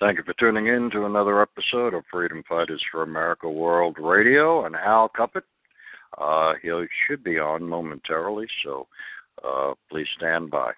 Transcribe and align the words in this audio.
Thank 0.00 0.18
you 0.18 0.22
for 0.22 0.34
tuning 0.34 0.68
in 0.68 0.90
to 0.92 1.06
another 1.06 1.42
episode 1.42 1.92
of 1.92 2.04
Freedom 2.08 2.44
Fighters 2.48 2.80
for 2.92 3.02
America 3.02 3.50
World 3.50 3.96
Radio 3.98 4.64
and 4.64 4.76
Al 4.76 5.08
Cuppett. 5.08 5.42
Uh, 6.16 6.54
he 6.62 6.70
should 7.04 7.24
be 7.24 7.40
on 7.40 7.64
momentarily, 7.64 8.46
so 8.64 8.86
uh, 9.44 9.74
please 9.90 10.06
stand 10.16 10.52
by. 10.52 10.70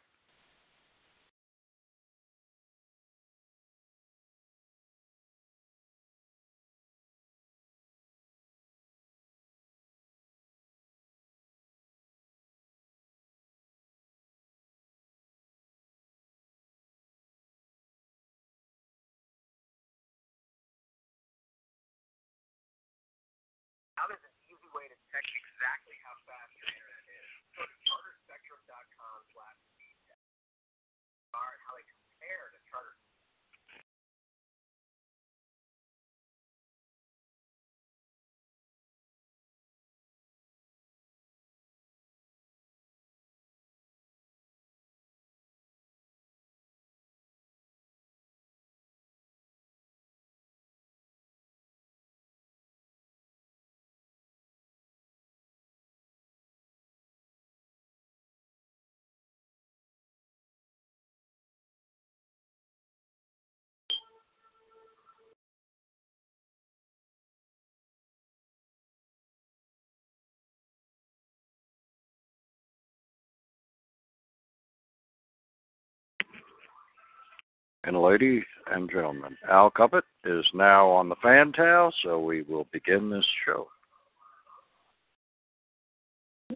And 77.91 78.01
ladies 78.01 78.45
and 78.71 78.89
gentlemen, 78.89 79.37
Al 79.51 79.69
Cuppett 79.69 80.05
is 80.25 80.45
now 80.55 80.89
on 80.89 81.09
the 81.09 81.17
fan 81.21 81.51
towel, 81.51 81.93
so 82.05 82.21
we 82.21 82.43
will 82.43 82.69
begin 82.73 83.11
this 83.11 83.27
show. 83.45 83.67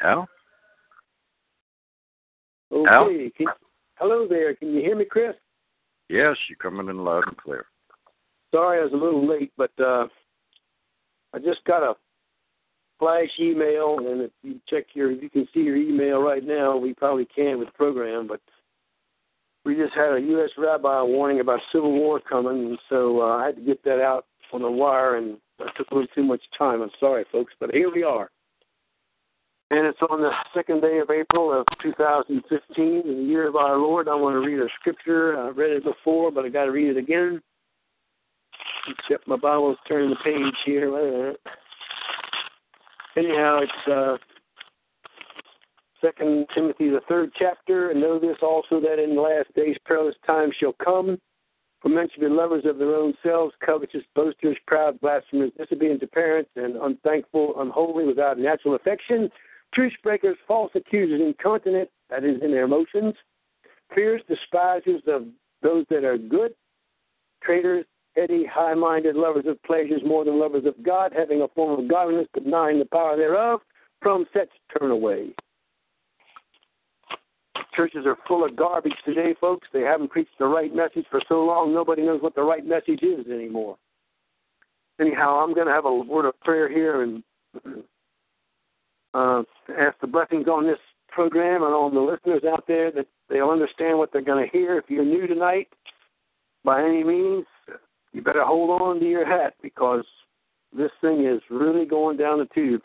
Al? 0.01 0.29
Okay. 2.71 3.33
Can, 3.37 3.49
Hello 3.97 4.29
there. 4.29 4.55
Can 4.55 4.75
you 4.75 4.81
hear 4.81 4.95
me, 4.95 5.07
Chris? 5.07 5.35
Yes, 6.09 6.37
you're 6.49 6.57
coming 6.63 6.89
in 6.89 7.03
loud 7.03 7.25
and 7.27 7.37
clear. 7.37 7.67
Sorry 8.55 8.79
I 8.79 8.85
was 8.85 8.93
a 8.93 8.97
little 8.97 9.29
late, 9.29 9.51
but 9.57 9.73
uh, 9.81 10.07
I 11.33 11.41
just 11.41 11.65
got 11.65 11.83
a 11.83 11.97
flash 13.01 13.31
email, 13.41 13.97
and 13.99 14.21
if 14.21 14.31
you 14.45 14.61
check 14.69 14.85
your, 14.95 15.11
you 15.11 15.29
can 15.29 15.49
see 15.53 15.63
your 15.63 15.77
email 15.77 16.23
right 16.23 16.45
now. 16.45 16.77
We 16.77 16.95
probably 16.95 17.27
can 17.27 17.59
with 17.59 17.67
the 17.67 17.75
program, 17.75 18.29
but 18.29 18.41
we 19.65 19.75
just 19.77 19.95
had 19.95 20.15
a 20.15 20.21
U.S. 20.21 20.51
rabbi 20.59 21.03
warning 21.03 21.41
about 21.41 21.61
civil 21.73 21.93
war 21.93 22.21
coming, 22.21 22.67
and 22.67 22.79
so 22.89 23.23
uh, 23.23 23.37
I 23.37 23.47
had 23.47 23.57
to 23.57 23.63
get 23.63 23.83
that 23.85 24.01
out 24.01 24.27
on 24.53 24.63
the 24.63 24.71
wire, 24.71 25.17
and 25.17 25.39
I 25.61 25.69
took 25.77 25.91
a 25.91 25.95
little 25.95 26.09
too 26.15 26.23
much 26.23 26.43
time. 26.57 26.83
I'm 26.83 26.91
sorry, 27.01 27.25
folks, 27.33 27.53
but 27.59 27.73
here 27.73 27.91
we 27.93 28.03
are. 28.03 28.31
And 29.71 29.87
it's 29.87 29.99
on 30.09 30.21
the 30.21 30.31
second 30.55 30.83
day 30.83 30.99
of 30.99 31.11
April 31.11 31.59
of 31.59 31.67
2015, 31.83 32.85
in 32.85 33.03
the 33.03 33.25
year 33.25 33.49
of 33.49 33.57
our 33.57 33.77
Lord. 33.77 34.09
I 34.09 34.15
want 34.15 34.35
to 34.35 34.47
read 34.47 34.61
a 34.61 34.69
scripture. 34.79 35.37
I 35.39 35.49
read 35.49 35.71
it 35.71 35.85
before, 35.85 36.31
but 36.31 36.45
I 36.45 36.51
got 36.51 36.67
to 36.67 36.71
read 36.71 36.97
it 36.97 36.99
again. 36.99 37.41
Except 38.87 39.27
my 39.27 39.37
Bible's 39.37 39.79
turning 39.89 40.11
the 40.11 40.17
page 40.17 40.55
here. 40.67 41.35
Anyhow, 43.17 43.61
it's 43.63 43.91
uh, 43.91 44.17
Second 46.05 46.47
Timothy, 46.55 46.91
the 46.91 47.01
third 47.09 47.31
chapter. 47.39 47.91
And 47.91 48.01
know 48.01 48.19
this 48.19 48.37
also 48.43 48.81
that 48.81 49.03
in 49.03 49.15
the 49.15 49.23
last 49.23 49.55
days 49.55 49.77
perilous 49.87 50.17
times 50.27 50.55
shall 50.61 50.75
come. 50.85 51.19
For 51.81 51.89
men 51.89 52.09
shall 52.13 52.29
be 52.29 52.35
lovers 52.35 52.65
of 52.67 52.79
their 52.79 52.95
own 52.95 53.15
selves, 53.23 53.55
covetous, 53.65 54.03
boasters, 54.15 54.57
proud, 54.67 55.01
blasphemers, 55.01 55.53
disobedient 55.57 56.01
to 56.01 56.07
parents, 56.07 56.51
and 56.57 56.77
unthankful, 56.77 57.55
unholy, 57.59 58.05
without 58.05 58.39
natural 58.39 58.75
affection 58.75 59.31
truce 59.75 59.93
breakers, 60.03 60.37
false 60.47 60.71
accusers, 60.75 61.21
incontinent, 61.21 61.91
that 62.09 62.25
is, 62.25 62.41
in 62.43 62.53
their 62.53 62.65
emotions, 62.65 63.15
fierce 63.95 64.23
despisers 64.29 65.03
of 65.07 65.27
those 65.63 65.85
that 65.91 66.05
are 66.05 66.17
good, 66.17 66.55
traitors, 67.43 67.85
heady, 68.17 68.47
high 68.47 68.75
minded, 68.75 69.17
lovers 69.17 69.45
of 69.47 69.61
pleasures 69.65 70.01
more 70.07 70.25
than 70.25 70.39
lovers 70.39 70.65
of 70.65 70.81
God, 70.83 71.13
having 71.15 71.43
a 71.43 71.49
form 71.49 71.81
of 71.81 71.91
godliness, 71.91 72.29
denying 72.35 72.79
the 72.79 72.85
power 72.87 73.17
thereof, 73.17 73.61
from 74.01 74.27
such 74.33 74.49
turn 74.79 74.91
away. 74.91 75.31
Churches 77.77 78.07
are 78.07 78.17
full 78.29 78.45
of 78.45 78.57
garbage 78.57 78.95
today, 79.05 79.35
folks. 79.41 79.67
They 79.73 79.81
haven't 79.81 80.11
preached 80.11 80.39
the 80.39 80.47
right 80.47 80.75
message 80.75 81.07
for 81.11 81.21
so 81.29 81.45
long, 81.45 81.75
nobody 81.75 82.03
knows 82.03 82.23
what 82.23 82.35
the 82.35 82.43
right 82.43 82.65
message 82.65 83.03
is 83.03 83.27
anymore. 83.27 83.77
Anyhow, 85.01 85.41
I'm 85.43 85.55
going 85.55 85.67
to 85.67 85.73
have 85.73 85.87
a 85.87 85.95
word 85.95 86.27
of 86.27 86.39
prayer 86.41 86.69
here 86.69 87.03
and 87.03 87.23
uh, 89.15 89.43
ask 89.77 89.99
the 90.01 90.07
blessings 90.07 90.47
on 90.47 90.67
this 90.67 90.79
program 91.09 91.63
and 91.63 91.75
on 91.75 91.95
the 91.95 92.01
listeners 92.01 92.43
out 92.45 92.65
there 92.69 92.93
that 92.93 93.07
they'll 93.29 93.51
understand 93.51 93.99
what 93.99 94.13
they're 94.13 94.23
going 94.23 94.45
to 94.45 94.51
hear. 94.57 94.79
If 94.79 94.85
you're 94.89 95.05
new 95.05 95.27
tonight, 95.27 95.69
by 96.65 96.83
any 96.83 97.03
means, 97.03 97.45
you 98.13 98.23
better 98.23 98.45
hold 98.45 98.81
on 98.81 99.01
to 99.01 99.07
your 99.07 99.27
hat 99.27 99.55
because 99.63 100.05
this 100.77 100.91
thing 101.01 101.27
is 101.27 101.41
really 101.51 101.87
going 101.87 102.17
down 102.17 102.39
the 102.39 102.49
tubes. 102.55 102.85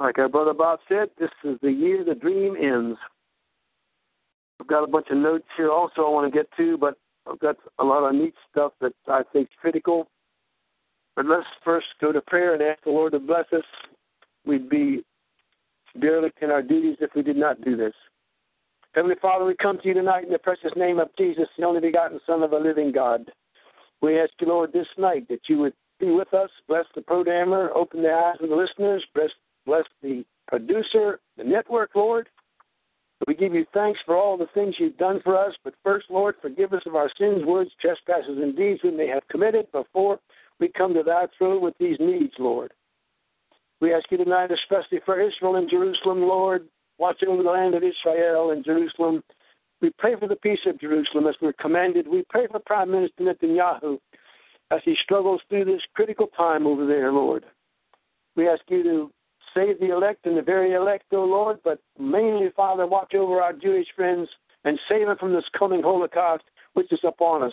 Like 0.00 0.18
our 0.18 0.28
brother 0.28 0.54
Bob 0.54 0.80
said, 0.88 1.10
this 1.18 1.30
is 1.44 1.58
the 1.62 1.70
year 1.70 2.04
the 2.04 2.14
dream 2.14 2.56
ends. 2.60 2.98
I've 4.60 4.66
got 4.66 4.84
a 4.84 4.86
bunch 4.86 5.06
of 5.10 5.18
notes 5.18 5.46
here 5.56 5.70
also 5.70 6.02
I 6.02 6.10
want 6.10 6.32
to 6.32 6.36
get 6.36 6.48
to, 6.56 6.76
but 6.76 6.96
I've 7.30 7.38
got 7.38 7.56
a 7.78 7.84
lot 7.84 8.04
of 8.04 8.14
neat 8.14 8.34
stuff 8.50 8.72
that 8.80 8.92
I 9.08 9.22
think 9.32 9.48
is 9.48 9.56
critical. 9.60 10.08
But 11.14 11.26
let's 11.26 11.46
first 11.64 11.86
go 12.00 12.10
to 12.12 12.20
prayer 12.22 12.54
and 12.54 12.62
ask 12.62 12.82
the 12.84 12.90
Lord 12.90 13.12
to 13.12 13.18
bless 13.18 13.46
us 13.52 13.64
we'd 14.44 14.68
be 14.68 15.04
derelict 16.00 16.42
in 16.42 16.50
our 16.50 16.62
duties 16.62 16.96
if 17.00 17.10
we 17.14 17.22
did 17.22 17.36
not 17.36 17.62
do 17.64 17.76
this. 17.76 17.92
Heavenly 18.94 19.16
Father, 19.20 19.44
we 19.44 19.54
come 19.54 19.78
to 19.78 19.88
you 19.88 19.94
tonight 19.94 20.24
in 20.24 20.32
the 20.32 20.38
precious 20.38 20.72
name 20.76 20.98
of 20.98 21.08
Jesus, 21.16 21.48
the 21.56 21.64
only 21.64 21.80
begotten 21.80 22.20
Son 22.26 22.42
of 22.42 22.52
a 22.52 22.58
living 22.58 22.92
God. 22.92 23.30
We 24.00 24.20
ask 24.20 24.32
you, 24.40 24.48
Lord, 24.48 24.72
this 24.72 24.86
night 24.98 25.28
that 25.28 25.40
you 25.48 25.58
would 25.58 25.74
be 25.98 26.10
with 26.10 26.34
us, 26.34 26.50
bless 26.68 26.84
the 26.94 27.02
programmer, 27.02 27.70
open 27.74 28.02
the 28.02 28.12
eyes 28.12 28.36
of 28.42 28.48
the 28.48 28.56
listeners, 28.56 29.04
bless, 29.14 29.30
bless 29.66 29.84
the 30.02 30.24
producer, 30.48 31.20
the 31.36 31.44
network, 31.44 31.90
Lord. 31.94 32.28
We 33.26 33.34
give 33.34 33.54
you 33.54 33.64
thanks 33.72 34.00
for 34.04 34.16
all 34.16 34.36
the 34.36 34.48
things 34.52 34.74
you've 34.78 34.96
done 34.96 35.20
for 35.22 35.36
us, 35.38 35.54
but 35.62 35.74
first, 35.84 36.06
Lord, 36.10 36.34
forgive 36.42 36.72
us 36.72 36.82
of 36.86 36.96
our 36.96 37.10
sins, 37.18 37.44
words, 37.44 37.70
trespasses, 37.80 38.38
and 38.38 38.56
deeds 38.56 38.80
we 38.82 38.90
may 38.90 39.06
have 39.06 39.26
committed 39.28 39.70
before 39.70 40.18
we 40.58 40.68
come 40.68 40.92
to 40.94 41.02
thy 41.02 41.26
throne 41.38 41.62
with 41.62 41.74
these 41.78 41.96
needs, 42.00 42.32
Lord. 42.38 42.72
We 43.80 43.94
ask 43.94 44.10
you 44.10 44.18
tonight, 44.18 44.50
especially 44.50 45.00
for 45.04 45.20
Israel 45.20 45.56
and 45.56 45.70
Jerusalem, 45.70 46.22
Lord. 46.22 46.66
Watch 46.98 47.22
over 47.26 47.42
the 47.42 47.50
land 47.50 47.74
of 47.74 47.82
Israel 47.82 48.50
and 48.50 48.64
Jerusalem. 48.64 49.22
We 49.80 49.90
pray 49.98 50.14
for 50.16 50.28
the 50.28 50.36
peace 50.36 50.60
of 50.66 50.80
Jerusalem 50.80 51.26
as 51.26 51.34
we're 51.40 51.52
commanded. 51.54 52.06
We 52.06 52.24
pray 52.28 52.46
for 52.46 52.60
Prime 52.60 52.90
Minister 52.90 53.24
Netanyahu 53.24 53.98
as 54.70 54.80
he 54.84 54.96
struggles 55.02 55.40
through 55.48 55.64
this 55.64 55.82
critical 55.94 56.28
time 56.28 56.66
over 56.66 56.86
there, 56.86 57.12
Lord. 57.12 57.44
We 58.36 58.48
ask 58.48 58.62
you 58.68 58.82
to 58.84 59.10
save 59.54 59.80
the 59.80 59.92
elect 59.92 60.26
and 60.26 60.36
the 60.36 60.42
very 60.42 60.72
elect, 60.72 61.06
O 61.12 61.24
Lord, 61.24 61.58
but 61.64 61.80
mainly, 61.98 62.50
Father, 62.56 62.86
watch 62.86 63.14
over 63.14 63.40
our 63.40 63.52
Jewish 63.52 63.86
friends 63.94 64.28
and 64.64 64.78
save 64.88 65.06
them 65.06 65.16
from 65.18 65.32
this 65.32 65.44
coming 65.58 65.82
Holocaust 65.82 66.44
which 66.74 66.90
is 66.92 67.00
upon 67.04 67.42
us. 67.42 67.52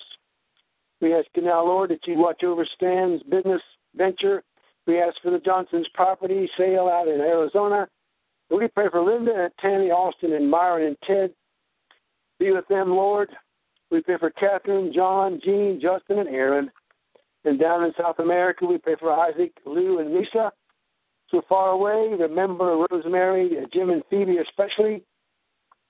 We 1.01 1.13
ask 1.13 1.27
you 1.35 1.43
now, 1.43 1.65
Lord, 1.65 1.91
that 1.91 2.05
you 2.05 2.17
watch 2.17 2.43
over 2.43 2.65
Stan's 2.75 3.21
business 3.23 3.61
venture 3.95 4.43
we 4.89 4.99
ask 4.99 5.21
for 5.21 5.29
the 5.29 5.37
Johnson's 5.37 5.87
property 5.93 6.49
sale 6.57 6.89
out 6.91 7.07
in 7.07 7.19
Arizona. 7.19 7.87
We 8.49 8.67
pray 8.69 8.89
for 8.89 9.03
Linda 9.03 9.43
and 9.43 9.53
Tammy, 9.61 9.91
Austin, 9.91 10.33
and 10.33 10.49
Myron 10.49 10.87
and 10.87 10.97
Ted. 11.05 11.31
Be 12.39 12.51
with 12.51 12.67
them, 12.69 12.89
Lord. 12.89 13.29
We 13.91 14.01
pray 14.01 14.17
for 14.17 14.31
Catherine, 14.31 14.91
John, 14.91 15.39
Jean, 15.45 15.79
Justin, 15.79 16.17
and 16.17 16.29
Aaron. 16.29 16.71
And 17.45 17.59
down 17.59 17.83
in 17.83 17.93
South 18.01 18.17
America, 18.17 18.65
we 18.65 18.79
pray 18.79 18.95
for 18.99 19.11
Isaac, 19.11 19.51
Lou, 19.63 19.99
and 19.99 20.11
Lisa. 20.11 20.51
So 21.31 21.41
far 21.47 21.69
away, 21.69 22.15
remember 22.17 22.85
Rosemary, 22.89 23.57
Jim, 23.71 23.91
and 23.91 24.03
Phoebe 24.09 24.37
especially. 24.37 25.03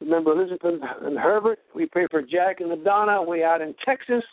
Remember 0.01 0.31
Elizabeth 0.31 0.81
and 1.01 1.17
Herbert. 1.17 1.59
We 1.75 1.85
pray 1.85 2.07
for 2.09 2.21
Jack 2.21 2.59
and 2.59 2.69
Madonna 2.69 3.21
way 3.21 3.43
out 3.43 3.61
in 3.61 3.73
Texas. 3.85 4.23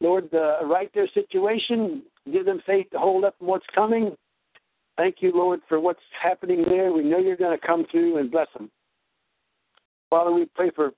Lord, 0.00 0.32
uh, 0.34 0.64
right 0.66 0.90
their 0.94 1.08
situation. 1.14 2.02
Give 2.32 2.44
them 2.44 2.60
faith 2.66 2.86
to 2.92 2.98
hold 2.98 3.24
up 3.24 3.34
what's 3.38 3.66
coming. 3.74 4.16
Thank 4.96 5.16
you, 5.20 5.32
Lord, 5.34 5.60
for 5.68 5.80
what's 5.80 6.00
happening 6.22 6.64
there. 6.68 6.92
We 6.92 7.02
know 7.02 7.18
you're 7.18 7.36
going 7.36 7.58
to 7.58 7.66
come 7.66 7.86
through 7.90 8.18
and 8.18 8.30
bless 8.30 8.48
them. 8.52 8.70
Father, 10.10 10.32
we 10.32 10.46
pray 10.54 10.70
for. 10.74 10.92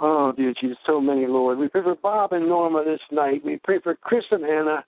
Oh, 0.00 0.32
dear 0.32 0.54
Jesus, 0.60 0.76
so 0.86 1.00
many, 1.00 1.26
Lord. 1.26 1.58
We 1.58 1.68
pray 1.68 1.82
for 1.82 1.96
Bob 1.96 2.32
and 2.32 2.48
Norma 2.48 2.84
this 2.84 3.00
night. 3.10 3.44
We 3.44 3.58
pray 3.64 3.80
for 3.80 3.94
Chris 3.94 4.24
and 4.30 4.44
Anna, 4.44 4.84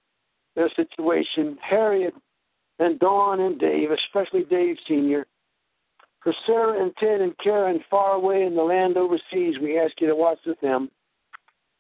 their 0.61 0.71
situation, 0.76 1.57
Harriet 1.62 2.14
and 2.79 2.99
Dawn 2.99 3.40
and 3.40 3.59
Dave, 3.59 3.90
especially 3.90 4.45
Dave 4.45 4.76
Sr. 4.87 5.26
For 6.23 6.35
Sarah 6.47 6.83
and 6.83 6.93
Ted 6.99 7.23
and 7.23 7.37
Karen 7.38 7.83
far 7.88 8.12
away 8.12 8.43
in 8.43 8.55
the 8.55 8.62
land 8.62 8.99
overseas, 8.99 9.59
we 9.61 9.79
ask 9.79 9.99
you 10.00 10.07
to 10.07 10.14
watch 10.14 10.38
with 10.45 10.61
them. 10.61 10.90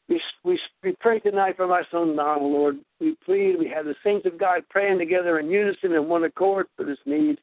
We, 0.08 0.20
we, 0.44 0.58
we 0.82 0.96
pray 0.98 1.20
tonight 1.20 1.56
for 1.56 1.66
my 1.66 1.82
son 1.90 2.16
Donald, 2.16 2.50
Lord. 2.50 2.78
We 3.00 3.16
plead, 3.24 3.56
we 3.58 3.68
have 3.68 3.84
the 3.84 3.94
saints 4.02 4.26
of 4.26 4.38
God 4.38 4.62
praying 4.70 4.98
together 4.98 5.38
in 5.38 5.50
unison 5.50 5.94
and 5.94 6.08
one 6.08 6.24
accord 6.24 6.66
for 6.74 6.84
this 6.84 6.98
need. 7.04 7.38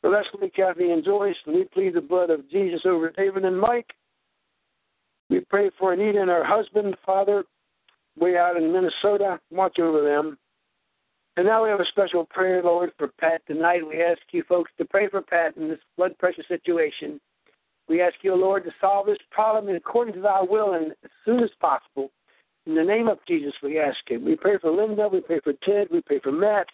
For 0.00 0.10
Leslie, 0.10 0.48
Kathy, 0.50 0.92
and 0.92 1.04
Joyce, 1.04 1.34
and 1.44 1.56
we 1.56 1.64
plead 1.64 1.94
the 1.94 2.00
blood 2.00 2.30
of 2.30 2.48
Jesus 2.48 2.82
over 2.84 3.10
David 3.10 3.44
and 3.44 3.60
Mike. 3.60 3.90
We 5.28 5.40
pray 5.40 5.70
for 5.76 5.92
Anita 5.92 6.20
and 6.20 6.30
her 6.30 6.44
husband, 6.44 6.96
Father, 7.04 7.42
way 8.16 8.36
out 8.36 8.56
in 8.56 8.72
Minnesota. 8.72 9.40
Watch 9.50 9.80
over 9.80 10.02
them. 10.02 10.38
And 11.38 11.46
now 11.46 11.62
we 11.62 11.70
have 11.70 11.78
a 11.78 11.84
special 11.84 12.24
prayer, 12.24 12.60
Lord, 12.64 12.90
for 12.98 13.06
Pat 13.06 13.42
tonight. 13.46 13.86
We 13.86 14.02
ask 14.02 14.18
you 14.32 14.42
folks 14.48 14.72
to 14.76 14.84
pray 14.84 15.08
for 15.08 15.22
Pat 15.22 15.56
in 15.56 15.68
this 15.68 15.78
blood 15.96 16.18
pressure 16.18 16.42
situation. 16.48 17.20
We 17.88 18.02
ask 18.02 18.16
you, 18.22 18.34
Lord, 18.34 18.64
to 18.64 18.72
solve 18.80 19.06
this 19.06 19.18
problem 19.30 19.72
according 19.72 20.14
to 20.14 20.20
thy 20.20 20.40
will 20.42 20.72
and 20.72 20.90
as 21.04 21.10
soon 21.24 21.44
as 21.44 21.50
possible. 21.60 22.10
In 22.66 22.74
the 22.74 22.82
name 22.82 23.06
of 23.06 23.18
Jesus, 23.28 23.52
we 23.62 23.78
ask 23.78 23.98
it. 24.08 24.20
We 24.20 24.34
pray 24.34 24.58
for 24.58 24.72
Linda. 24.72 25.06
We 25.06 25.20
pray 25.20 25.38
for 25.38 25.52
Ted. 25.64 25.86
We 25.92 26.00
pray 26.00 26.18
for 26.18 26.32
Matt 26.32 26.66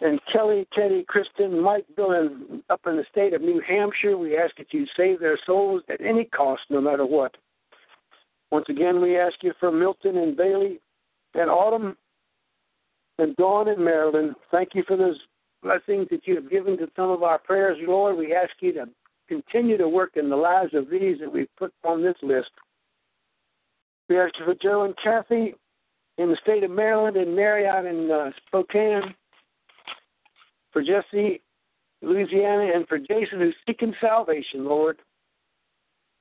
and 0.00 0.18
Kelly, 0.32 0.66
Teddy, 0.72 1.04
Kristen, 1.06 1.60
Mike, 1.60 1.84
Bill, 1.96 2.12
and 2.12 2.62
up 2.70 2.80
in 2.86 2.96
the 2.96 3.04
state 3.12 3.34
of 3.34 3.42
New 3.42 3.60
Hampshire. 3.68 4.16
We 4.16 4.38
ask 4.38 4.56
that 4.56 4.72
you 4.72 4.86
save 4.96 5.20
their 5.20 5.38
souls 5.44 5.82
at 5.90 6.00
any 6.00 6.24
cost, 6.24 6.62
no 6.70 6.80
matter 6.80 7.04
what. 7.04 7.36
Once 8.50 8.64
again, 8.70 9.02
we 9.02 9.18
ask 9.18 9.34
you 9.42 9.52
for 9.60 9.70
Milton 9.70 10.16
and 10.16 10.34
Bailey 10.34 10.80
and 11.34 11.50
Autumn 11.50 11.98
and 13.18 13.36
Dawn 13.36 13.68
and 13.68 13.84
Maryland. 13.84 14.34
Thank 14.50 14.70
you 14.74 14.84
for 14.86 14.96
those 14.96 15.18
blessings 15.62 16.08
that 16.10 16.26
you 16.26 16.34
have 16.36 16.50
given 16.50 16.76
to 16.78 16.88
some 16.96 17.10
of 17.10 17.22
our 17.22 17.38
prayers, 17.38 17.78
Lord. 17.86 18.16
We 18.16 18.34
ask 18.34 18.50
you 18.60 18.72
to 18.74 18.86
continue 19.28 19.78
to 19.78 19.88
work 19.88 20.12
in 20.16 20.28
the 20.28 20.36
lives 20.36 20.74
of 20.74 20.90
these 20.90 21.18
that 21.20 21.32
we've 21.32 21.48
put 21.56 21.72
on 21.84 22.02
this 22.02 22.16
list. 22.22 22.50
We 24.08 24.18
ask 24.18 24.34
for 24.44 24.54
Joe 24.54 24.84
and 24.84 24.94
Kathy 25.02 25.54
in 26.18 26.28
the 26.28 26.36
state 26.42 26.62
of 26.62 26.70
Maryland 26.70 27.16
and 27.16 27.34
Mary 27.34 27.66
out 27.66 27.86
in 27.86 28.10
uh, 28.10 28.30
Spokane. 28.46 29.14
For 30.72 30.82
Jesse 30.82 31.40
Louisiana, 32.02 32.72
and 32.74 32.86
for 32.88 32.98
Jason 32.98 33.38
who's 33.38 33.54
seeking 33.66 33.94
salvation, 34.00 34.64
Lord. 34.64 34.98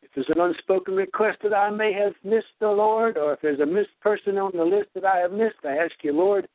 If 0.01 0.11
there's 0.15 0.29
an 0.29 0.41
unspoken 0.41 0.95
request 0.95 1.39
that 1.43 1.55
I 1.55 1.69
may 1.69 1.93
have 1.93 2.13
missed, 2.23 2.53
the 2.59 2.67
Lord, 2.67 3.17
or 3.17 3.33
if 3.33 3.41
there's 3.41 3.59
a 3.59 3.65
missed 3.65 3.99
person 4.01 4.37
on 4.37 4.51
the 4.55 4.63
list 4.63 4.89
that 4.95 5.05
I 5.05 5.17
have 5.17 5.31
missed, 5.31 5.57
I 5.63 5.77
ask 5.77 5.93
you, 6.03 6.13
Lord, 6.13 6.47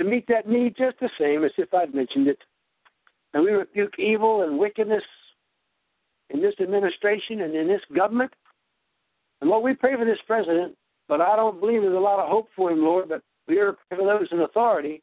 to 0.00 0.06
meet 0.06 0.26
that 0.28 0.48
need 0.48 0.74
just 0.78 0.98
the 0.98 1.10
same 1.20 1.44
as 1.44 1.50
if 1.58 1.74
I'd 1.74 1.94
mentioned 1.94 2.26
it. 2.26 2.38
And 3.34 3.44
we 3.44 3.50
rebuke 3.50 3.98
evil 3.98 4.42
and 4.42 4.58
wickedness 4.58 5.04
in 6.30 6.40
this 6.40 6.54
administration 6.58 7.42
and 7.42 7.54
in 7.54 7.68
this 7.68 7.82
government. 7.94 8.32
And 9.40 9.50
Lord, 9.50 9.62
we 9.62 9.74
pray 9.74 9.96
for 9.96 10.06
this 10.06 10.18
president, 10.26 10.74
but 11.06 11.20
I 11.20 11.36
don't 11.36 11.60
believe 11.60 11.82
there's 11.82 11.94
a 11.94 12.00
lot 12.00 12.18
of 12.18 12.30
hope 12.30 12.48
for 12.56 12.70
him, 12.70 12.82
Lord, 12.82 13.10
but 13.10 13.20
we 13.46 13.58
are 13.58 13.76
praying 13.90 14.02
for 14.02 14.18
those 14.18 14.28
in 14.32 14.40
authority. 14.40 15.02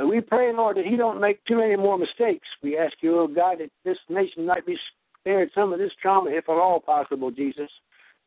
And 0.00 0.08
we 0.08 0.20
pray, 0.20 0.52
Lord, 0.52 0.76
that 0.76 0.86
he 0.86 0.96
don't 0.96 1.20
make 1.20 1.44
too 1.44 1.58
many 1.58 1.76
more 1.76 1.96
mistakes. 1.96 2.48
We 2.64 2.76
ask 2.76 2.94
you, 3.02 3.20
oh 3.20 3.28
God, 3.28 3.58
that 3.60 3.70
this 3.84 3.98
nation 4.08 4.44
might 4.44 4.66
be 4.66 4.76
spared 5.20 5.50
some 5.54 5.72
of 5.72 5.78
this 5.78 5.92
trauma, 6.02 6.30
if 6.30 6.48
at 6.48 6.52
all 6.52 6.80
possible, 6.80 7.30
Jesus. 7.30 7.70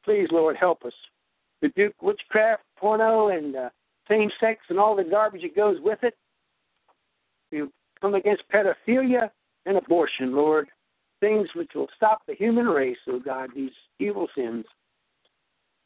Please, 0.05 0.29
Lord, 0.31 0.55
help 0.55 0.85
us. 0.85 0.93
Rebuke 1.61 2.01
witchcraft, 2.01 2.63
porno, 2.77 3.27
and 3.27 3.55
uh, 3.57 3.69
same 4.09 4.29
sex 4.39 4.61
and 4.69 4.79
all 4.79 4.95
the 4.95 5.03
garbage 5.03 5.41
that 5.41 5.55
goes 5.55 5.77
with 5.81 5.99
it. 6.03 6.15
We 7.51 7.63
come 8.01 8.15
against 8.15 8.43
pedophilia 8.53 9.29
and 9.65 9.77
abortion, 9.77 10.35
Lord. 10.35 10.67
Things 11.19 11.49
which 11.55 11.71
will 11.75 11.89
stop 11.95 12.21
the 12.27 12.35
human 12.35 12.65
race, 12.65 12.97
oh 13.07 13.19
God, 13.19 13.49
these 13.55 13.71
evil 13.99 14.27
sins. 14.35 14.65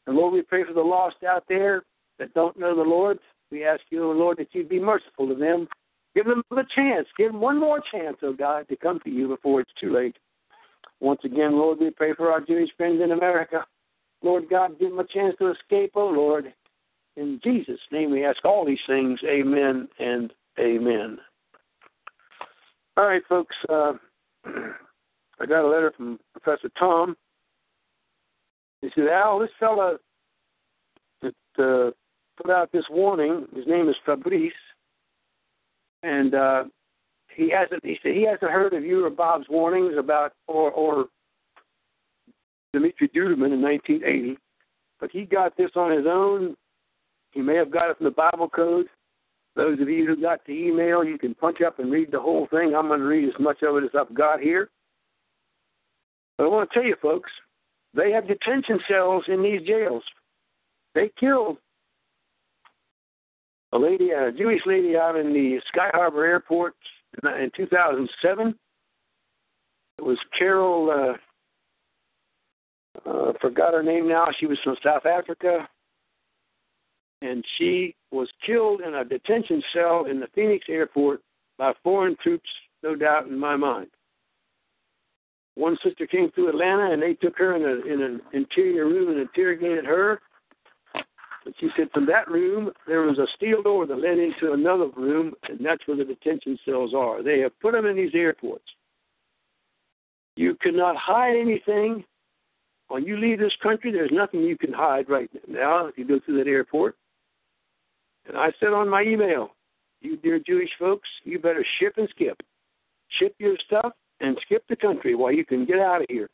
And 0.06 0.16
Lord, 0.16 0.32
we 0.32 0.42
pray 0.42 0.64
for 0.64 0.74
the 0.74 0.80
lost 0.80 1.16
out 1.26 1.44
there 1.48 1.82
that 2.18 2.34
don't 2.34 2.58
know 2.58 2.76
the 2.76 2.82
Lord. 2.82 3.18
We 3.50 3.64
ask 3.64 3.80
you, 3.90 4.04
oh 4.04 4.12
Lord, 4.12 4.38
that 4.38 4.48
you'd 4.52 4.68
be 4.68 4.80
merciful 4.80 5.28
to 5.28 5.34
them. 5.34 5.66
Give 6.14 6.26
them 6.26 6.42
a 6.52 6.62
chance. 6.74 7.08
Give 7.18 7.32
them 7.32 7.40
one 7.40 7.58
more 7.58 7.82
chance, 7.92 8.18
oh 8.22 8.32
God, 8.32 8.68
to 8.68 8.76
come 8.76 9.00
to 9.04 9.10
you 9.10 9.28
before 9.28 9.60
it's 9.60 9.72
too 9.80 9.92
late. 9.92 10.16
Once 11.00 11.20
again, 11.24 11.52
Lord, 11.52 11.78
we 11.80 11.90
pray 11.90 12.14
for 12.14 12.30
our 12.30 12.40
Jewish 12.40 12.70
friends 12.76 13.00
in 13.02 13.10
America. 13.10 13.64
Lord 14.22 14.44
God, 14.48 14.78
give 14.78 14.90
them 14.90 15.00
a 15.00 15.06
chance 15.06 15.34
to 15.38 15.50
escape, 15.50 15.92
oh 15.96 16.08
Lord. 16.08 16.52
In 17.16 17.40
Jesus' 17.44 17.80
name 17.92 18.10
we 18.10 18.24
ask 18.24 18.44
all 18.44 18.64
these 18.64 18.78
things. 18.86 19.20
Amen 19.24 19.88
and 19.98 20.32
amen. 20.58 21.18
All 22.96 23.06
right, 23.06 23.22
folks. 23.28 23.54
Uh, 23.68 23.92
I 25.40 25.46
got 25.46 25.64
a 25.64 25.68
letter 25.68 25.92
from 25.96 26.18
Professor 26.32 26.70
Tom. 26.78 27.16
He 28.80 28.88
said, 28.94 29.08
Al, 29.08 29.38
this 29.38 29.50
fella 29.58 29.96
that 31.22 31.34
uh, 31.58 31.90
put 32.40 32.50
out 32.50 32.70
this 32.72 32.84
warning, 32.90 33.46
his 33.54 33.66
name 33.66 33.88
is 33.88 33.96
Fabrice, 34.04 34.52
and 36.02 36.34
uh, 36.34 36.64
he 37.34 37.50
hasn't. 37.50 37.84
He 37.84 37.98
said 38.02 38.12
he 38.12 38.26
hasn't 38.26 38.50
heard 38.50 38.74
of 38.74 38.84
you 38.84 39.04
or 39.04 39.10
Bob's 39.10 39.46
warnings 39.48 39.94
about 39.98 40.32
or 40.46 40.70
or 40.70 41.06
Dimitri 42.72 43.08
Duduman 43.08 43.52
in 43.52 43.62
1980, 43.62 44.36
but 45.00 45.10
he 45.10 45.24
got 45.24 45.56
this 45.56 45.70
on 45.76 45.92
his 45.92 46.06
own 46.06 46.56
he 47.34 47.42
may 47.42 47.56
have 47.56 47.70
got 47.70 47.90
it 47.90 47.98
from 47.98 48.04
the 48.04 48.10
Bible 48.10 48.48
Code. 48.48 48.86
Those 49.56 49.80
of 49.80 49.88
you 49.88 50.06
who 50.06 50.20
got 50.20 50.40
the 50.46 50.52
email, 50.52 51.04
you 51.04 51.18
can 51.18 51.34
punch 51.34 51.60
up 51.60 51.78
and 51.78 51.92
read 51.92 52.10
the 52.10 52.20
whole 52.20 52.46
thing. 52.50 52.74
I'm 52.74 52.88
going 52.88 53.00
to 53.00 53.06
read 53.06 53.28
as 53.28 53.38
much 53.38 53.62
of 53.62 53.76
it 53.76 53.84
as 53.84 53.90
I've 53.98 54.14
got 54.14 54.40
here. 54.40 54.70
But 56.38 56.44
I 56.44 56.48
want 56.48 56.70
to 56.70 56.74
tell 56.74 56.84
you, 56.84 56.96
folks, 57.02 57.30
they 57.92 58.10
have 58.12 58.26
detention 58.26 58.80
cells 58.88 59.24
in 59.28 59.42
these 59.42 59.62
jails. 59.66 60.02
They 60.94 61.10
killed 61.18 61.58
a 63.72 63.78
lady, 63.78 64.10
a 64.10 64.32
Jewish 64.32 64.62
lady 64.66 64.96
out 64.96 65.16
in 65.16 65.32
the 65.32 65.58
Sky 65.68 65.90
Harbor 65.92 66.24
Airport 66.24 66.74
in 67.22 67.50
2007. 67.56 68.54
It 69.98 70.04
was 70.04 70.18
Carol, 70.36 71.16
uh, 73.06 73.08
uh, 73.08 73.32
forgot 73.40 73.74
her 73.74 73.82
name 73.82 74.08
now. 74.08 74.26
She 74.38 74.46
was 74.46 74.58
from 74.64 74.76
South 74.82 75.06
Africa 75.06 75.68
and 77.24 77.44
she 77.56 77.94
was 78.10 78.28
killed 78.44 78.82
in 78.82 78.94
a 78.94 79.04
detention 79.04 79.62
cell 79.72 80.04
in 80.04 80.20
the 80.20 80.26
Phoenix 80.34 80.66
airport 80.68 81.22
by 81.56 81.72
foreign 81.82 82.16
troops, 82.22 82.48
no 82.82 82.94
doubt 82.94 83.26
in 83.28 83.38
my 83.38 83.56
mind. 83.56 83.88
One 85.54 85.78
sister 85.82 86.06
came 86.06 86.30
through 86.32 86.50
Atlanta 86.50 86.92
and 86.92 87.00
they 87.00 87.14
took 87.14 87.38
her 87.38 87.56
in, 87.56 87.62
a, 87.62 87.92
in 87.92 88.02
an 88.02 88.20
interior 88.32 88.84
room 88.86 89.08
and 89.08 89.18
interrogated 89.18 89.86
her. 89.86 90.20
And 91.46 91.54
she 91.60 91.68
said 91.76 91.88
from 91.94 92.06
that 92.06 92.30
room 92.30 92.70
there 92.86 93.02
was 93.02 93.18
a 93.18 93.26
steel 93.36 93.62
door 93.62 93.86
that 93.86 93.96
led 93.96 94.18
into 94.18 94.52
another 94.52 94.88
room, 94.96 95.34
and 95.48 95.64
that's 95.64 95.86
where 95.86 95.96
the 95.96 96.04
detention 96.04 96.58
cells 96.64 96.92
are. 96.94 97.22
They 97.22 97.40
have 97.40 97.58
put 97.60 97.72
them 97.72 97.86
in 97.86 97.96
these 97.96 98.14
airports. 98.14 98.64
You 100.36 100.56
cannot 100.56 100.96
hide 100.96 101.36
anything. 101.36 102.04
When 102.88 103.04
you 103.04 103.16
leave 103.16 103.38
this 103.38 103.56
country, 103.62 103.92
there's 103.92 104.10
nothing 104.12 104.42
you 104.42 104.58
can 104.58 104.72
hide 104.72 105.08
right 105.08 105.30
now 105.48 105.86
if 105.86 105.96
you 105.96 106.06
go 106.06 106.20
through 106.24 106.38
that 106.38 106.50
airport. 106.50 106.96
And 108.26 108.36
I 108.36 108.52
said 108.60 108.72
on 108.72 108.88
my 108.88 109.02
email, 109.02 109.50
you 110.00 110.16
dear 110.16 110.38
Jewish 110.38 110.70
folks, 110.78 111.08
you 111.24 111.38
better 111.38 111.64
ship 111.78 111.94
and 111.96 112.08
skip. 112.10 112.42
Ship 113.18 113.34
your 113.38 113.56
stuff 113.66 113.92
and 114.20 114.38
skip 114.44 114.64
the 114.68 114.76
country 114.76 115.14
while 115.14 115.32
you 115.32 115.44
can 115.44 115.64
get 115.64 115.78
out 115.78 116.02
of 116.02 116.06
here. 116.08 116.28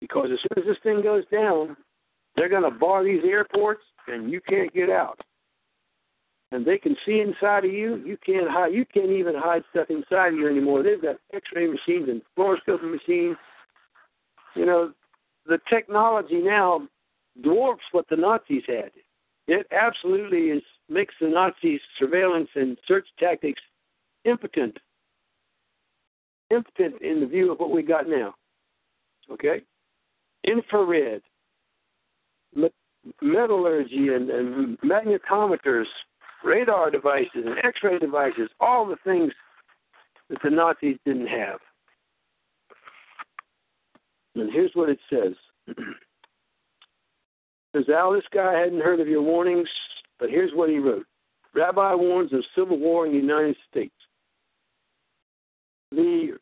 Because 0.00 0.28
as 0.32 0.38
soon 0.40 0.64
as 0.64 0.68
this 0.68 0.82
thing 0.82 1.02
goes 1.02 1.24
down, 1.32 1.76
they're 2.36 2.48
going 2.48 2.62
to 2.62 2.70
bar 2.70 3.02
these 3.02 3.22
airports 3.24 3.82
and 4.08 4.30
you 4.30 4.40
can't 4.40 4.72
get 4.72 4.90
out. 4.90 5.20
And 6.52 6.64
they 6.64 6.78
can 6.78 6.96
see 7.04 7.20
inside 7.20 7.64
of 7.64 7.72
you. 7.72 7.96
You 8.04 8.16
can't 8.24 8.48
hide. 8.48 8.72
You 8.72 8.84
can't 8.84 9.10
even 9.10 9.34
hide 9.34 9.64
stuff 9.70 9.90
inside 9.90 10.28
of 10.28 10.34
you 10.34 10.48
anymore. 10.48 10.82
They've 10.82 11.02
got 11.02 11.16
X-ray 11.32 11.66
machines 11.66 12.08
and 12.08 12.22
fluoroscopy 12.38 12.90
machines. 12.90 13.36
You 14.54 14.64
know, 14.64 14.92
the 15.46 15.58
technology 15.68 16.40
now 16.40 16.86
dwarfs 17.42 17.82
what 17.92 18.08
the 18.08 18.16
Nazis 18.16 18.62
had. 18.66 18.90
It 19.48 19.66
absolutely 19.70 20.50
is 20.50 20.62
makes 20.88 21.14
the 21.20 21.28
Nazis' 21.28 21.80
surveillance 21.98 22.48
and 22.54 22.76
search 22.86 23.06
tactics 23.18 23.62
impotent. 24.24 24.78
Impotent 26.50 27.00
in 27.02 27.20
the 27.20 27.26
view 27.26 27.52
of 27.52 27.58
what 27.58 27.70
we 27.70 27.82
got 27.82 28.08
now. 28.08 28.34
Okay? 29.30 29.62
Infrared, 30.44 31.22
metallurgy, 33.20 34.08
and, 34.14 34.30
and 34.30 34.78
magnetometers, 34.80 35.86
radar 36.44 36.90
devices, 36.90 37.44
and 37.44 37.58
x 37.64 37.80
ray 37.82 37.98
devices, 37.98 38.48
all 38.60 38.86
the 38.86 38.96
things 39.04 39.32
that 40.28 40.38
the 40.42 40.50
Nazis 40.50 40.98
didn't 41.04 41.26
have. 41.26 41.58
And 44.36 44.52
here's 44.52 44.72
what 44.74 44.90
it 44.90 44.98
says 45.10 45.34
Says 47.76 47.88
Al, 47.90 48.12
this 48.12 48.24
guy 48.32 48.58
hadn't 48.58 48.80
heard 48.80 49.00
of 49.00 49.08
your 49.08 49.20
warnings, 49.20 49.68
but 50.18 50.30
here's 50.30 50.52
what 50.54 50.70
he 50.70 50.78
wrote. 50.78 51.04
Rabbi 51.54 51.94
warns 51.94 52.32
of 52.32 52.42
civil 52.54 52.78
war 52.78 53.04
in 53.04 53.12
the 53.12 53.18
United 53.18 53.56
States. 53.70 53.94
The 55.90 56.38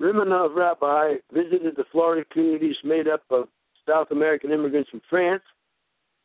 Rimanov 0.00 0.54
rabbi 0.54 1.14
visited 1.32 1.74
the 1.76 1.84
Florida 1.90 2.24
communities 2.30 2.76
made 2.84 3.08
up 3.08 3.22
of 3.30 3.48
South 3.88 4.12
American 4.12 4.52
immigrants 4.52 4.90
from 4.90 5.02
France, 5.10 5.42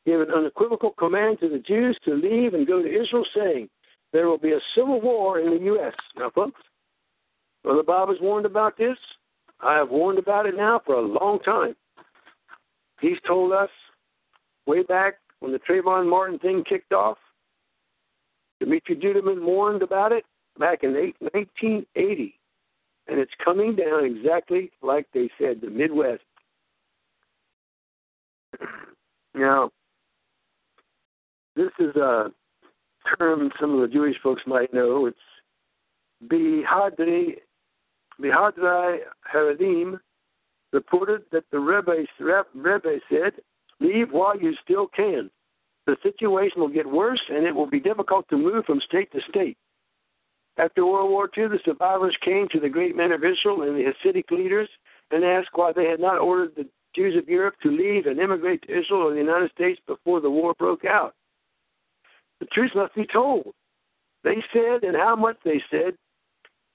gave 0.05 0.19
an 0.19 0.29
unequivocal 0.29 0.91
command 0.91 1.39
to 1.39 1.49
the 1.49 1.59
Jews 1.59 1.97
to 2.05 2.13
leave 2.13 2.53
and 2.53 2.67
go 2.67 2.81
to 2.81 2.87
Israel, 2.87 3.25
saying, 3.35 3.69
There 4.13 4.27
will 4.27 4.37
be 4.37 4.51
a 4.51 4.59
civil 4.75 5.01
war 5.01 5.39
in 5.39 5.49
the 5.49 5.63
U.S. 5.65 5.95
Now, 6.15 6.29
folks, 6.29 6.61
Brother 7.63 7.83
Bob 7.83 8.09
has 8.09 8.17
warned 8.21 8.45
about 8.45 8.77
this. 8.77 8.97
I 9.61 9.77
have 9.77 9.89
warned 9.89 10.19
about 10.19 10.45
it 10.45 10.55
now 10.55 10.79
for 10.85 10.93
a 10.93 11.01
long 11.01 11.39
time. 11.39 11.75
He's 13.01 13.17
told 13.25 13.51
us 13.51 13.69
way 14.67 14.83
back 14.83 15.15
when 15.39 15.51
the 15.51 15.59
Trayvon 15.59 16.09
Martin 16.09 16.37
thing 16.39 16.63
kicked 16.67 16.93
off. 16.93 17.17
Dimitri 18.59 18.95
Duduman 18.95 19.43
warned 19.43 19.81
about 19.81 20.11
it 20.11 20.25
back 20.59 20.83
in 20.83 20.93
1980, 20.93 22.39
and 23.07 23.19
it's 23.19 23.31
coming 23.43 23.75
down 23.75 24.03
exactly 24.03 24.71
like 24.81 25.07
they 25.13 25.29
said, 25.39 25.61
the 25.61 25.69
Midwest. 25.69 26.23
Now, 29.35 29.69
this 31.55 31.69
is 31.79 31.95
a 31.95 32.31
term 33.19 33.51
some 33.61 33.75
of 33.75 33.81
the 33.81 33.93
Jewish 33.93 34.15
folks 34.23 34.41
might 34.47 34.73
know. 34.73 35.05
It's 35.05 35.17
Behadrei, 36.25 37.35
Behadrei 38.19 38.97
Haredim 39.31 39.99
reported 40.73 41.21
that 41.31 41.43
the 41.51 41.59
Rebbe, 41.59 42.05
Rebbe 42.55 42.99
said 43.11 43.33
Leave 43.79 44.11
while 44.11 44.37
you 44.39 44.53
still 44.63 44.87
can. 44.87 45.29
The 45.85 45.97
situation 46.03 46.59
will 46.59 46.67
get 46.67 46.85
worse 46.85 47.21
and 47.29 47.45
it 47.45 47.55
will 47.55 47.69
be 47.69 47.79
difficult 47.79 48.27
to 48.29 48.37
move 48.37 48.65
from 48.65 48.81
state 48.81 49.11
to 49.11 49.21
state. 49.29 49.57
After 50.57 50.85
World 50.85 51.11
War 51.11 51.29
II, 51.37 51.49
the 51.49 51.59
survivors 51.63 52.17
came 52.25 52.47
to 52.51 52.59
the 52.59 52.69
great 52.69 52.95
men 52.95 53.11
of 53.11 53.23
Israel 53.23 53.61
and 53.61 53.75
the 53.75 53.91
Hasidic 53.91 54.31
leaders 54.31 54.69
and 55.11 55.23
asked 55.23 55.49
why 55.53 55.71
they 55.71 55.85
had 55.85 55.99
not 55.99 56.17
ordered 56.17 56.55
the 56.55 56.67
Jews 56.95 57.15
of 57.15 57.29
Europe 57.29 57.55
to 57.61 57.69
leave 57.69 58.07
and 58.07 58.19
immigrate 58.19 58.63
to 58.63 58.79
Israel 58.79 59.03
or 59.03 59.11
the 59.11 59.19
United 59.19 59.51
States 59.51 59.79
before 59.85 60.19
the 60.19 60.31
war 60.31 60.55
broke 60.57 60.83
out. 60.83 61.13
The 62.39 62.47
truth 62.47 62.71
must 62.75 62.95
be 62.95 63.05
told. 63.05 63.53
They 64.23 64.43
said, 64.51 64.83
and 64.83 64.95
how 64.95 65.15
much 65.15 65.37
they 65.45 65.61
said, 65.69 65.95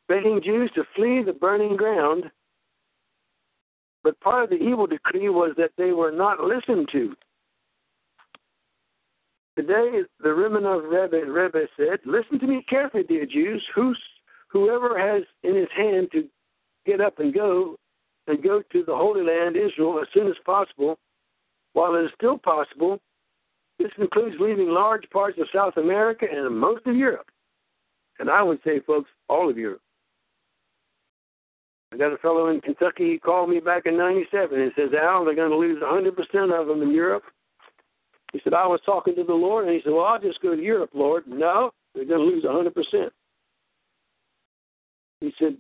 begging 0.09 0.41
Jews 0.43 0.71
to 0.75 0.85
flee 0.95 1.23
the 1.23 1.33
burning 1.33 1.77
ground. 1.77 2.31
But 4.03 4.19
part 4.21 4.45
of 4.45 4.51
the 4.51 4.57
evil 4.57 4.87
decree 4.87 5.29
was 5.29 5.53
that 5.57 5.73
they 5.77 5.93
were 5.93 6.11
not 6.11 6.41
listened 6.41 6.89
to. 6.93 7.15
Today, 9.57 10.01
the 10.21 10.31
Rimanov 10.31 10.91
Rebbe, 10.91 11.31
Rebbe 11.31 11.67
said, 11.77 12.01
Listen 12.07 12.39
to 12.41 12.47
me 12.47 12.65
carefully, 12.69 13.03
dear 13.03 13.27
Jews. 13.27 13.63
Who's, 13.75 13.99
whoever 14.49 14.99
has 14.99 15.25
in 15.43 15.55
his 15.55 15.69
hand 15.77 16.09
to 16.13 16.27
get 16.87 17.01
up 17.01 17.19
and 17.19 17.35
go 17.35 17.77
and 18.27 18.43
go 18.43 18.63
to 18.73 18.85
the 18.85 18.97
Holy 18.97 19.23
Land, 19.23 19.57
Israel, 19.57 20.01
as 20.01 20.09
soon 20.15 20.27
as 20.29 20.37
possible, 20.47 20.99
while 21.75 21.95
it 21.97 22.05
is 22.05 22.11
still 22.17 22.39
possible, 22.39 22.99
this 23.79 23.91
includes 23.99 24.37
leaving 24.39 24.69
large 24.69 25.09
parts 25.11 25.39
of 25.41 25.49
South 25.55 25.77
America 25.77 26.27
and 26.31 26.57
most 26.57 26.87
of 26.87 26.97
Europe. 26.97 27.27
And 28.19 28.31
I 28.31 28.43
would 28.43 28.61
say, 28.65 28.81
folks, 28.81 29.11
all 29.29 29.51
of 29.51 29.59
Europe. 29.59 29.81
I 31.93 31.97
got 31.97 32.13
a 32.13 32.19
fellow 32.19 32.49
in 32.49 32.61
Kentucky, 32.61 33.13
he 33.13 33.19
called 33.19 33.51
me 33.51 33.61
back 33.61 33.85
in 33.85 33.99
97 33.99 34.59
and 34.59 34.73
says, 34.75 34.91
Al, 34.99 35.25
they're 35.25 35.35
going 35.35 35.51
to 35.51 35.57
lose 35.57 35.83
100% 35.83 36.61
of 36.61 36.67
them 36.67 36.83
in 36.83 36.91
Europe. 36.91 37.25
He 38.33 38.41
said, 38.43 38.55
I 38.55 38.67
was 38.67 38.81
talking 38.87 39.15
to 39.17 39.25
the 39.25 39.35
Lord, 39.35 39.67
and 39.67 39.75
he 39.75 39.83
said, 39.85 39.93
Well, 39.93 40.07
I'll 40.07 40.19
just 40.19 40.41
go 40.41 40.57
to 40.57 40.63
Europe, 40.63 40.91
Lord. 40.95 41.25
No, 41.27 41.73
they're 41.95 42.07
going 42.07 42.21
to 42.21 42.25
lose 42.25 42.45
100%. 42.45 43.11
He 45.21 45.35
said, 45.39 45.59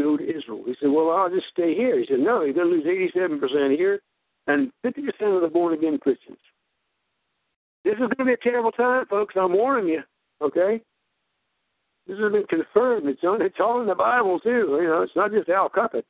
Go 0.00 0.16
to 0.16 0.24
Israel. 0.24 0.64
He 0.66 0.74
said, 0.80 0.90
Well, 0.90 1.10
I'll 1.10 1.30
just 1.30 1.46
stay 1.52 1.76
here. 1.76 1.96
He 1.98 2.06
said, 2.08 2.18
No, 2.18 2.42
you're 2.42 2.54
going 2.54 2.70
to 2.70 2.90
lose 2.90 3.10
87% 3.14 3.76
here 3.76 4.00
and 4.48 4.72
50% 4.84 5.36
of 5.36 5.42
the 5.42 5.48
born 5.48 5.74
again 5.74 5.98
Christians. 5.98 6.38
This 7.84 7.94
is 7.94 7.98
going 7.98 8.16
to 8.18 8.24
be 8.24 8.32
a 8.32 8.36
terrible 8.36 8.72
time, 8.72 9.06
folks. 9.06 9.34
I'm 9.38 9.52
warning 9.52 9.88
you, 9.88 10.02
okay? 10.42 10.80
This 12.06 12.18
has 12.18 12.32
been 12.32 12.46
confirmed. 12.48 13.08
It's 13.08 13.24
on. 13.24 13.40
It's 13.40 13.60
all 13.60 13.80
in 13.80 13.86
the 13.86 13.94
Bible 13.94 14.38
too. 14.40 14.78
You 14.80 14.88
know, 14.88 15.02
it's 15.02 15.16
not 15.16 15.32
just 15.32 15.48
Al 15.48 15.70
Cuppett. 15.70 16.04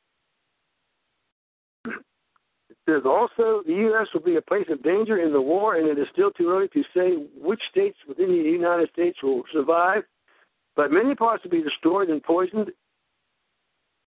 It 1.85 2.77
says 2.87 3.03
also 3.05 3.63
the 3.65 3.73
U.S. 3.73 4.07
will 4.13 4.21
be 4.21 4.35
a 4.35 4.41
place 4.41 4.67
of 4.69 4.83
danger 4.83 5.17
in 5.17 5.31
the 5.31 5.41
war, 5.41 5.75
and 5.75 5.87
it 5.87 5.97
is 5.97 6.07
still 6.11 6.31
too 6.31 6.49
early 6.49 6.67
to 6.69 6.83
say 6.95 7.25
which 7.39 7.61
states 7.71 7.97
within 8.07 8.27
the 8.27 8.49
United 8.49 8.89
States 8.91 9.17
will 9.23 9.43
survive. 9.53 10.03
But 10.75 10.91
many 10.91 11.15
parts 11.15 11.43
will 11.43 11.51
be 11.51 11.63
destroyed 11.63 12.09
and 12.09 12.21
poisoned. 12.21 12.71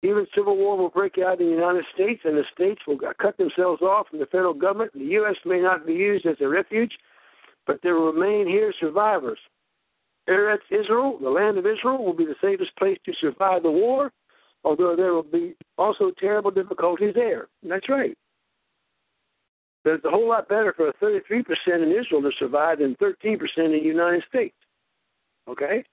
Even 0.01 0.25
civil 0.34 0.55
war 0.55 0.77
will 0.77 0.89
break 0.89 1.17
out 1.17 1.41
in 1.41 1.48
the 1.48 1.53
United 1.55 1.84
States, 1.94 2.22
and 2.24 2.38
the 2.38 2.46
states 2.53 2.82
will 2.88 2.98
cut 3.22 3.38
themselves 3.38 3.82
off 3.82 4.08
from 4.08 4.20
the 4.20 4.25
federal 4.27 4.53
government. 4.53 4.94
The 4.94 5.05
U.S. 5.20 5.36
may 5.46 5.60
not 5.60 5.86
be 5.86 5.94
used 5.94 6.25
as 6.25 6.38
a 6.39 6.48
refuge, 6.48 6.94
but 7.67 7.82
there 7.84 7.96
will 7.96 8.13
remain 8.13 8.48
here 8.48 8.74
survivors. 8.79 9.39
Eretz 10.29 10.60
Israel, 10.72 11.17
the 11.22 11.29
land 11.29 11.58
of 11.58 11.65
Israel, 11.65 12.03
will 12.03 12.13
be 12.13 12.25
the 12.25 12.36
safest 12.41 12.75
place 12.77 12.98
to 13.05 13.13
survive 13.20 13.63
the 13.63 13.72
war, 13.72 14.12
although 14.63 14.96
there 14.96 15.13
will 15.13 15.24
be 15.24 15.55
also 15.77 16.12
terrible 16.20 16.51
difficulties 16.51 17.13
there. 17.13 17.48
And 17.62 17.72
that's 17.72 17.89
right. 17.89 18.17
But 19.84 19.94
it's 19.94 20.05
a 20.05 20.10
whole 20.10 20.27
lot 20.27 20.50
better 20.50 20.74
for 20.75 20.91
33% 20.94 21.46
in 21.67 21.91
Israel 21.91 22.24
to 22.24 22.32
survive 22.39 22.79
than 22.79 22.96
13% 22.96 23.39
in 23.58 23.72
the 23.72 23.77
United 23.77 24.24
States. 24.27 24.55
Okay? 25.48 25.84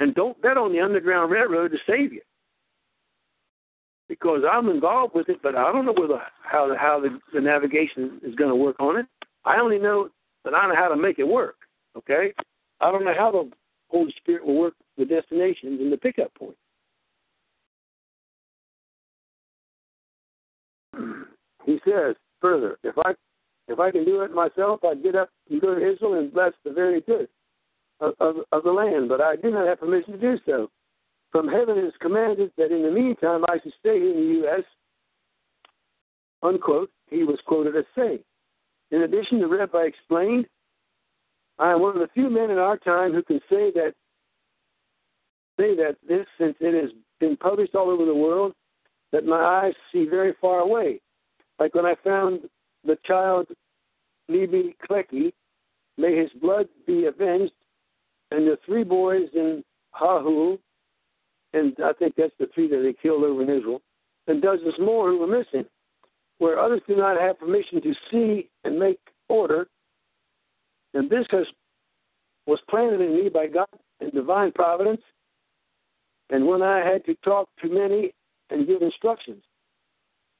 And 0.00 0.14
don't 0.14 0.40
bet 0.42 0.58
on 0.58 0.72
the 0.72 0.80
Underground 0.80 1.32
Railroad 1.32 1.72
to 1.72 1.78
save 1.86 2.12
you. 2.12 2.20
Because 4.06 4.42
I'm 4.50 4.68
involved 4.68 5.14
with 5.14 5.30
it, 5.30 5.40
but 5.42 5.54
I 5.54 5.72
don't 5.72 5.86
know 5.86 5.94
whether, 5.94 6.20
how, 6.42 6.68
the, 6.68 6.76
how 6.76 7.00
the, 7.00 7.18
the 7.32 7.40
navigation 7.40 8.20
is 8.22 8.34
going 8.34 8.50
to 8.50 8.56
work 8.56 8.76
on 8.80 8.98
it. 8.98 9.06
I 9.44 9.58
only 9.60 9.78
know 9.78 10.10
that 10.44 10.54
I 10.54 10.68
know 10.68 10.76
how 10.76 10.88
to 10.88 10.96
make 10.96 11.18
it 11.18 11.26
work. 11.26 11.56
Okay? 11.96 12.32
I 12.80 12.90
don't 12.90 13.04
know 13.04 13.14
how 13.16 13.30
the 13.30 13.50
Holy 13.88 14.14
Spirit 14.18 14.46
will 14.46 14.58
work 14.58 14.74
the 14.96 15.04
destinations 15.04 15.80
and 15.80 15.92
the 15.92 15.96
pickup 15.96 16.32
point. 16.34 16.56
He 21.66 21.78
says 21.84 22.16
further, 22.40 22.78
if 22.82 22.96
I 22.96 23.12
if 23.68 23.78
I 23.78 23.90
can 23.90 24.06
do 24.06 24.22
it 24.22 24.32
myself, 24.32 24.80
I'd 24.84 25.02
get 25.02 25.14
up 25.14 25.28
and 25.50 25.60
go 25.60 25.74
to 25.74 25.92
Israel 25.92 26.14
and 26.14 26.32
bless 26.32 26.52
the 26.64 26.72
very 26.72 27.02
good 27.02 27.28
of, 28.00 28.14
of, 28.20 28.36
of 28.52 28.62
the 28.62 28.70
land, 28.70 29.10
but 29.10 29.20
I 29.20 29.36
do 29.36 29.50
not 29.50 29.66
have 29.66 29.80
permission 29.80 30.12
to 30.12 30.18
do 30.18 30.38
so. 30.46 30.70
From 31.30 31.46
heaven 31.46 31.76
is 31.78 31.92
commanded 32.00 32.52
that 32.56 32.72
in 32.72 32.82
the 32.82 32.90
meantime 32.90 33.44
I 33.48 33.58
should 33.62 33.74
stay 33.78 33.96
in 33.96 34.14
the 34.14 34.34
U.S. 34.40 34.62
Unquote. 36.42 36.90
He 37.10 37.24
was 37.24 37.38
quoted 37.46 37.76
as 37.76 37.84
saying. 37.96 38.20
In 38.90 39.02
addition, 39.02 39.40
the 39.40 39.46
rabbi 39.46 39.82
explained 39.82 40.46
I 41.58 41.72
am 41.72 41.80
one 41.80 41.96
of 41.96 42.00
the 42.00 42.08
few 42.14 42.30
men 42.30 42.50
in 42.50 42.58
our 42.58 42.76
time 42.78 43.12
who 43.12 43.22
can 43.22 43.40
say 43.50 43.70
that 43.72 43.94
say 45.58 45.74
that 45.74 45.96
this, 46.06 46.26
since 46.38 46.56
it 46.60 46.80
has 46.80 46.90
been 47.18 47.36
published 47.36 47.74
all 47.74 47.90
over 47.90 48.04
the 48.04 48.14
world, 48.14 48.52
that 49.12 49.24
my 49.24 49.40
eyes 49.40 49.74
see 49.92 50.06
very 50.08 50.34
far 50.40 50.60
away. 50.60 51.00
Like 51.58 51.74
when 51.74 51.86
I 51.86 51.94
found 52.04 52.40
the 52.84 52.96
child 53.04 53.48
Leiby 54.30 54.76
Kletzky, 54.88 55.32
may 55.96 56.16
his 56.16 56.30
blood 56.40 56.68
be 56.86 57.06
avenged, 57.06 57.52
and 58.30 58.46
the 58.46 58.58
three 58.64 58.84
boys 58.84 59.28
in 59.34 59.64
Hahu, 59.90 60.58
and 61.54 61.74
I 61.84 61.92
think 61.94 62.14
that's 62.16 62.34
the 62.38 62.48
three 62.54 62.68
that 62.68 62.82
they 62.82 62.92
killed 62.92 63.24
over 63.24 63.42
in 63.42 63.50
Israel, 63.50 63.80
and 64.26 64.40
dozens 64.40 64.74
more 64.78 65.08
who 65.08 65.18
were 65.18 65.26
missing, 65.26 65.64
where 66.38 66.58
others 66.58 66.82
do 66.86 66.94
not 66.94 67.20
have 67.20 67.40
permission 67.40 67.80
to 67.82 67.94
see 68.10 68.48
and 68.64 68.78
make 68.78 69.00
order, 69.28 69.66
and 70.94 71.10
this 71.10 71.26
has 71.30 71.46
was 72.46 72.58
planted 72.70 73.00
in 73.00 73.14
me 73.14 73.28
by 73.28 73.46
God 73.46 73.68
and 74.00 74.10
divine 74.12 74.52
providence. 74.52 75.02
And 76.30 76.46
when 76.46 76.62
I 76.62 76.78
had 76.78 77.04
to 77.04 77.14
talk 77.16 77.48
to 77.62 77.68
many 77.68 78.12
and 78.50 78.66
give 78.66 78.82
instructions, 78.82 79.42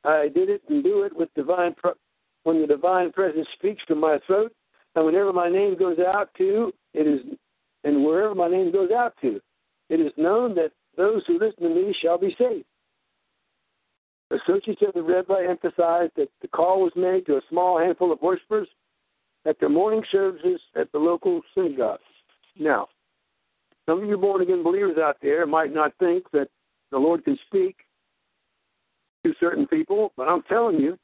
I 0.05 0.29
did 0.35 0.49
it 0.49 0.63
and 0.69 0.83
do 0.83 1.03
it 1.03 1.15
with 1.15 1.29
divine. 1.35 1.75
Pro- 1.75 1.95
when 2.45 2.61
the 2.63 2.67
divine 2.67 3.13
presence 3.13 3.47
speaks 3.59 3.83
from 3.87 4.01
my 4.01 4.19
throat, 4.27 4.53
and 4.95 5.05
whenever 5.05 5.33
my 5.33 5.51
name 5.51 5.77
goes 5.77 5.99
out 5.99 6.31
to, 6.39 6.73
it 6.95 7.07
is, 7.07 7.21
and 7.85 8.05
wherever 8.05 8.35
my 8.35 8.49
name 8.49 8.73
goes 8.73 8.91
out 8.91 9.15
to, 9.21 9.41
it 9.91 10.01
is 10.01 10.13
known 10.17 10.55
that 10.55 10.73
those 10.97 11.23
who 11.27 11.39
listen 11.39 11.63
to 11.63 11.69
me 11.69 11.95
shall 12.01 12.17
be 12.17 12.35
saved. 12.39 12.65
Associates 14.31 14.83
of 14.87 14.95
the 14.95 15.03
Rabbi 15.03 15.45
emphasized 15.49 16.13
that 16.17 16.29
the 16.43 16.49
call 16.49 16.83
was 16.83 16.93
made 16.97 17.27
to 17.27 17.37
a 17.37 17.43
small 17.49 17.79
handful 17.79 18.13
of 18.13 18.21
worshipers 18.21 18.69
at 19.47 19.59
their 19.61 19.69
morning 19.69 20.03
services 20.11 20.61
at 20.77 20.91
the 20.93 20.99
local 20.99 21.41
synagogue. 21.55 22.01
Now, 22.59 22.89
some 23.87 24.03
of 24.03 24.09
you 24.09 24.19
born 24.19 24.43
again 24.43 24.63
believers 24.63 24.99
out 24.99 25.17
there 25.23 25.47
might 25.47 25.73
not 25.73 25.93
think 25.99 26.31
that 26.33 26.49
the 26.91 26.99
Lord 26.99 27.25
can 27.25 27.39
speak 27.47 27.77
to 29.25 29.33
certain 29.41 29.67
people, 29.67 30.13
but 30.17 30.29
I'm 30.29 30.43
telling 30.43 30.79
you, 30.79 30.99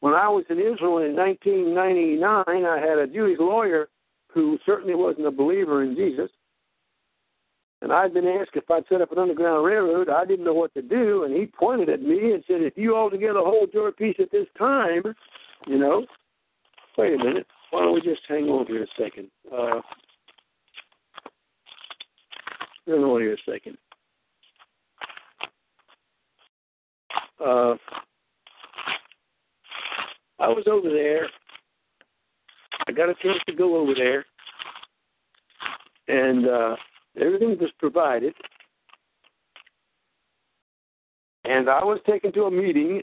when 0.00 0.14
I 0.14 0.28
was 0.28 0.44
in 0.48 0.58
Israel 0.58 0.98
in 0.98 1.14
1999, 1.14 2.64
I 2.64 2.78
had 2.78 2.98
a 2.98 3.06
Jewish 3.06 3.38
lawyer 3.38 3.88
who 4.32 4.58
certainly 4.64 4.94
wasn't 4.94 5.26
a 5.26 5.30
believer 5.30 5.82
in 5.82 5.94
Jesus. 5.94 6.30
And 7.82 7.92
I'd 7.92 8.14
been 8.14 8.26
asked 8.26 8.50
if 8.54 8.70
I'd 8.70 8.84
set 8.88 9.00
up 9.00 9.12
an 9.12 9.18
underground 9.18 9.64
railroad. 9.64 10.08
I 10.08 10.24
didn't 10.24 10.44
know 10.44 10.54
what 10.54 10.72
to 10.74 10.82
do, 10.82 11.24
and 11.24 11.34
he 11.34 11.46
pointed 11.46 11.88
at 11.88 12.02
me 12.02 12.32
and 12.32 12.44
said, 12.46 12.62
"If 12.62 12.76
you 12.76 12.94
altogether 12.94 13.40
hold 13.40 13.72
your 13.72 13.90
peace 13.90 14.16
at 14.18 14.30
this 14.30 14.48
time, 14.56 15.02
you 15.66 15.78
know, 15.78 16.06
Wait 16.98 17.14
a 17.14 17.18
minute. 17.18 17.46
Why 17.70 17.80
don't 17.80 17.94
we 17.94 18.00
just 18.00 18.22
hang 18.28 18.44
on 18.44 18.66
here 18.66 18.82
a 18.82 18.86
second? 19.02 19.28
Uh, 19.50 19.80
hang 22.86 22.96
on 22.96 23.20
here 23.20 23.34
a 23.34 23.50
second. 23.50 23.78
Uh, 27.40 27.74
I 30.38 30.48
was 30.48 30.64
over 30.70 30.90
there. 30.90 31.28
I 32.86 32.92
got 32.92 33.08
a 33.08 33.14
chance 33.22 33.38
to 33.46 33.54
go 33.54 33.76
over 33.76 33.94
there, 33.94 34.24
and 36.08 36.48
uh, 36.48 36.76
everything 37.20 37.56
was 37.60 37.70
provided. 37.78 38.34
And 41.44 41.70
I 41.70 41.84
was 41.84 42.00
taken 42.06 42.32
to 42.32 42.44
a 42.44 42.50
meeting 42.50 43.02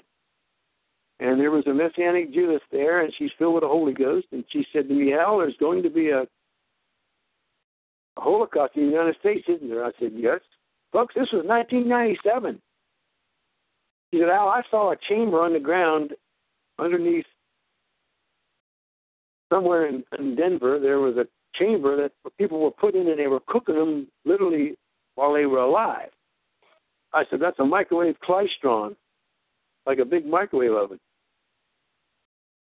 and 1.20 1.40
there 1.40 1.52
was 1.52 1.66
a 1.66 1.74
Messianic 1.74 2.32
Jewess 2.32 2.62
there, 2.72 3.02
and 3.02 3.12
she's 3.18 3.32
filled 3.40 3.56
with 3.56 3.64
the 3.64 3.68
Holy 3.68 3.94
Ghost. 3.94 4.28
And 4.32 4.44
she 4.52 4.66
said 4.72 4.88
to 4.88 4.94
me, 4.94 5.14
Al, 5.14 5.40
there's 5.40 5.58
going 5.60 5.82
to 5.84 5.90
be 5.90 6.10
a, 6.10 6.22
a 6.22 6.28
Holocaust 8.18 8.76
in 8.76 8.86
the 8.86 8.92
United 8.92 9.16
States, 9.20 9.46
isn't 9.48 9.68
there? 9.68 9.84
I 9.84 9.92
said, 10.00 10.12
yes. 10.16 10.42
Folks, 10.92 11.16
this 11.16 11.30
was 11.34 11.44
1997. 11.46 12.62
She 14.14 14.20
said, 14.20 14.30
Al, 14.30 14.48
I 14.48 14.62
saw 14.70 14.92
a 14.92 14.98
chamber 15.10 15.42
on 15.42 15.54
the 15.54 15.60
ground 15.60 16.12
underneath 16.78 17.26
somewhere 19.52 19.88
in, 19.88 20.04
in 20.20 20.36
Denver. 20.36 20.80
There 20.80 21.00
was 21.00 21.18
a 21.18 21.26
chamber 21.58 21.98
that 21.98 22.12
people 22.38 22.60
were 22.60 22.72
put 22.72 22.94
in, 22.94 23.08
and 23.08 23.20
they 23.20 23.28
were 23.28 23.42
cooking 23.48 23.76
them 23.76 24.08
literally 24.24 24.76
while 25.16 25.34
they 25.34 25.48
were 25.48 25.60
alive. 25.60 26.10
I 27.12 27.24
said, 27.30 27.40
that's 27.40 27.58
a 27.58 27.66
microwave 27.66 28.18
klystron, 28.20 28.96
like 29.88 29.98
a 29.98 30.06
big 30.06 30.28
microwave 30.28 30.74
oven. 30.74 31.00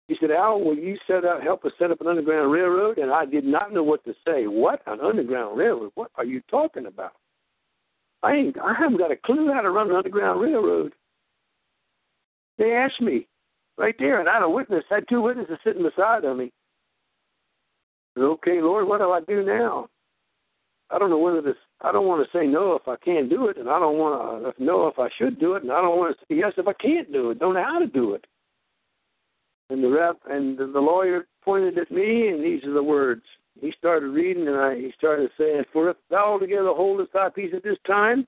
He 0.08 0.18
said, 0.20 0.32
Al, 0.32 0.60
will 0.60 0.76
you 0.76 0.98
set 1.08 1.24
up, 1.24 1.42
help 1.42 1.64
us 1.64 1.72
set 1.80 1.92
up 1.92 2.02
an 2.02 2.08
underground 2.08 2.52
railroad? 2.52 2.98
And 2.98 3.12
I 3.12 3.26
did 3.26 3.46
not 3.46 3.72
know 3.72 3.84
what 3.84 4.04
to 4.04 4.14
say. 4.26 4.48
What? 4.48 4.82
An 4.86 5.00
underground 5.00 5.58
railroad? 5.58 5.92
What 5.96 6.12
are 6.16 6.26
you 6.26 6.42
talking 6.50 6.88
about? 6.88 7.14
I 8.22 8.36
ain't 8.36 8.58
I 8.60 8.74
haven't 8.74 8.98
got 8.98 9.12
a 9.12 9.18
clue 9.18 9.52
how 9.54 9.62
to 9.62 9.70
run 9.70 9.90
an 9.90 9.96
underground 9.96 10.42
railroad. 10.42 10.94
They 12.58 12.74
asked 12.74 13.02
me 13.02 13.28
right 13.78 13.96
there, 14.00 14.20
and 14.20 14.30
I 14.30 14.36
had 14.36 14.44
a 14.44 14.50
witness, 14.50 14.84
I 14.92 14.96
had 14.96 15.10
two 15.10 15.22
witnesses 15.22 15.58
sitting 15.64 15.84
beside 15.84 16.24
of 16.24 16.38
me. 16.38 16.52
Said, 18.16 18.24
okay, 18.24 18.62
Lord, 18.62 18.88
what 18.88 19.00
do 19.00 19.12
I 19.12 19.22
do 19.22 19.44
now? 19.44 19.90
I 20.90 21.00
don't 21.00 21.10
know 21.10 21.18
whether 21.18 21.42
this. 21.42 21.56
I 21.82 21.92
don't 21.92 22.08
want 22.08 22.26
to 22.26 22.38
say 22.38 22.46
no 22.46 22.76
if 22.76 22.88
I 22.88 22.96
can't 22.98 23.30
do 23.30 23.48
it, 23.48 23.58
and 23.58 23.70
I 23.70 23.80
don't 23.80 23.98
want 23.98 24.44
to 24.44 24.50
uh, 24.50 24.52
know 24.60 24.88
if 24.88 25.00
I 25.00 25.10
should 25.18 25.40
do 25.40 25.56
it, 25.56 25.64
and 25.64 25.72
I 25.72 25.82
don't 25.82 25.98
want 25.98 26.16
to 26.16 26.26
say 26.26 26.38
yes 26.38 26.54
if 26.58 26.68
I 26.68 26.74
can't 26.74 27.12
do 27.12 27.32
it. 27.32 27.40
Don't 27.40 27.56
know 27.56 27.64
how 27.64 27.80
to 27.80 27.88
do 27.88 28.14
it. 28.14 28.26
And 29.74 29.84
the 29.84 29.90
rep 29.90 30.20
and 30.30 30.56
the, 30.56 30.66
lawyer 30.80 31.26
pointed 31.44 31.80
at 31.80 31.90
me, 31.90 32.28
and 32.28 32.44
these 32.44 32.64
are 32.64 32.74
the 32.74 32.84
words. 32.84 33.24
He 33.60 33.74
started 33.76 34.10
reading, 34.10 34.48
and 34.48 34.56
I, 34.56 34.76
he 34.76 34.94
started 34.96 35.32
saying, 35.36 35.64
"For 35.74 35.90
if 35.90 35.98
thou 36.12 36.34
altogether 36.34 36.70
holdest 36.70 37.14
thy 37.14 37.30
peace 37.30 37.56
at 37.56 37.64
this 37.64 37.80
time," 37.88 38.28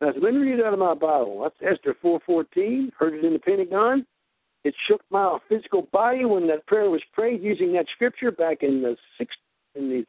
and 0.00 0.10
I 0.10 0.12
said, 0.12 0.22
"Let 0.24 0.34
me 0.34 0.40
read 0.40 0.58
it 0.58 0.66
out 0.66 0.72
of 0.72 0.80
my 0.80 0.94
Bible." 0.94 1.40
That's 1.40 1.78
Esther 1.78 1.94
four 2.02 2.18
fourteen. 2.26 2.90
Heard 2.98 3.14
it 3.14 3.24
in 3.24 3.34
the 3.34 3.38
Pentagon. 3.38 4.04
It 4.64 4.74
shook 4.88 5.02
my 5.08 5.38
physical 5.48 5.82
body 5.92 6.24
when 6.24 6.48
that 6.48 6.66
prayer 6.66 6.90
was 6.90 7.02
prayed 7.12 7.44
using 7.44 7.72
that 7.74 7.86
scripture 7.94 8.32
back 8.32 8.64
in 8.64 8.82
the 8.82 8.96
sixth, 9.18 9.38
in 9.76 9.88
the 9.88 10.04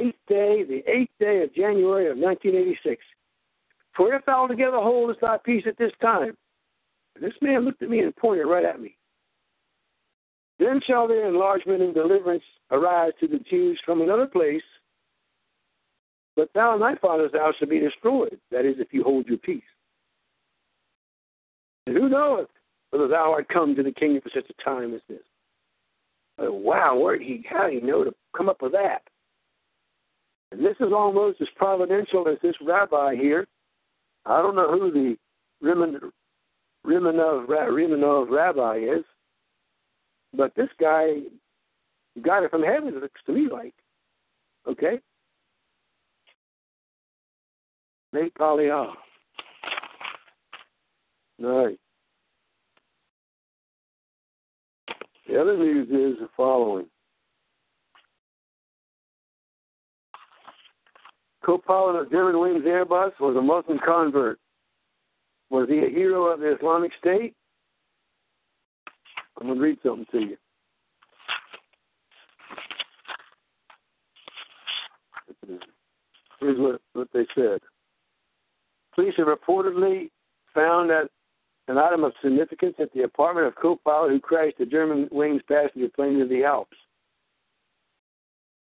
eighth 0.00 0.18
day, 0.26 0.64
the 0.64 0.82
eighth 0.90 1.12
day 1.20 1.44
of 1.44 1.54
January 1.54 2.10
of 2.10 2.18
1986. 2.18 3.04
For 3.96 4.12
if 4.14 4.24
thou 4.24 4.40
altogether 4.40 4.78
holdest 4.78 5.20
thy 5.20 5.36
peace 5.36 5.62
at 5.68 5.78
this 5.78 5.92
time, 6.02 6.36
this 7.20 7.34
man 7.40 7.64
looked 7.64 7.82
at 7.82 7.88
me 7.88 8.00
and 8.00 8.16
pointed 8.16 8.46
right 8.46 8.64
at 8.64 8.80
me. 8.80 8.96
Then 10.58 10.80
shall 10.86 11.06
their 11.06 11.28
enlargement 11.28 11.82
and 11.82 11.94
deliverance 11.94 12.44
arise 12.70 13.12
to 13.20 13.28
the 13.28 13.38
Jews 13.50 13.78
from 13.84 14.00
another 14.00 14.26
place, 14.26 14.62
but 16.34 16.50
thou 16.54 16.72
and 16.72 16.82
thy 16.82 16.94
father's 16.96 17.32
house 17.34 17.54
shall 17.58 17.68
be 17.68 17.78
destroyed. 17.78 18.38
That 18.50 18.64
is, 18.64 18.76
if 18.78 18.88
you 18.92 19.02
hold 19.02 19.26
your 19.26 19.38
peace. 19.38 19.62
And 21.86 21.96
who 21.96 22.08
knoweth 22.08 22.48
whether 22.90 23.08
thou 23.08 23.32
art 23.32 23.48
come 23.48 23.74
to 23.76 23.82
the 23.82 23.92
kingdom 23.92 24.22
for 24.22 24.30
such 24.34 24.50
a 24.50 24.54
time 24.64 24.94
as 24.94 25.02
this? 25.08 25.22
Wow, 26.38 26.96
where 26.98 27.18
he 27.18 27.42
how 27.48 27.68
he 27.68 27.80
know 27.80 28.04
to 28.04 28.14
come 28.36 28.48
up 28.48 28.60
with 28.60 28.72
that? 28.72 29.02
And 30.52 30.64
this 30.64 30.76
is 30.80 30.92
almost 30.92 31.40
as 31.40 31.48
providential 31.56 32.28
as 32.28 32.38
this 32.42 32.54
rabbi 32.60 33.14
here. 33.14 33.46
I 34.26 34.42
don't 34.42 34.54
know 34.54 34.70
who 34.70 34.90
the 34.90 35.16
Rimanov 36.84 38.30
rabbi 38.30 38.76
is, 38.78 39.04
but 40.36 40.54
this 40.54 40.68
guy 40.78 41.20
got 42.22 42.42
it 42.42 42.50
from 42.50 42.62
heaven, 42.62 42.88
it 42.88 43.02
looks 43.02 43.20
to 43.26 43.32
me 43.32 43.48
like. 43.50 43.74
Okay? 44.68 45.00
Nate 48.12 48.34
Pollyall. 48.34 48.92
All 51.42 51.64
right. 51.64 51.78
The 55.28 55.40
other 55.40 55.56
news 55.56 55.88
is 55.88 56.20
the 56.20 56.28
following. 56.36 56.86
Co-pilot 61.44 62.00
of 62.00 62.08
Germanwings 62.08 62.64
Airbus 62.64 63.12
was 63.20 63.36
a 63.36 63.42
Muslim 63.42 63.78
convert. 63.84 64.38
Was 65.50 65.68
he 65.68 65.78
a 65.78 65.88
hero 65.88 66.26
of 66.26 66.40
the 66.40 66.56
Islamic 66.56 66.90
State? 66.98 67.34
I'm 69.40 69.46
going 69.46 69.58
to 69.58 69.64
read 69.64 69.78
something 69.82 70.06
to 70.12 70.18
you. 70.20 70.36
Here's 76.40 76.58
what, 76.58 76.80
what 76.92 77.08
they 77.12 77.26
said. 77.34 77.60
Police 78.94 79.14
have 79.18 79.26
reportedly 79.26 80.10
found 80.54 80.90
that 80.90 81.08
an 81.68 81.78
item 81.78 82.04
of 82.04 82.12
significance 82.22 82.74
at 82.78 82.92
the 82.92 83.02
apartment 83.02 83.46
of 83.46 83.54
co-pilot 83.56 84.10
who 84.10 84.20
crashed 84.20 84.58
the 84.58 84.64
Germanwings 84.64 85.40
passenger 85.46 85.88
plane 85.94 86.14
into 86.14 86.26
the 86.26 86.44
Alps. 86.44 86.76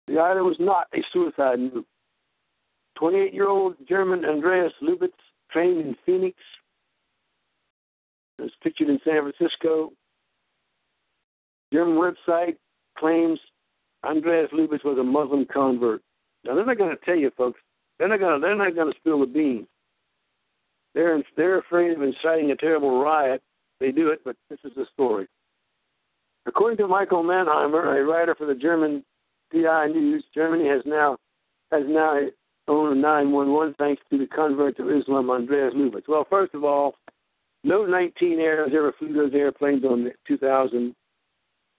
The 0.07 0.21
item 0.21 0.45
was 0.45 0.57
not 0.61 0.89
a 0.95 0.99
suicide 1.13 1.59
note. 1.59 1.87
28 2.99 3.33
year 3.33 3.49
old 3.49 3.77
German 3.89 4.25
Andreas 4.25 4.73
Lubitz, 4.83 5.11
trained 5.51 5.81
in 5.81 5.97
Phoenix, 6.05 6.37
was 8.39 8.51
pictured 8.63 8.89
in 8.89 9.01
San 9.05 9.23
Francisco. 9.23 9.93
German 11.73 11.97
website 11.97 12.57
claims 12.99 13.39
Andreas 14.05 14.51
Lubitz 14.53 14.85
was 14.85 14.99
a 14.99 15.03
Muslim 15.03 15.47
convert. 15.47 16.03
Now 16.45 16.55
they're 16.55 16.67
not 16.67 16.79
going 16.79 16.95
to 16.97 17.05
tell 17.05 17.17
you, 17.17 17.31
folks. 17.37 17.61
They're 17.99 18.09
not 18.09 18.21
going 18.21 18.41
to. 18.41 18.45
They're 18.45 18.57
not 18.57 18.75
going 18.75 18.93
to 18.93 18.99
spill 18.99 19.21
the 19.21 19.27
beans. 19.27 19.67
They're 20.95 21.23
they're 21.37 21.59
afraid 21.59 21.93
of 21.93 22.03
inciting 22.03 22.51
a 22.51 22.57
terrible 22.57 23.03
riot. 23.03 23.43
They 23.81 23.93
do 23.93 24.09
it, 24.09 24.21
but 24.25 24.37
this 24.51 24.59
is 24.65 24.73
the 24.77 24.87
story. 24.93 25.27
According 26.47 26.79
to 26.79 26.89
Michael 26.89 27.23
Mannheimer, 27.23 28.01
a 28.01 28.05
writer 28.05 28.35
for 28.35 28.47
the 28.47 28.55
German 28.55 29.05
PI 29.53 29.89
News, 29.89 30.25
Germany 30.35 30.69
has 30.69 30.83
now 30.85 31.17
has 31.71 31.85
now 31.87 32.19
owned 32.69 32.99
a 32.99 33.01
911 33.01 33.75
thanks 33.79 34.03
to 34.11 34.19
the 34.19 34.27
convert 34.27 34.77
to 34.77 34.99
Islam, 34.99 35.31
Andreas 35.31 35.75
Lubitz. 35.75 36.09
Well, 36.09 36.27
first 36.29 36.55
of 36.55 36.65
all, 36.65 36.95
no 37.65 37.87
19 37.87 38.41
Airs 38.41 38.73
ever 38.75 38.93
flew 38.99 39.13
those 39.13 39.35
airplanes 39.35 39.85
on 39.85 40.11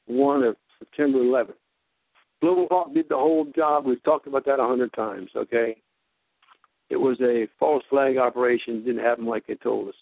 2001 0.08 0.44
of 0.44 0.56
September 0.80 1.20
11th. 1.20 1.54
Global 2.42 2.68
Hawk 2.70 2.94
did 2.94 3.08
the 3.08 3.16
whole 3.16 3.46
job. 3.56 3.86
We've 3.86 4.04
talked 4.04 4.28
about 4.28 4.46
that 4.46 4.60
a 4.60 4.68
hundred 4.68 4.92
times. 4.94 5.30
Okay, 5.36 5.78
it 6.90 6.98
was 6.98 7.18
a 7.22 7.48
false 7.58 7.84
flag 7.90 8.18
operation. 8.18 8.78
It 8.78 8.86
Didn't 8.86 9.04
happen 9.04 9.26
like 9.26 9.48
they 9.48 9.56
told 9.56 9.90
us. 9.90 9.96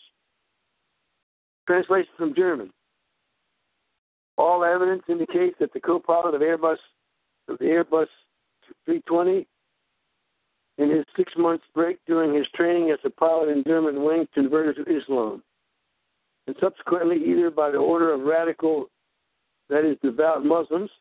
Translation 1.68 2.12
from 2.18 2.36
German. 2.36 2.72
All 4.38 4.64
evidence 4.64 5.04
indicates 5.08 5.56
that 5.60 5.72
the 5.74 5.80
co-pilot 5.80 6.34
of 6.34 6.42
Airbus, 6.42 6.78
of 7.48 7.60
the 7.60 7.66
Airbus 7.66 8.08
320, 8.86 9.46
in 10.80 10.90
his 10.90 11.06
six 11.16 11.32
months 11.38 11.64
break 11.76 12.00
during 12.08 12.34
his 12.34 12.48
training 12.56 12.90
as 12.90 12.98
a 13.06 13.10
pilot 13.10 13.50
in 13.50 13.64
Germanwings, 13.64 14.32
converted 14.34 14.84
to 14.84 14.98
Islam, 14.98 15.44
and 16.48 16.56
subsequently, 16.60 17.18
either 17.24 17.52
by 17.52 17.70
the 17.70 17.78
order 17.78 18.12
of 18.14 18.22
radical, 18.22 18.88
that 19.72 19.84
is, 19.84 19.98
devout 20.04 20.46
Muslims, 20.46 20.92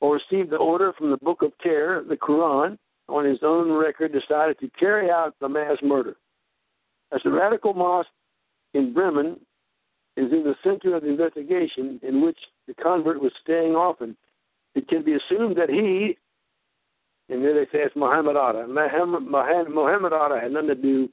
or 0.00 0.14
received 0.14 0.50
the 0.50 0.56
order 0.56 0.94
from 0.96 1.10
the 1.10 1.18
Book 1.18 1.42
of 1.42 1.52
Terror, 1.62 2.02
the 2.08 2.16
Quran, 2.16 2.78
on 3.08 3.26
his 3.26 3.40
own 3.42 3.70
record, 3.70 4.12
decided 4.12 4.58
to 4.60 4.70
carry 4.78 5.10
out 5.10 5.34
the 5.40 5.48
mass 5.48 5.76
murder. 5.82 6.16
As 7.12 7.20
the 7.22 7.30
radical 7.30 7.74
mosque 7.74 8.08
in 8.72 8.94
Bremen 8.94 9.38
is 10.16 10.32
in 10.32 10.42
the 10.44 10.54
center 10.64 10.96
of 10.96 11.02
the 11.02 11.08
investigation 11.08 12.00
in 12.02 12.22
which 12.24 12.38
the 12.66 12.74
convert 12.74 13.20
was 13.20 13.32
staying 13.42 13.74
often, 13.74 14.16
it 14.74 14.88
can 14.88 15.04
be 15.04 15.12
assumed 15.14 15.56
that 15.56 15.68
he, 15.68 16.16
and 17.28 17.44
there 17.44 17.54
they 17.54 17.66
say 17.66 17.82
it's 17.84 17.94
Muhammad 17.94 18.36
Atta. 18.36 18.66
Muhammad 18.66 20.12
Atta 20.12 20.40
had 20.40 20.52
nothing 20.52 20.68
to 20.68 20.74
do 20.74 21.08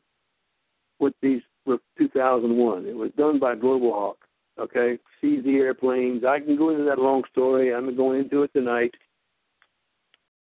with 0.99 1.13
these 1.21 1.41
with 1.65 1.81
2001. 1.97 2.85
It 2.85 2.95
was 2.95 3.11
done 3.17 3.37
by 3.37 3.55
Global 3.55 3.91
Hawk. 3.91 4.17
Okay, 4.61 4.99
seize 5.19 5.43
the 5.43 5.55
airplanes. 5.55 6.23
I 6.23 6.39
can 6.39 6.55
go 6.55 6.69
into 6.69 6.83
that 6.83 6.99
long 6.99 7.23
story. 7.31 7.73
I'm 7.73 7.95
going 7.95 8.19
into 8.19 8.43
it 8.43 8.53
tonight. 8.53 8.93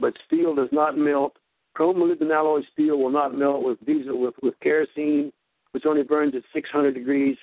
But 0.01 0.15
steel 0.27 0.55
does 0.55 0.71
not 0.73 0.97
melt. 0.97 1.37
Chrome 1.75 1.97
molybdenum 1.97 2.35
alloy 2.35 2.61
steel 2.73 2.99
will 2.99 3.11
not 3.11 3.37
melt 3.37 3.63
with 3.63 3.85
diesel 3.85 4.19
with 4.19 4.35
with 4.43 4.59
kerosene, 4.61 5.31
which 5.73 5.85
only 5.85 6.05
burns 6.05 6.35
at 6.35 6.43
600 6.55 6.95
degrees. 6.95 7.37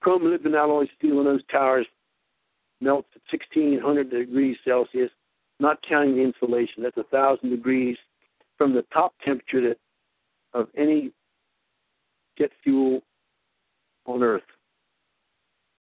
Chrome 0.00 0.22
molybdenum 0.22 0.58
alloy 0.58 0.86
steel 0.98 1.20
in 1.20 1.24
those 1.24 1.44
towers 1.50 1.86
melts 2.82 3.08
at 3.16 3.22
1600 3.32 4.10
degrees 4.10 4.58
Celsius, 4.62 5.10
not 5.58 5.78
counting 5.88 6.16
the 6.16 6.22
insulation. 6.22 6.82
That's 6.82 6.98
a 6.98 7.04
thousand 7.04 7.48
degrees 7.50 7.96
from 8.58 8.74
the 8.74 8.84
top 8.92 9.14
temperature 9.24 9.68
that, 9.68 9.78
of 10.52 10.68
any 10.76 11.12
jet 12.38 12.50
fuel 12.62 13.02
on 14.06 14.22
Earth. 14.22 14.42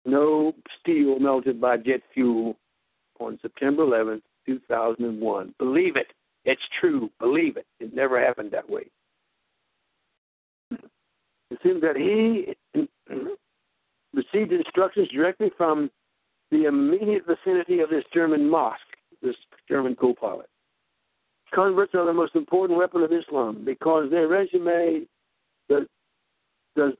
No 0.04 0.52
steel 0.80 1.18
melted 1.18 1.60
by 1.60 1.76
jet 1.76 2.00
fuel 2.12 2.56
on 3.20 3.38
September 3.40 3.84
11th, 3.84 4.22
2001. 4.46 5.54
Believe 5.58 5.96
it. 5.96 6.08
It's 6.44 6.62
true. 6.80 7.08
Believe 7.20 7.56
it. 7.56 7.66
It 7.78 7.94
never 7.94 8.20
happened 8.20 8.50
that 8.50 8.68
way. 8.68 8.86
It 10.70 11.58
seems 11.62 11.82
that 11.82 11.96
he 11.96 12.54
received 14.14 14.52
instructions 14.52 15.08
directly 15.08 15.50
from 15.56 15.90
the 16.50 16.64
immediate 16.64 17.24
vicinity 17.26 17.80
of 17.80 17.90
this 17.90 18.04
German 18.12 18.48
mosque, 18.48 18.80
this 19.22 19.36
German 19.68 19.94
co 19.94 20.14
pilot. 20.14 20.48
Converts 21.54 21.94
are 21.94 22.06
the 22.06 22.12
most 22.12 22.34
important 22.34 22.78
weapon 22.78 23.02
of 23.02 23.12
Islam 23.12 23.62
because 23.64 24.10
their 24.10 24.28
resume 24.28 25.06
does, 25.68 25.84
does 26.74 26.92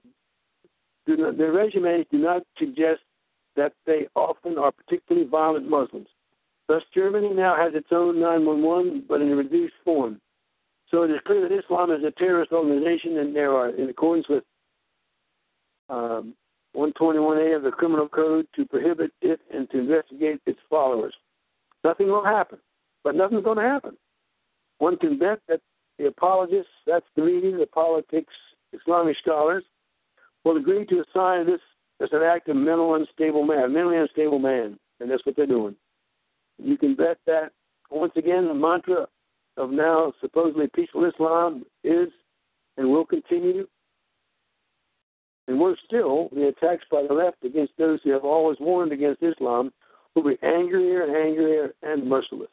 do 1.06 1.16
not, 1.16 1.38
their 1.38 1.52
resumes 1.52 2.06
do 2.10 2.18
not 2.18 2.42
suggest 2.58 3.00
that 3.56 3.72
they 3.86 4.08
often 4.14 4.58
are 4.58 4.72
particularly 4.72 5.28
violent 5.28 5.68
Muslims. 5.68 6.08
Thus, 6.68 6.82
Germany 6.94 7.30
now 7.34 7.56
has 7.56 7.74
its 7.74 7.88
own 7.90 8.20
911, 8.20 9.04
but 9.08 9.20
in 9.20 9.32
a 9.32 9.36
reduced 9.36 9.74
form. 9.84 10.20
So 10.90 11.02
it 11.02 11.10
is 11.10 11.20
clear 11.26 11.46
that 11.48 11.58
Islam 11.58 11.90
is 11.90 12.04
a 12.04 12.10
terrorist 12.10 12.52
organization, 12.52 13.18
and 13.18 13.34
there 13.34 13.52
are, 13.52 13.70
in 13.70 13.88
accordance 13.88 14.28
with 14.28 14.44
um, 15.88 16.34
121A 16.76 17.56
of 17.56 17.62
the 17.62 17.70
Criminal 17.70 18.08
Code, 18.08 18.46
to 18.56 18.64
prohibit 18.64 19.10
it 19.20 19.40
and 19.52 19.68
to 19.70 19.80
investigate 19.80 20.40
its 20.46 20.60
followers. 20.70 21.14
Nothing 21.84 22.08
will 22.08 22.24
happen, 22.24 22.58
but 23.04 23.14
nothing's 23.14 23.44
going 23.44 23.58
to 23.58 23.64
happen. 23.64 23.96
One 24.78 24.96
can 24.96 25.18
bet 25.18 25.40
that 25.48 25.60
the 25.98 26.06
apologists, 26.06 26.72
that's 26.86 27.06
the 27.16 27.22
media, 27.22 27.56
the 27.56 27.66
politics, 27.66 28.32
Islamic 28.72 29.16
scholars, 29.22 29.64
will 30.44 30.56
agree 30.56 30.84
to 30.86 31.04
assign 31.08 31.46
this 31.46 31.60
as 32.00 32.08
an 32.12 32.22
act 32.22 32.48
of 32.48 32.56
mental 32.56 32.94
unstable 32.94 33.44
man, 33.44 33.72
mentally 33.72 33.96
unstable 33.96 34.38
man, 34.38 34.78
and 35.00 35.10
that's 35.10 35.24
what 35.24 35.36
they're 35.36 35.46
doing. 35.46 35.76
You 36.58 36.76
can 36.76 36.94
bet 36.94 37.18
that 37.26 37.52
once 37.90 38.12
again 38.16 38.48
the 38.48 38.54
mantra 38.54 39.06
of 39.56 39.70
now 39.70 40.12
supposedly 40.20 40.68
peaceful 40.74 41.04
Islam 41.04 41.64
is 41.84 42.08
and 42.76 42.90
will 42.90 43.04
continue. 43.04 43.66
And 45.48 45.60
worse 45.60 45.78
still, 45.84 46.28
the 46.32 46.48
attacks 46.48 46.84
by 46.90 47.04
the 47.06 47.12
left 47.12 47.44
against 47.44 47.72
those 47.76 48.00
who 48.02 48.10
have 48.10 48.24
always 48.24 48.58
warned 48.60 48.92
against 48.92 49.22
Islam 49.22 49.72
will 50.14 50.22
be 50.22 50.38
angrier 50.42 51.02
and 51.02 51.16
angrier 51.16 51.74
and 51.82 52.08
merciless. 52.08 52.48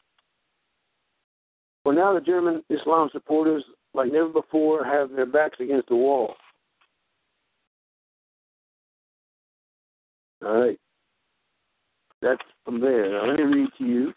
For 1.82 1.94
now, 1.94 2.12
the 2.12 2.20
German 2.20 2.62
Islam 2.68 3.08
supporters, 3.12 3.64
like 3.94 4.12
never 4.12 4.28
before, 4.28 4.84
have 4.84 5.10
their 5.10 5.26
backs 5.26 5.58
against 5.60 5.88
the 5.88 5.96
wall. 5.96 6.34
All 10.44 10.60
right. 10.60 10.78
That's 12.22 12.40
from 12.64 12.80
there. 12.80 13.10
Now, 13.10 13.26
let 13.26 13.38
me 13.38 13.44
read 13.44 13.68
to 13.78 13.84
you. 13.84 14.12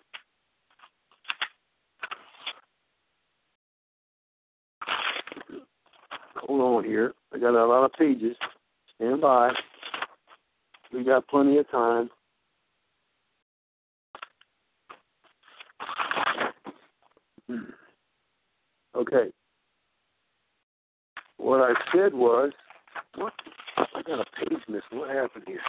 Hold 6.36 6.62
on 6.62 6.84
here. 6.84 7.14
I 7.34 7.40
got 7.40 7.56
a 7.56 7.66
lot 7.66 7.86
of 7.86 7.94
pages. 7.94 8.36
Stand 8.96 9.22
by. 9.22 9.52
We 10.94 11.04
got 11.04 11.28
plenty 11.28 11.58
of 11.58 11.70
time. 11.72 12.10
Okay. 18.96 19.32
What 21.38 21.62
I 21.62 21.74
said 21.94 22.14
was, 22.14 22.52
what? 23.16 23.34
I 23.78 24.02
got 24.04 24.20
a 24.20 24.26
page 24.40 24.60
missing. 24.68 25.00
What 25.00 25.10
happened 25.10 25.46
here? 25.48 25.60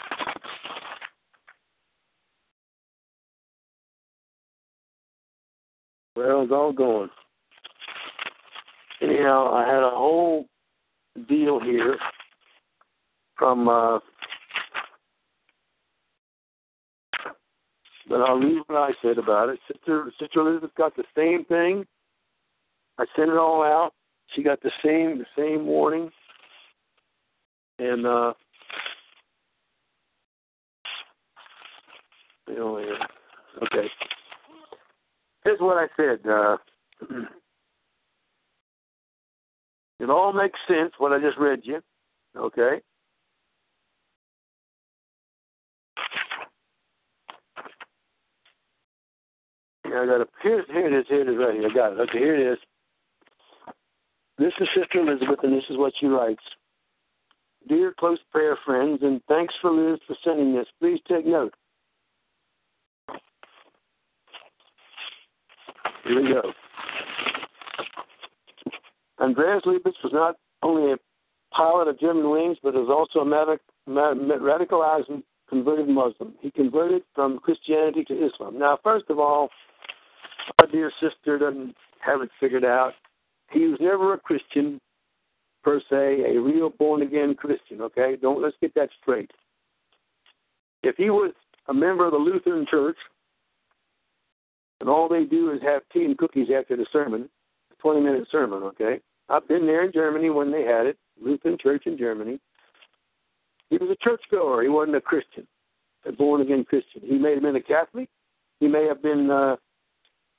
Well, 6.16 6.42
it's 6.42 6.53
all 6.53 6.72
gone. 6.72 7.11
Anyhow, 9.03 9.53
I 9.53 9.66
had 9.66 9.83
a 9.83 9.90
whole 9.90 10.46
deal 11.29 11.61
here 11.61 11.96
from, 13.37 13.68
uh, 13.68 13.98
but 18.09 18.20
I'll 18.20 18.38
leave 18.38 18.62
what 18.66 18.79
I 18.79 18.92
said 19.03 19.18
about 19.18 19.48
it. 19.48 19.59
Sister, 19.66 20.12
Sister 20.20 20.40
Elizabeth 20.40 20.70
got 20.77 20.94
the 20.96 21.05
same 21.16 21.44
thing. 21.46 21.85
I 22.98 23.07
sent 23.16 23.31
it 23.31 23.37
all 23.37 23.62
out. 23.62 23.92
She 24.35 24.42
got 24.42 24.62
the 24.62 24.70
same 24.85 25.18
the 25.18 25.27
same 25.37 25.66
warning, 25.66 26.11
and 27.79 28.07
uh, 28.07 28.33
you 32.48 32.57
know, 32.57 32.79
okay. 33.64 33.88
Here's 35.44 35.61
what 35.61 35.76
I 35.76 35.88
said. 35.96 36.20
Uh, 36.28 36.57
it 40.00 40.11
all 40.11 40.33
makes 40.33 40.59
sense 40.66 40.92
what 40.98 41.12
I 41.12 41.18
just 41.20 41.38
read 41.38 41.61
you. 41.62 41.80
Okay. 42.37 42.80
Yeah, 49.87 50.00
I 50.00 50.07
got 50.07 50.22
a 50.22 50.26
here. 50.42 50.64
Here 50.72 50.87
it 50.87 50.98
is. 50.98 51.07
Here 51.09 51.20
it 51.20 51.28
is. 51.28 51.37
Right 51.38 51.54
here. 51.54 51.68
I 51.70 51.74
got 51.74 51.92
it. 51.92 52.00
Okay. 52.09 52.18
Here 52.18 52.35
it 52.35 52.52
is. 52.52 52.59
This 54.38 54.52
is 54.61 54.68
Sister 54.74 55.00
Elizabeth, 55.00 55.40
and 55.44 55.52
this 55.52 55.64
is 55.70 55.76
what 55.76 55.92
she 56.00 56.07
writes. 56.07 56.42
Dear 57.68 57.94
close 57.98 58.18
prayer 58.33 58.59
friends, 58.64 58.98
and 59.02 59.22
thanks 59.28 59.54
for 59.61 59.70
Liz 59.70 60.00
for 60.07 60.16
sending 60.24 60.54
this. 60.54 60.66
Please 60.80 61.00
take 61.07 61.24
note. 61.24 61.54
Here 66.05 66.23
we 66.23 66.29
go. 66.29 66.53
Andreas 69.21 69.62
Leibowitz 69.64 69.97
was 70.03 70.12
not 70.12 70.37
only 70.62 70.93
a 70.93 70.97
pilot 71.55 71.88
of 71.88 71.99
Germanwings, 71.99 72.57
but 72.62 72.75
was 72.75 72.90
also 72.90 73.21
a 73.21 73.59
radicalized 73.87 75.23
converted 75.49 75.88
Muslim. 75.88 76.35
He 76.40 76.51
converted 76.51 77.03
from 77.14 77.38
Christianity 77.38 78.05
to 78.05 78.27
Islam. 78.27 78.59
Now, 78.59 78.79
first 78.83 79.07
of 79.09 79.19
all, 79.19 79.51
our 80.61 80.67
dear 80.67 80.93
sister 81.01 81.38
doesn't 81.38 81.75
have 82.01 82.21
it 82.23 82.31
figured 82.38 82.64
out. 82.64 82.93
He 83.51 83.67
was 83.67 83.79
never 83.81 84.14
a 84.14 84.19
Christian 84.19 84.81
per 85.62 85.81
se, 85.88 86.37
a 86.37 86.40
real 86.40 86.71
born 86.71 87.03
again 87.03 87.35
Christian. 87.35 87.81
Okay, 87.81 88.17
don't 88.21 88.43
let's 88.43 88.57
get 88.61 88.75
that 88.75 88.90
straight. 89.01 89.31
If 90.83 90.97
he 90.97 91.09
was 91.09 91.33
a 91.69 91.75
member 91.75 92.05
of 92.05 92.12
the 92.12 92.19
Lutheran 92.19 92.67
Church, 92.71 92.97
and 94.85 94.90
all 94.90 95.09
they 95.09 95.25
do 95.25 95.51
is 95.51 95.62
have 95.62 95.81
tea 95.90 96.05
and 96.05 96.18
cookies 96.18 96.49
after 96.55 96.77
the 96.77 96.85
sermon, 96.92 97.27
a 97.73 97.75
20 97.81 98.01
minute 98.01 98.29
sermon, 98.31 98.62
okay? 98.64 99.01
I've 99.31 99.49
been 99.49 99.66
there 99.66 99.83
in 99.83 99.92
Germany 99.92 100.29
when 100.29 100.53
they 100.53 100.61
had 100.61 100.85
it, 100.85 100.99
Lutheran 101.18 101.57
Church 101.59 101.85
in 101.87 101.97
Germany. 101.97 102.38
He 103.70 103.79
was 103.79 103.88
a 103.88 103.97
churchgoer. 104.05 104.62
He 104.62 104.68
wasn't 104.68 104.99
a 104.99 105.01
Christian, 105.01 105.47
a 106.05 106.12
born 106.12 106.42
again 106.42 106.66
Christian. 106.68 107.01
He 107.03 107.16
may 107.16 107.33
have 107.33 107.40
been 107.40 107.57
a 107.57 107.62
Catholic. 107.62 108.11
He 108.61 108.68
may 108.68 108.85
have 108.87 109.03
been, 109.03 109.31
uh, 109.31 109.57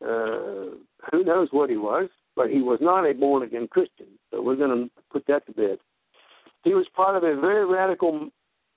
uh, 0.05 0.75
who 1.09 1.23
knows 1.23 1.47
what 1.49 1.71
he 1.71 1.77
was, 1.77 2.07
but 2.35 2.51
he 2.51 2.61
was 2.61 2.77
not 2.79 3.09
a 3.09 3.15
born 3.15 3.41
again 3.41 3.67
Christian. 3.67 4.05
So 4.29 4.43
we're 4.43 4.57
going 4.57 4.83
to 4.83 4.91
put 5.11 5.25
that 5.25 5.47
to 5.47 5.53
bed. 5.53 5.79
He 6.63 6.75
was 6.75 6.85
part 6.95 7.15
of 7.15 7.23
a 7.23 7.41
very 7.41 7.65
radical, 7.65 8.29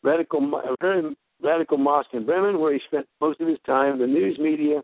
radical, 0.02 0.62
very 0.80 1.14
radical 1.42 1.76
mosque 1.76 2.14
in 2.14 2.24
Bremen, 2.24 2.58
where 2.58 2.72
he 2.72 2.80
spent 2.86 3.06
most 3.20 3.42
of 3.42 3.48
his 3.48 3.58
time. 3.66 3.98
The 3.98 4.06
news 4.06 4.38
media 4.38 4.82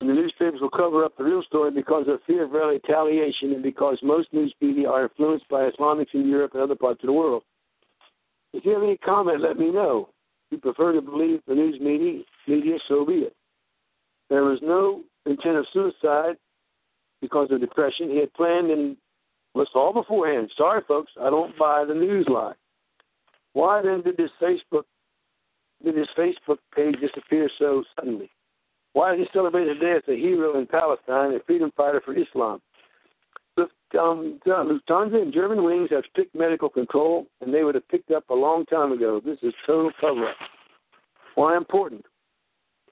the 0.00 0.06
newspapers 0.06 0.60
will 0.60 0.70
cover 0.70 1.04
up 1.04 1.16
the 1.16 1.24
real 1.24 1.42
story 1.42 1.70
because 1.70 2.06
of 2.08 2.20
fear 2.26 2.44
of 2.44 2.52
retaliation 2.52 3.52
and 3.52 3.62
because 3.62 3.98
most 4.02 4.32
news 4.32 4.54
media 4.60 4.88
are 4.88 5.04
influenced 5.04 5.48
by 5.48 5.68
Islamics 5.70 6.14
in 6.14 6.28
Europe 6.28 6.52
and 6.54 6.62
other 6.62 6.74
parts 6.74 7.02
of 7.02 7.06
the 7.06 7.12
world. 7.12 7.42
If 8.52 8.64
you 8.64 8.72
have 8.72 8.82
any 8.82 8.96
comment, 8.98 9.40
let 9.40 9.58
me 9.58 9.70
know. 9.70 10.08
If 10.46 10.56
you 10.56 10.58
prefer 10.58 10.92
to 10.92 11.00
believe 11.00 11.40
the 11.46 11.54
news 11.54 11.80
media, 11.80 12.22
media, 12.46 12.78
so 12.88 13.04
be 13.04 13.14
it. 13.14 13.36
There 14.30 14.44
was 14.44 14.58
no 14.62 15.02
intent 15.26 15.56
of 15.56 15.66
suicide 15.72 16.36
because 17.20 17.50
of 17.50 17.60
depression. 17.60 18.10
He 18.10 18.18
had 18.18 18.32
planned 18.34 18.70
and 18.70 18.96
was 19.54 19.68
all 19.74 19.92
beforehand. 19.92 20.50
Sorry, 20.56 20.82
folks, 20.86 21.12
I 21.20 21.30
don't 21.30 21.56
buy 21.58 21.84
the 21.84 21.94
news 21.94 22.26
lie. 22.28 22.54
Why 23.52 23.82
then 23.82 24.02
did 24.02 24.16
this 24.16 24.30
Facebook 24.40 24.84
did 25.84 25.96
his 25.96 26.08
Facebook 26.16 26.58
page 26.74 26.96
disappear 27.00 27.50
so 27.58 27.84
suddenly? 27.96 28.30
Why 28.94 29.12
is 29.12 29.18
he 29.20 29.26
celebrated 29.32 29.80
today 29.80 29.96
as 29.96 30.02
a 30.08 30.16
hero 30.16 30.58
in 30.58 30.66
Palestine, 30.66 31.34
a 31.34 31.40
freedom 31.46 31.72
fighter 31.76 32.00
for 32.04 32.16
Islam? 32.16 32.62
Um, 33.58 34.40
Lufthansa 34.44 35.22
and 35.22 35.32
Germanwings 35.32 35.92
have 35.92 36.02
strict 36.10 36.34
medical 36.34 36.68
control, 36.68 37.26
and 37.40 37.54
they 37.54 37.62
would 37.62 37.76
have 37.76 37.88
picked 37.88 38.10
up 38.10 38.28
a 38.30 38.34
long 38.34 38.64
time 38.66 38.90
ago. 38.90 39.20
This 39.24 39.38
is 39.42 39.52
total 39.66 39.92
cover-up. 40.00 40.34
Why 41.36 41.56
important? 41.56 42.04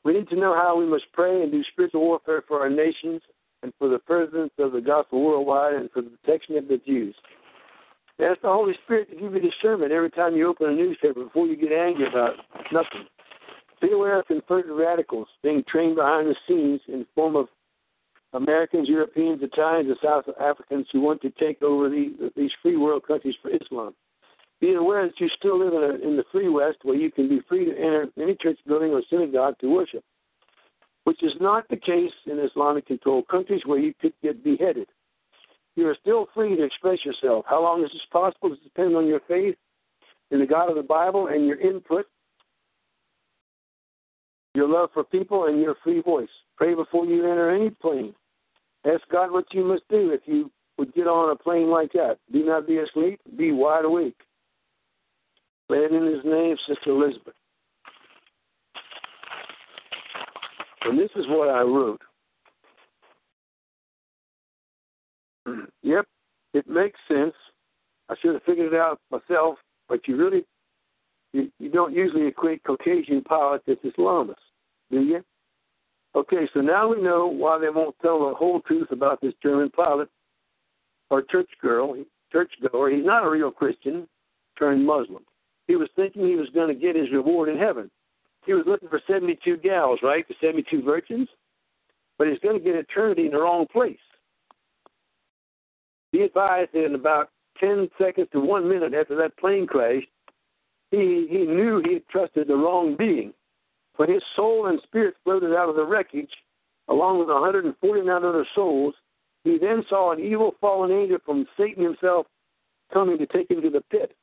We 0.04 0.12
need 0.12 0.28
to 0.28 0.36
know 0.36 0.54
how 0.54 0.76
we 0.76 0.86
must 0.86 1.04
pray 1.12 1.42
and 1.42 1.50
do 1.50 1.62
spiritual 1.72 2.02
warfare 2.02 2.42
for 2.46 2.60
our 2.60 2.70
nations 2.70 3.20
and 3.62 3.72
for 3.78 3.88
the 3.88 4.00
furtherance 4.06 4.52
of 4.58 4.72
the 4.72 4.80
gospel 4.80 5.24
worldwide 5.24 5.74
and 5.74 5.90
for 5.90 6.02
the 6.02 6.10
protection 6.10 6.56
of 6.56 6.68
the 6.68 6.78
Jews. 6.84 7.14
Ask 8.20 8.42
the 8.42 8.48
Holy 8.48 8.74
Spirit 8.84 9.10
to 9.10 9.16
give 9.16 9.34
you 9.34 9.40
discernment 9.40 9.90
every 9.90 10.10
time 10.10 10.36
you 10.36 10.48
open 10.48 10.68
a 10.68 10.72
newspaper 10.72 11.24
before 11.24 11.46
you 11.46 11.56
get 11.56 11.72
angry 11.72 12.06
about 12.06 12.34
nothing. 12.72 13.06
Be 13.82 13.90
aware 13.90 14.20
of 14.20 14.26
converted 14.28 14.70
radicals 14.70 15.26
being 15.42 15.64
trained 15.68 15.96
behind 15.96 16.28
the 16.28 16.36
scenes 16.46 16.80
in 16.86 17.00
the 17.00 17.06
form 17.16 17.34
of 17.34 17.48
Americans, 18.32 18.88
Europeans, 18.88 19.42
Italians, 19.42 19.88
and 19.88 19.98
South 20.00 20.24
Africans 20.40 20.86
who 20.92 21.00
want 21.00 21.20
to 21.22 21.30
take 21.30 21.60
over 21.62 21.90
the, 21.90 22.30
these 22.36 22.52
free 22.62 22.76
world 22.76 23.02
countries 23.06 23.34
for 23.42 23.50
Islam. 23.50 23.92
Be 24.60 24.74
aware 24.74 25.04
that 25.04 25.18
you 25.18 25.28
still 25.36 25.58
live 25.58 25.74
in, 25.74 25.82
a, 25.82 26.08
in 26.08 26.16
the 26.16 26.24
free 26.30 26.48
West 26.48 26.78
where 26.84 26.94
you 26.94 27.10
can 27.10 27.28
be 27.28 27.40
free 27.48 27.64
to 27.64 27.72
enter 27.72 28.06
any 28.16 28.36
church 28.40 28.58
building 28.68 28.92
or 28.92 29.02
synagogue 29.10 29.58
to 29.58 29.74
worship, 29.74 30.04
which 31.02 31.20
is 31.24 31.32
not 31.40 31.68
the 31.68 31.76
case 31.76 32.12
in 32.26 32.38
Islamic 32.38 32.86
controlled 32.86 33.26
countries 33.26 33.62
where 33.66 33.80
you 33.80 33.92
could 34.00 34.12
get 34.22 34.44
beheaded. 34.44 34.86
You 35.74 35.88
are 35.88 35.96
still 36.00 36.28
free 36.32 36.54
to 36.54 36.62
express 36.62 37.04
yourself. 37.04 37.46
How 37.48 37.60
long 37.60 37.82
is 37.82 37.90
this 37.92 38.02
possible? 38.12 38.52
It 38.52 38.62
depends 38.62 38.94
on 38.94 39.06
your 39.06 39.20
faith 39.26 39.56
in 40.30 40.38
the 40.38 40.46
God 40.46 40.70
of 40.70 40.76
the 40.76 40.82
Bible 40.84 41.26
and 41.26 41.44
your 41.46 41.60
input 41.60 42.06
your 44.54 44.68
love 44.68 44.90
for 44.92 45.04
people, 45.04 45.46
and 45.46 45.60
your 45.60 45.76
free 45.82 46.02
voice. 46.02 46.28
Pray 46.56 46.74
before 46.74 47.06
you 47.06 47.24
enter 47.28 47.50
any 47.50 47.70
plane. 47.70 48.14
Ask 48.84 49.02
God 49.10 49.30
what 49.30 49.52
you 49.52 49.64
must 49.64 49.82
do 49.88 50.10
if 50.10 50.20
you 50.26 50.50
would 50.78 50.94
get 50.94 51.06
on 51.06 51.30
a 51.30 51.36
plane 51.36 51.70
like 51.70 51.92
that. 51.92 52.18
Do 52.32 52.44
not 52.44 52.66
be 52.66 52.78
asleep, 52.78 53.20
be 53.36 53.52
wide 53.52 53.84
awake. 53.84 54.16
It 55.70 55.92
in 55.92 56.06
his 56.06 56.24
name, 56.24 56.56
Sister 56.68 56.90
Elizabeth. 56.90 57.34
And 60.82 60.98
this 60.98 61.10
is 61.16 61.24
what 61.28 61.48
I 61.48 61.62
wrote. 61.62 62.02
yep, 65.82 66.06
it 66.52 66.68
makes 66.68 66.98
sense. 67.08 67.32
I 68.08 68.14
should 68.20 68.34
have 68.34 68.42
figured 68.42 68.74
it 68.74 68.78
out 68.78 69.00
myself, 69.10 69.56
but 69.88 70.06
you 70.06 70.16
really 70.16 70.44
you, 71.32 71.50
you 71.58 71.70
don't 71.70 71.94
usually 71.94 72.26
equate 72.26 72.62
Caucasian 72.64 73.22
pilots 73.22 73.64
as 73.68 73.76
Islamists, 73.84 74.34
do 74.90 75.00
you? 75.00 75.24
Okay, 76.14 76.48
so 76.52 76.60
now 76.60 76.88
we 76.88 77.00
know 77.00 77.26
why 77.26 77.58
they 77.58 77.70
won't 77.70 77.96
tell 78.02 78.28
the 78.28 78.34
whole 78.34 78.60
truth 78.60 78.90
about 78.90 79.20
this 79.20 79.32
German 79.42 79.70
pilot 79.70 80.08
or 81.08 81.22
church 81.22 81.48
girl, 81.60 81.96
church 82.30 82.52
goer. 82.60 82.90
He's 82.90 83.04
not 83.04 83.24
a 83.24 83.30
real 83.30 83.50
Christian 83.50 84.06
turned 84.58 84.84
Muslim. 84.84 85.24
He 85.68 85.76
was 85.76 85.88
thinking 85.96 86.26
he 86.26 86.36
was 86.36 86.50
going 86.54 86.68
to 86.68 86.74
get 86.74 86.96
his 86.96 87.10
reward 87.12 87.48
in 87.48 87.58
heaven. 87.58 87.90
He 88.44 88.52
was 88.52 88.64
looking 88.66 88.88
for 88.88 89.00
72 89.06 89.56
gals, 89.58 90.00
right? 90.02 90.26
The 90.28 90.34
72 90.40 90.82
virgins. 90.82 91.28
But 92.18 92.28
he's 92.28 92.38
going 92.40 92.58
to 92.58 92.64
get 92.64 92.76
eternity 92.76 93.26
in 93.26 93.32
the 93.32 93.40
wrong 93.40 93.66
place. 93.72 93.96
Be 96.12 96.22
advised 96.22 96.70
that 96.74 96.84
in 96.84 96.94
about 96.94 97.30
10 97.58 97.88
seconds 97.98 98.28
to 98.32 98.40
one 98.40 98.68
minute 98.68 98.92
after 98.92 99.16
that 99.16 99.36
plane 99.38 99.66
crashed, 99.66 100.08
he, 100.92 101.26
he 101.28 101.38
knew 101.46 101.82
he 101.84 101.94
had 101.94 102.08
trusted 102.08 102.46
the 102.46 102.54
wrong 102.54 102.94
being. 102.96 103.32
When 103.96 104.12
his 104.12 104.22
soul 104.36 104.66
and 104.66 104.80
spirit 104.82 105.14
floated 105.24 105.56
out 105.56 105.68
of 105.68 105.76
the 105.76 105.84
wreckage, 105.84 106.30
along 106.88 107.18
with 107.18 107.28
149 107.28 108.24
other 108.24 108.46
souls, 108.54 108.94
he 109.42 109.58
then 109.58 109.82
saw 109.88 110.12
an 110.12 110.20
evil 110.20 110.54
fallen 110.60 110.92
angel 110.92 111.18
from 111.24 111.46
Satan 111.56 111.82
himself 111.82 112.26
coming 112.92 113.18
to 113.18 113.26
take 113.26 113.50
him 113.50 113.62
to 113.62 113.70
the 113.70 113.80
pit. 113.90 114.14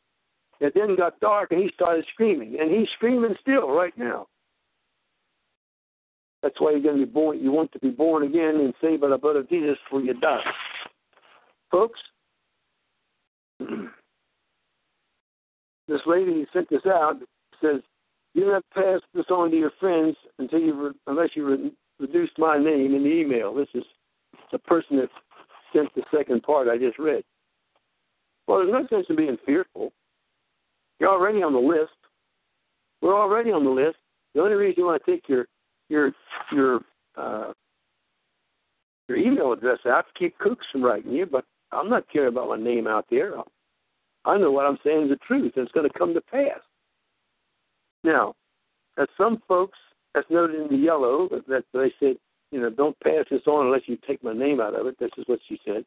It 0.59 0.73
then 0.75 0.95
got 0.95 1.19
dark 1.19 1.51
and 1.51 1.61
he 1.61 1.71
started 1.73 2.05
screaming, 2.13 2.57
and 2.59 2.71
he's 2.71 2.87
screaming 2.95 3.35
still 3.41 3.69
right 3.71 3.97
now. 3.97 4.27
That's 6.43 6.59
why 6.59 6.71
you're 6.71 6.81
going 6.81 6.99
to 6.99 7.05
be 7.05 7.11
born. 7.11 7.39
You 7.39 7.51
want 7.51 7.71
to 7.73 7.79
be 7.79 7.89
born 7.89 8.23
again 8.23 8.55
and 8.55 8.73
saved 8.79 9.01
by 9.01 9.09
the 9.09 9.17
blood 9.17 9.35
of 9.35 9.49
Jesus 9.49 9.77
before 9.83 10.01
you 10.01 10.13
die, 10.13 10.43
folks. 11.71 11.99
this 15.89 16.01
lady 16.05 16.31
who 16.31 16.45
sent 16.53 16.69
this 16.69 16.85
out 16.85 17.15
says 17.61 17.81
have 18.35 18.63
to 18.73 18.81
pass 18.81 19.01
this 19.13 19.25
on 19.29 19.51
to 19.51 19.57
your 19.57 19.71
friends 19.79 20.15
until 20.37 20.59
you 20.59 20.87
re- 20.87 20.99
unless 21.07 21.29
you 21.35 21.47
re- 21.47 21.71
reduced 21.99 22.37
my 22.37 22.57
name 22.57 22.95
in 22.95 23.03
the 23.03 23.09
email. 23.09 23.53
This 23.53 23.67
is 23.73 23.83
the 24.51 24.59
person 24.59 24.97
that 24.97 25.09
sent 25.73 25.93
the 25.95 26.03
second 26.15 26.43
part 26.43 26.67
I 26.67 26.77
just 26.77 26.99
read. 26.99 27.23
Well, 28.47 28.59
there's 28.59 28.71
no 28.71 28.87
sense 28.95 29.07
in 29.09 29.15
being 29.15 29.37
fearful. 29.45 29.91
You're 30.99 31.09
already 31.09 31.43
on 31.43 31.53
the 31.53 31.59
list. 31.59 31.91
We're 33.01 33.19
already 33.19 33.51
on 33.51 33.63
the 33.63 33.69
list. 33.69 33.97
The 34.33 34.41
only 34.41 34.55
reason 34.55 34.75
you 34.77 34.85
want 34.85 35.03
to 35.03 35.11
take 35.11 35.27
your 35.27 35.47
your 35.89 36.11
your 36.51 36.81
uh, 37.17 37.53
your 39.07 39.17
email 39.17 39.51
address 39.51 39.79
out 39.85 40.05
to 40.07 40.19
keep 40.19 40.37
kooks 40.39 40.65
from 40.71 40.83
writing 40.83 41.11
you, 41.11 41.25
but 41.25 41.45
I'm 41.71 41.89
not 41.89 42.09
caring 42.11 42.29
about 42.29 42.49
my 42.49 42.57
name 42.57 42.87
out 42.87 43.05
there. 43.09 43.35
I 44.29 44.37
know 44.37 44.51
what 44.51 44.65
I'm 44.65 44.77
saying 44.83 45.03
is 45.03 45.09
the 45.09 45.15
truth, 45.17 45.53
and 45.55 45.65
it's 45.65 45.71
going 45.71 45.89
to 45.89 45.97
come 45.97 46.13
to 46.13 46.21
pass. 46.21 46.59
Now, 48.03 48.35
as 48.97 49.07
some 49.17 49.41
folks, 49.47 49.77
as 50.15 50.23
noted 50.29 50.61
in 50.61 50.67
the 50.69 50.83
yellow, 50.83 51.29
that 51.47 51.63
they 51.73 51.93
said, 51.99 52.17
you 52.51 52.61
know, 52.61 52.69
don't 52.69 52.99
pass 53.01 53.25
this 53.29 53.41
on 53.47 53.67
unless 53.67 53.81
you 53.85 53.97
take 54.07 54.23
my 54.23 54.33
name 54.33 54.61
out 54.61 54.75
of 54.75 54.87
it. 54.87 54.97
This 54.99 55.11
is 55.17 55.25
what 55.27 55.39
she 55.47 55.59
said. 55.65 55.85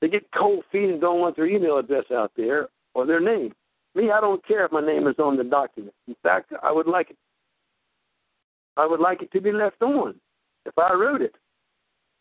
They 0.00 0.08
get 0.08 0.30
cold 0.36 0.64
feet 0.72 0.88
and 0.88 1.00
don't 1.00 1.20
want 1.20 1.36
their 1.36 1.46
email 1.46 1.78
address 1.78 2.04
out 2.12 2.32
there 2.36 2.68
or 2.94 3.06
their 3.06 3.20
name. 3.20 3.52
Me, 3.94 4.10
I 4.10 4.20
don't 4.20 4.46
care 4.46 4.64
if 4.64 4.72
my 4.72 4.80
name 4.80 5.06
is 5.06 5.18
on 5.18 5.36
the 5.36 5.44
document. 5.44 5.94
In 6.08 6.16
fact, 6.22 6.52
I 6.62 6.72
would 6.72 6.86
like 6.86 7.10
it. 7.10 7.16
I 8.76 8.86
would 8.86 9.00
like 9.00 9.20
it 9.20 9.32
to 9.32 9.40
be 9.40 9.52
left 9.52 9.82
on 9.82 10.14
if 10.64 10.72
I 10.78 10.94
wrote 10.94 11.20
it. 11.20 11.34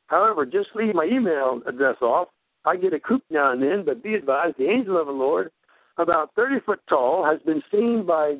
However, 0.07 0.45
just 0.45 0.69
leave 0.75 0.95
my 0.95 1.05
email 1.05 1.61
address 1.67 1.97
off. 2.01 2.29
I 2.65 2.75
get 2.75 2.93
a 2.93 2.99
coop 2.99 3.23
now 3.29 3.51
and 3.51 3.61
then, 3.61 3.83
but 3.85 4.03
be 4.03 4.15
advised, 4.15 4.57
the 4.57 4.69
angel 4.69 4.99
of 4.99 5.07
the 5.07 5.13
Lord, 5.13 5.51
about 5.97 6.31
30 6.35 6.59
foot 6.65 6.79
tall, 6.87 7.25
has 7.25 7.39
been 7.45 7.61
seen 7.71 8.05
by 8.05 8.37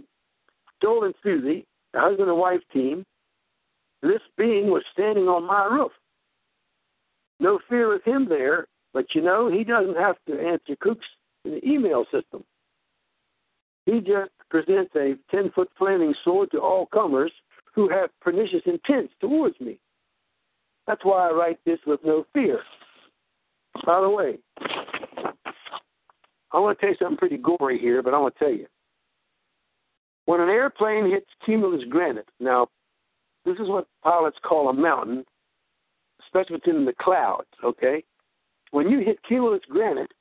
Joel 0.82 1.06
and 1.06 1.16
Susie, 1.24 1.66
the 1.94 2.00
husband 2.00 2.30
and 2.30 2.38
wife 2.38 2.62
team. 2.74 3.06
This 4.02 4.22
being 4.38 4.70
was 4.70 4.84
standing 4.94 5.26
on 5.26 5.46
my 5.46 5.66
roof. 5.66 5.92
No 7.40 7.60
fear 7.70 7.94
of 7.96 8.04
him 8.04 8.28
there, 8.28 8.68
but 8.94 9.06
you 9.14 9.22
know, 9.22 9.50
he 9.50 9.64
doesn't 9.64 9.98
have 9.98 10.16
to 10.28 10.40
answer 10.40 10.76
cooks 10.80 11.06
in 11.46 11.52
the 11.52 11.68
email 11.68 12.06
system. 12.12 12.44
He 13.86 14.00
just 14.00 14.32
presents 14.50 14.94
a 14.96 15.16
10 15.32 15.52
foot 15.52 15.70
flaming 15.78 16.14
sword 16.24 16.52
to 16.52 16.60
all 16.60 16.86
comers 16.88 17.32
who 17.74 17.90
have 17.90 18.10
pernicious 18.22 18.62
intents 18.66 19.14
towards 19.20 19.60
me. 19.60 19.80
That's 20.88 21.04
why 21.04 21.30
I 21.30 21.32
write 21.32 21.60
this 21.66 21.80
with 21.86 22.00
no 22.04 22.26
fear. 22.34 22.60
By 23.90 24.02
the 24.02 24.10
way, 24.10 24.38
I 26.52 26.60
want 26.60 26.78
to 26.78 26.80
tell 26.80 26.92
you 26.92 26.96
something 27.00 27.18
pretty 27.18 27.38
gory 27.38 27.80
here, 27.80 28.04
but 28.04 28.14
I 28.14 28.20
want 28.20 28.36
to 28.36 28.40
tell 28.40 28.54
you. 28.54 28.68
When 30.26 30.40
an 30.40 30.50
airplane 30.50 31.10
hits 31.10 31.26
cumulus 31.44 31.84
granite, 31.90 32.30
now, 32.40 32.68
this 33.46 33.56
is 33.56 33.68
what 33.68 33.88
pilots 34.04 34.38
call 34.48 34.70
a 34.70 34.74
mountain, 34.74 35.26
especially 36.24 36.58
if 36.58 36.62
it's 36.68 36.78
in 36.78 36.86
the 36.86 36.94
clouds, 37.02 37.48
okay? 37.64 38.04
When 38.70 38.90
you 38.90 39.00
hit 39.00 39.24
cumulus 39.28 39.62
granite 39.68 40.12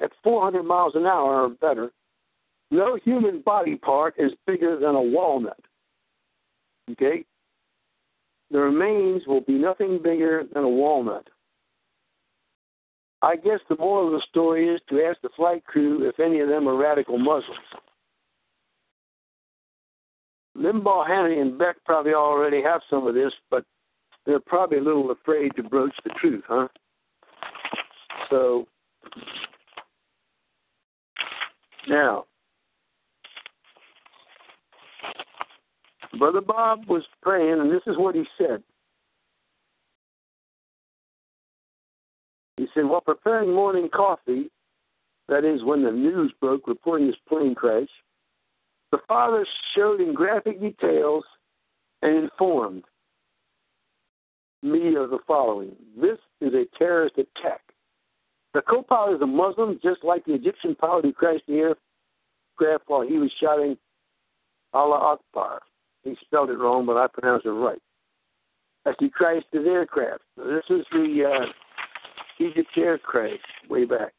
at 0.00 0.12
400 0.22 0.62
miles 0.62 0.92
an 0.94 1.06
hour 1.06 1.42
or 1.42 1.48
better, 1.48 1.90
no 2.70 2.96
human 3.04 3.40
body 3.40 3.74
part 3.74 4.14
is 4.18 4.30
bigger 4.46 4.78
than 4.78 4.94
a 4.94 5.02
walnut. 5.02 5.58
Okay? 6.92 7.24
The 8.52 8.60
remains 8.60 9.22
will 9.26 9.40
be 9.40 9.54
nothing 9.54 9.98
bigger 10.00 10.44
than 10.54 10.62
a 10.62 10.68
walnut. 10.68 11.26
I 13.22 13.36
guess 13.36 13.60
the 13.68 13.76
moral 13.76 14.08
of 14.08 14.12
the 14.12 14.26
story 14.28 14.68
is 14.68 14.80
to 14.90 15.02
ask 15.02 15.20
the 15.22 15.30
flight 15.36 15.64
crew 15.64 16.08
if 16.08 16.20
any 16.20 16.40
of 16.40 16.48
them 16.48 16.68
are 16.68 16.76
radical 16.76 17.18
Muslims. 17.18 17.58
Limbaugh, 20.56 21.08
Hannity, 21.08 21.40
and 21.40 21.58
Beck 21.58 21.76
probably 21.84 22.14
already 22.14 22.62
have 22.62 22.80
some 22.88 23.06
of 23.06 23.14
this, 23.14 23.32
but 23.50 23.64
they're 24.24 24.40
probably 24.40 24.78
a 24.78 24.82
little 24.82 25.10
afraid 25.10 25.54
to 25.56 25.62
broach 25.62 25.94
the 26.04 26.10
truth, 26.20 26.44
huh? 26.48 26.68
So, 28.30 28.66
now, 31.88 32.24
Brother 36.18 36.40
Bob 36.40 36.86
was 36.88 37.02
praying, 37.22 37.60
and 37.60 37.70
this 37.70 37.82
is 37.86 37.96
what 37.98 38.14
he 38.14 38.24
said. 38.38 38.62
He 42.56 42.66
said, 42.74 42.84
while 42.84 43.00
preparing 43.00 43.52
morning 43.52 43.88
coffee, 43.94 44.50
that 45.28 45.44
is 45.44 45.62
when 45.64 45.82
the 45.82 45.90
news 45.90 46.32
broke 46.40 46.66
reporting 46.66 47.08
this 47.08 47.16
plane 47.28 47.54
crash, 47.54 47.88
the 48.92 48.98
father 49.08 49.46
showed 49.74 50.00
in 50.00 50.14
graphic 50.14 50.60
details 50.60 51.24
and 52.02 52.16
informed 52.16 52.84
me 54.62 54.94
of 54.96 55.10
the 55.10 55.18
following. 55.26 55.72
This 56.00 56.18
is 56.40 56.54
a 56.54 56.64
terrorist 56.78 57.16
attack. 57.18 57.60
The 58.54 58.62
co 58.62 58.82
pilot 58.82 59.16
is 59.16 59.22
a 59.22 59.26
Muslim, 59.26 59.78
just 59.82 60.02
like 60.02 60.24
the 60.24 60.34
Egyptian 60.34 60.74
pilot 60.74 61.04
who 61.04 61.12
crashed 61.12 61.46
the 61.46 61.74
aircraft 62.58 62.84
while 62.86 63.02
he 63.02 63.18
was 63.18 63.30
shouting 63.40 63.76
Allah 64.72 65.18
Akbar. 65.18 65.60
He 66.04 66.16
spelled 66.24 66.50
it 66.50 66.58
wrong, 66.58 66.86
but 66.86 66.96
I 66.96 67.06
pronounced 67.08 67.44
it 67.44 67.50
right. 67.50 67.82
As 68.86 68.94
he 68.98 69.10
crashed 69.10 69.46
his 69.52 69.66
aircraft. 69.66 70.22
This 70.36 70.64
is 70.70 70.86
the 70.92 71.24
uh, 71.28 71.46
Egypt 72.38 72.68
air 72.76 72.98
crash 72.98 73.38
way 73.68 73.84
back. 73.84 74.12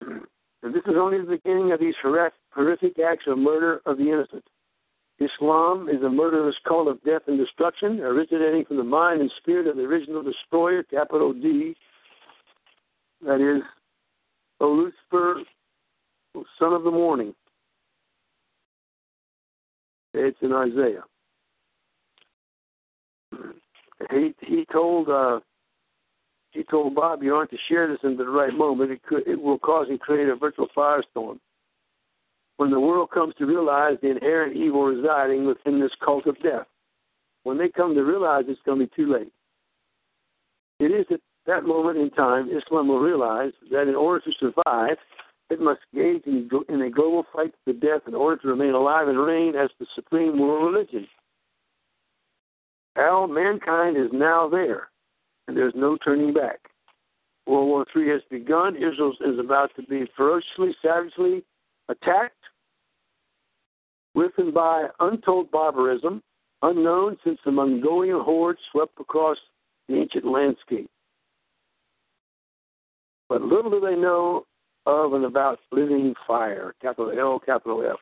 And 0.00 0.74
this 0.74 0.82
is 0.86 0.94
only 0.96 1.18
the 1.18 1.38
beginning 1.42 1.72
of 1.72 1.80
these 1.80 1.94
horrific 2.02 2.98
acts 2.98 3.24
of 3.26 3.38
murder 3.38 3.80
of 3.86 3.98
the 3.98 4.10
innocent. 4.10 4.44
Islam 5.20 5.88
is 5.88 6.02
a 6.02 6.08
murderous 6.08 6.56
cult 6.66 6.88
of 6.88 7.02
death 7.04 7.22
and 7.28 7.38
destruction, 7.38 8.00
originating 8.00 8.64
from 8.64 8.78
the 8.78 8.84
mind 8.84 9.20
and 9.20 9.30
spirit 9.38 9.66
of 9.66 9.76
the 9.76 9.82
original 9.82 10.22
destroyer, 10.22 10.82
capital 10.82 11.32
D, 11.32 11.76
that 13.24 13.40
is, 13.40 13.62
Lucifer, 14.60 15.42
son 16.58 16.72
of 16.72 16.82
the 16.82 16.90
morning. 16.90 17.34
It's 20.14 20.38
in 20.42 20.52
Isaiah. 20.52 21.04
He 24.10 24.34
he 24.40 24.66
told 24.72 25.08
uh, 25.08 25.40
he 26.54 26.64
told 26.64 26.94
Bob, 26.94 27.22
"You 27.22 27.34
aren't 27.34 27.50
to 27.50 27.58
share 27.68 27.88
this 27.88 28.02
into 28.02 28.24
the 28.24 28.30
right 28.30 28.54
moment. 28.54 28.92
It 28.92 29.02
could 29.02 29.26
it 29.28 29.40
will 29.40 29.58
cause 29.58 29.88
and 29.88 30.00
create 30.00 30.28
a 30.28 30.36
virtual 30.36 30.68
firestorm." 30.68 31.38
When 32.56 32.70
the 32.70 32.80
world 32.80 33.10
comes 33.10 33.34
to 33.36 33.46
realize 33.46 33.98
the 34.00 34.10
inherent 34.10 34.56
evil 34.56 34.84
residing 34.84 35.44
within 35.44 35.80
this 35.80 35.94
cult 35.96 36.26
of 36.26 36.40
death, 36.40 36.68
when 37.42 37.58
they 37.58 37.68
come 37.68 37.94
to 37.94 38.04
realize 38.04 38.44
it's 38.48 38.62
going 38.62 38.78
to 38.78 38.86
be 38.86 38.92
too 38.94 39.12
late. 39.12 39.32
It 40.78 40.90
is 40.92 41.06
at 41.10 41.20
that 41.46 41.64
moment 41.64 41.98
in 41.98 42.10
time 42.10 42.48
Islam 42.48 42.88
will 42.88 43.00
realize 43.00 43.52
that 43.70 43.88
in 43.88 43.94
order 43.94 44.24
to 44.24 44.32
survive, 44.32 44.98
it 45.50 45.60
must 45.60 45.80
engage 45.92 46.24
in 46.26 46.82
a 46.82 46.90
global 46.90 47.24
fight 47.34 47.52
to 47.52 47.72
the 47.72 47.72
death 47.72 48.02
in 48.06 48.14
order 48.14 48.40
to 48.42 48.48
remain 48.48 48.72
alive 48.72 49.08
and 49.08 49.18
reign 49.18 49.54
as 49.56 49.70
the 49.78 49.86
supreme 49.94 50.38
world 50.38 50.72
religion. 50.72 51.06
All 52.96 53.26
mankind 53.26 53.96
is 53.96 54.12
now 54.12 54.48
there, 54.48 54.88
and 55.46 55.56
there's 55.56 55.74
no 55.76 55.96
turning 56.04 56.32
back. 56.32 56.58
World 57.46 57.68
War 57.68 57.86
III 57.94 58.08
has 58.10 58.22
begun. 58.30 58.76
Israel 58.76 59.14
is 59.20 59.38
about 59.38 59.70
to 59.76 59.82
be 59.82 60.06
ferociously, 60.16 60.74
savagely 60.82 61.44
attacked 61.88 62.36
with 64.14 64.32
and 64.38 64.54
by 64.54 64.86
untold 65.00 65.50
barbarism, 65.50 66.22
unknown 66.62 67.16
since 67.24 67.38
the 67.44 67.50
Mongolian 67.50 68.20
horde 68.20 68.56
swept 68.72 68.98
across 69.00 69.36
the 69.88 69.96
ancient 69.96 70.24
landscape. 70.24 70.88
But 73.28 73.42
little 73.42 73.70
do 73.70 73.80
they 73.80 73.96
know 73.96 74.46
of 74.86 75.12
and 75.14 75.24
about 75.24 75.58
living 75.72 76.14
fire, 76.26 76.74
capital 76.80 77.12
L, 77.18 77.40
capital 77.44 77.84
F. 77.86 77.98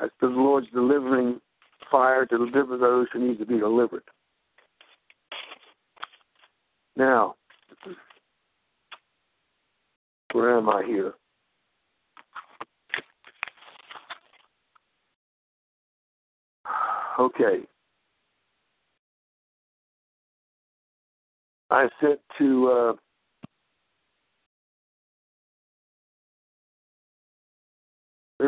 That's 0.00 0.12
the 0.20 0.26
Lord's 0.26 0.66
delivering 0.74 1.40
fire 1.90 2.26
to 2.26 2.38
deliver 2.38 2.76
those 2.76 3.06
who 3.12 3.26
need 3.26 3.38
to 3.38 3.46
be 3.46 3.58
delivered. 3.58 4.02
Now, 6.96 7.34
where 10.32 10.56
am 10.56 10.68
I 10.68 10.82
here? 10.86 11.14
Okay. 17.18 17.60
I 21.70 21.88
said 22.00 22.18
to 22.38 22.68
uh, 22.68 22.92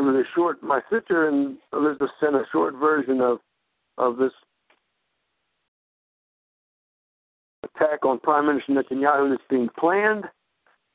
was 0.09 0.25
a 0.25 0.35
short. 0.35 0.63
My 0.63 0.81
sister 0.91 1.29
and 1.29 1.59
Elizabeth 1.73 2.11
sent 2.21 2.35
a 2.35 2.45
short 2.53 2.75
version 2.75 3.21
of 3.21 3.39
of 3.99 4.17
this 4.17 4.33
attack 7.79 8.05
on 8.05 8.19
Prime 8.19 8.47
Minister 8.47 8.73
Netanyahu 8.73 9.31
that's 9.31 9.43
being 9.51 9.69
planned. 9.79 10.25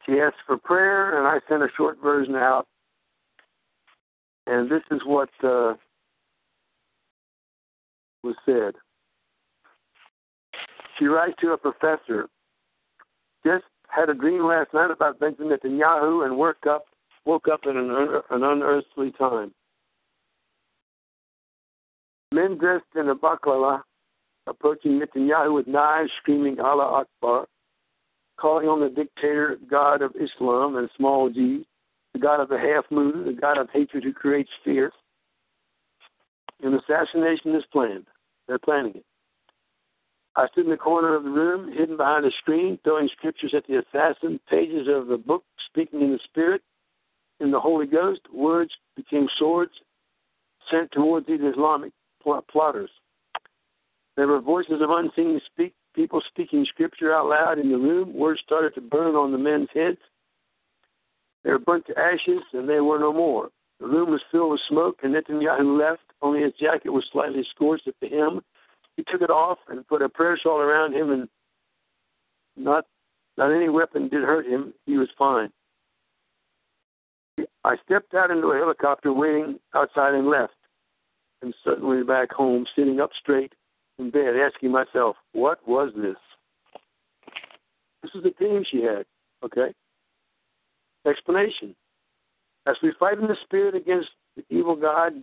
She 0.05 0.19
asked 0.19 0.37
for 0.45 0.57
prayer, 0.57 1.17
and 1.17 1.27
I 1.27 1.39
sent 1.47 1.63
a 1.63 1.67
short 1.75 1.97
version 2.01 2.35
out. 2.35 2.67
And 4.45 4.69
this 4.69 4.81
is 4.91 5.01
what 5.05 5.29
uh, 5.43 5.75
was 8.23 8.35
said. 8.45 8.73
She 10.99 11.05
writes 11.05 11.35
to 11.41 11.51
a 11.51 11.57
professor, 11.57 12.27
just 13.45 13.63
had 13.87 14.09
a 14.09 14.13
dream 14.13 14.45
last 14.45 14.73
night 14.73 14.91
about 14.91 15.19
Benjamin 15.19 15.57
Netanyahu 15.57 16.25
and 16.25 16.37
woke 16.37 16.67
up, 16.69 16.85
woke 17.25 17.47
up 17.47 17.61
in 17.65 17.77
an, 17.77 17.89
an 18.29 18.43
unearthly 18.43 19.11
time. 19.11 19.53
Men 22.31 22.57
dressed 22.57 22.85
in 22.95 23.09
a 23.09 23.15
baklava 23.15 23.81
approaching 24.47 24.99
Netanyahu 24.99 25.53
with 25.53 25.67
knives, 25.67 26.11
screaming 26.21 26.59
Allah 26.59 27.05
Akbar, 27.05 27.47
calling 28.37 28.67
on 28.67 28.79
the 28.79 28.89
dictator 28.89 29.57
God 29.69 30.01
of 30.01 30.13
Islam 30.19 30.75
and 30.75 30.89
small 30.97 31.29
g, 31.29 31.65
the 32.13 32.19
God 32.19 32.39
of 32.39 32.49
the 32.49 32.59
half 32.59 32.85
moon, 32.91 33.25
the 33.25 33.33
God 33.33 33.57
of 33.57 33.69
hatred 33.71 34.03
who 34.03 34.13
creates 34.13 34.51
fear. 34.63 34.91
An 36.61 36.73
assassination 36.73 37.55
is 37.55 37.63
planned. 37.71 38.05
They're 38.47 38.59
planning 38.59 38.95
it. 38.95 39.05
I 40.35 40.47
stood 40.47 40.65
in 40.65 40.71
the 40.71 40.77
corner 40.77 41.15
of 41.15 41.23
the 41.23 41.29
room, 41.29 41.71
hidden 41.71 41.95
behind 41.97 42.25
a 42.25 42.31
screen, 42.31 42.79
throwing 42.83 43.07
scriptures 43.09 43.53
at 43.53 43.67
the 43.67 43.77
assassin, 43.79 44.39
pages 44.49 44.87
of 44.87 45.07
the 45.07 45.17
book, 45.17 45.43
speaking 45.69 46.01
in 46.01 46.11
the 46.11 46.19
Spirit, 46.23 46.61
in 47.39 47.51
the 47.51 47.59
Holy 47.59 47.85
Ghost. 47.85 48.21
Words 48.33 48.71
became 48.95 49.27
swords 49.37 49.73
sent 50.71 50.91
towards 50.91 51.27
these 51.27 51.41
Islamic 51.41 51.91
plotters. 52.49 52.89
There 54.15 54.27
were 54.27 54.41
voices 54.41 54.81
of 54.81 54.89
unseen 54.89 55.41
speak, 55.51 55.73
people 55.95 56.21
speaking 56.27 56.65
scripture 56.65 57.13
out 57.13 57.27
loud 57.27 57.59
in 57.59 57.71
the 57.71 57.77
room. 57.77 58.13
Words 58.13 58.41
started 58.45 58.75
to 58.75 58.81
burn 58.81 59.15
on 59.15 59.31
the 59.31 59.37
men's 59.37 59.69
heads. 59.73 59.97
They 61.43 61.51
were 61.51 61.59
burnt 61.59 61.87
to 61.87 61.99
ashes, 61.99 62.43
and 62.53 62.69
they 62.69 62.79
were 62.79 62.99
no 62.99 63.11
more. 63.11 63.49
The 63.79 63.87
room 63.87 64.11
was 64.11 64.21
filled 64.31 64.51
with 64.51 64.61
smoke, 64.69 64.99
and 65.03 65.13
Netanyahu 65.13 65.77
left. 65.79 66.03
Only 66.21 66.41
his 66.41 66.53
jacket 66.53 66.91
was 66.91 67.05
slightly 67.11 67.45
scorched 67.53 67.87
at 67.87 67.95
the 68.01 68.07
hem. 68.07 68.41
He 68.95 69.03
took 69.11 69.21
it 69.21 69.31
off 69.31 69.57
and 69.67 69.87
put 69.87 70.01
a 70.01 70.09
prayer 70.09 70.37
shawl 70.37 70.59
around 70.59 70.93
him, 70.93 71.11
and 71.11 71.27
not 72.55 72.85
not 73.35 73.51
any 73.51 73.67
weapon 73.67 74.09
did 74.09 74.21
hurt 74.21 74.45
him. 74.45 74.73
He 74.85 74.97
was 74.97 75.09
fine. 75.17 75.49
I 77.63 77.77
stepped 77.83 78.13
out 78.13 78.29
into 78.29 78.47
a 78.49 78.57
helicopter 78.57 79.11
waiting 79.11 79.59
outside 79.73 80.13
and 80.13 80.27
left, 80.27 80.53
and 81.41 81.53
suddenly 81.63 82.03
back 82.03 82.31
home, 82.31 82.67
sitting 82.75 82.99
up 82.99 83.09
straight 83.19 83.53
in 83.99 84.09
bed, 84.09 84.35
asking 84.35 84.71
myself, 84.71 85.15
what 85.33 85.59
was 85.67 85.91
this? 85.95 86.15
This 88.01 88.11
is 88.15 88.23
the 88.23 88.31
dream 88.31 88.63
she 88.69 88.81
had, 88.81 89.05
okay? 89.43 89.73
Explanation. 91.07 91.75
As 92.65 92.75
we 92.81 92.91
fight 92.99 93.19
in 93.19 93.27
the 93.27 93.37
spirit 93.43 93.75
against 93.75 94.09
the 94.35 94.43
evil 94.49 94.75
God, 94.75 95.13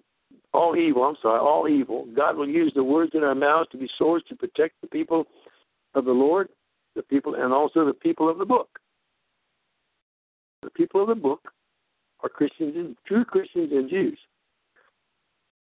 all 0.53 0.77
evil, 0.77 1.05
I'm 1.05 1.17
sorry, 1.21 1.41
all 1.41 1.69
evil, 1.69 2.07
God 2.15 2.37
will 2.37 2.49
use 2.49 2.73
the 2.75 2.85
words 2.85 3.13
in 3.15 3.25
our 3.25 3.35
mouths 3.35 3.69
to 3.73 3.79
be 3.79 3.89
swords 3.99 4.25
to 4.29 4.37
protect 4.37 4.81
the 4.81 4.89
people 4.89 5.27
of 5.95 6.05
the 6.05 6.13
Lord, 6.13 6.49
the 6.95 7.03
people, 7.03 7.35
and 7.35 7.53
also 7.53 7.85
the 7.85 7.95
people 7.95 8.29
of 8.29 8.39
the 8.39 8.45
book. 8.45 8.79
The 10.63 10.71
people 10.71 11.03
of 11.03 11.09
the 11.09 11.15
book 11.15 11.53
are 12.23 12.29
Christians 12.29 12.75
and 12.77 12.97
true 13.07 13.25
Christians 13.25 13.73
and 13.73 13.89
Jews. 13.89 14.19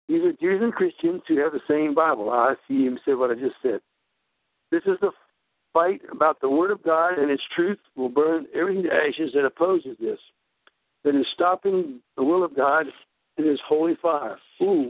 These 0.07 0.23
are 0.23 0.33
Jews 0.33 0.61
and 0.61 0.73
Christians 0.73 1.21
who 1.27 1.37
have 1.37 1.53
the 1.53 1.61
same 1.67 1.95
Bible. 1.95 2.29
Ah, 2.31 2.51
I 2.51 2.55
see 2.67 2.85
him 2.85 2.99
say 3.05 3.13
what 3.13 3.31
I 3.31 3.35
just 3.35 3.55
said. 3.61 3.79
This 4.71 4.83
is 4.85 4.97
the 5.01 5.11
fight 5.73 6.01
about 6.11 6.39
the 6.41 6.49
Word 6.49 6.71
of 6.71 6.83
God 6.83 7.17
and 7.17 7.31
its 7.31 7.43
truth 7.55 7.79
will 7.95 8.09
burn 8.09 8.45
everything 8.55 8.83
to 8.83 8.93
ashes 8.93 9.31
that 9.33 9.45
opposes 9.45 9.97
this 9.99 10.19
that 11.03 11.15
is 11.15 11.25
stopping 11.33 11.99
the 12.17 12.23
will 12.23 12.43
of 12.43 12.55
God 12.55 12.87
in 13.37 13.45
his 13.45 13.59
holy 13.67 13.95
fire. 14.01 14.37
Ooh, 14.61 14.89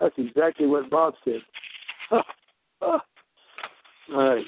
that's 0.00 0.14
exactly 0.18 0.66
what 0.66 0.90
Bob 0.90 1.14
said. 1.24 1.40
Ah, 2.10 2.24
ah. 2.82 3.04
All 4.12 4.34
right. 4.34 4.44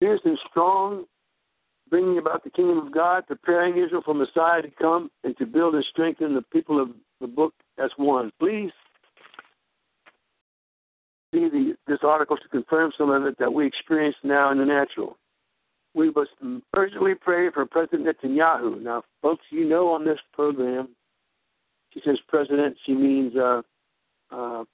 Here's 0.00 0.22
some 0.22 0.38
strong 0.50 1.04
bringing 1.92 2.18
about 2.18 2.42
the 2.42 2.50
kingdom 2.50 2.78
of 2.78 2.92
God, 2.92 3.26
preparing 3.28 3.76
Israel 3.76 4.02
for 4.04 4.14
Messiah 4.14 4.62
to 4.62 4.70
come 4.70 5.10
and 5.22 5.36
to 5.36 5.46
build 5.46 5.76
and 5.76 5.84
strengthen 5.90 6.34
the 6.34 6.42
people 6.42 6.82
of 6.82 6.90
the 7.20 7.28
book 7.28 7.54
as 7.78 7.90
one. 7.96 8.32
Please 8.40 8.72
see 11.32 11.48
the, 11.48 11.76
this 11.86 12.00
article 12.02 12.36
to 12.36 12.48
confirm 12.48 12.92
some 12.98 13.10
of 13.10 13.24
it 13.26 13.38
that 13.38 13.52
we 13.52 13.66
experience 13.66 14.16
now 14.24 14.50
in 14.50 14.58
the 14.58 14.64
natural 14.64 15.18
we 15.94 16.10
must 16.10 16.30
urgently 16.74 17.14
pray 17.14 17.50
for 17.50 17.66
President 17.66 18.06
Netanyahu. 18.06 18.80
Now, 18.80 19.02
folks, 19.20 19.44
you 19.50 19.68
know 19.68 19.88
on 19.88 20.04
this 20.04 20.18
program, 20.32 20.88
she 21.92 22.00
says 22.04 22.18
president, 22.28 22.76
she 22.86 22.94
means 22.94 23.34
uh, 23.36 23.62
uh, 24.30 24.64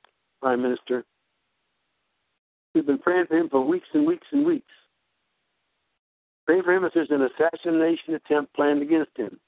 prime 0.41 0.63
minister. 0.63 1.05
We've 2.75 2.87
been 2.87 2.99
praying 2.99 3.27
for 3.27 3.37
him 3.37 3.49
for 3.49 3.67
weeks 3.67 3.89
and 3.93 4.07
weeks 4.07 4.27
and 4.31 4.47
weeks. 4.47 4.67
Pray 6.49 6.63
for 6.63 6.73
him 6.73 6.85
if 6.85 6.95
there's 6.95 7.11
an 7.11 7.29
assassination 7.37 8.15
attempt 8.15 8.55
planned 8.55 8.81
against 8.81 9.15
him. 9.15 9.39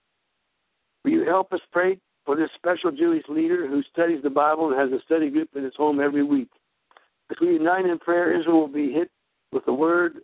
Will 1.02 1.12
you 1.12 1.24
help 1.24 1.50
us 1.54 1.60
pray 1.72 1.96
for 2.26 2.36
this 2.36 2.50
special 2.56 2.92
Jewish 2.92 3.24
leader 3.26 3.66
who 3.66 3.82
studies 3.90 4.22
the 4.22 4.28
Bible 4.28 4.70
and 4.70 4.78
has 4.78 4.92
a 4.92 5.02
study 5.06 5.30
group 5.30 5.48
in 5.56 5.64
his 5.64 5.72
home 5.78 5.98
every 5.98 6.22
week? 6.22 6.50
As 7.30 7.38
we 7.40 7.54
unite 7.54 7.86
in 7.86 7.98
prayer, 7.98 8.38
Israel 8.38 8.60
will 8.60 8.68
be 8.68 8.92
hit 8.92 9.10
with 9.50 9.64
the 9.64 9.72
word 9.72 10.18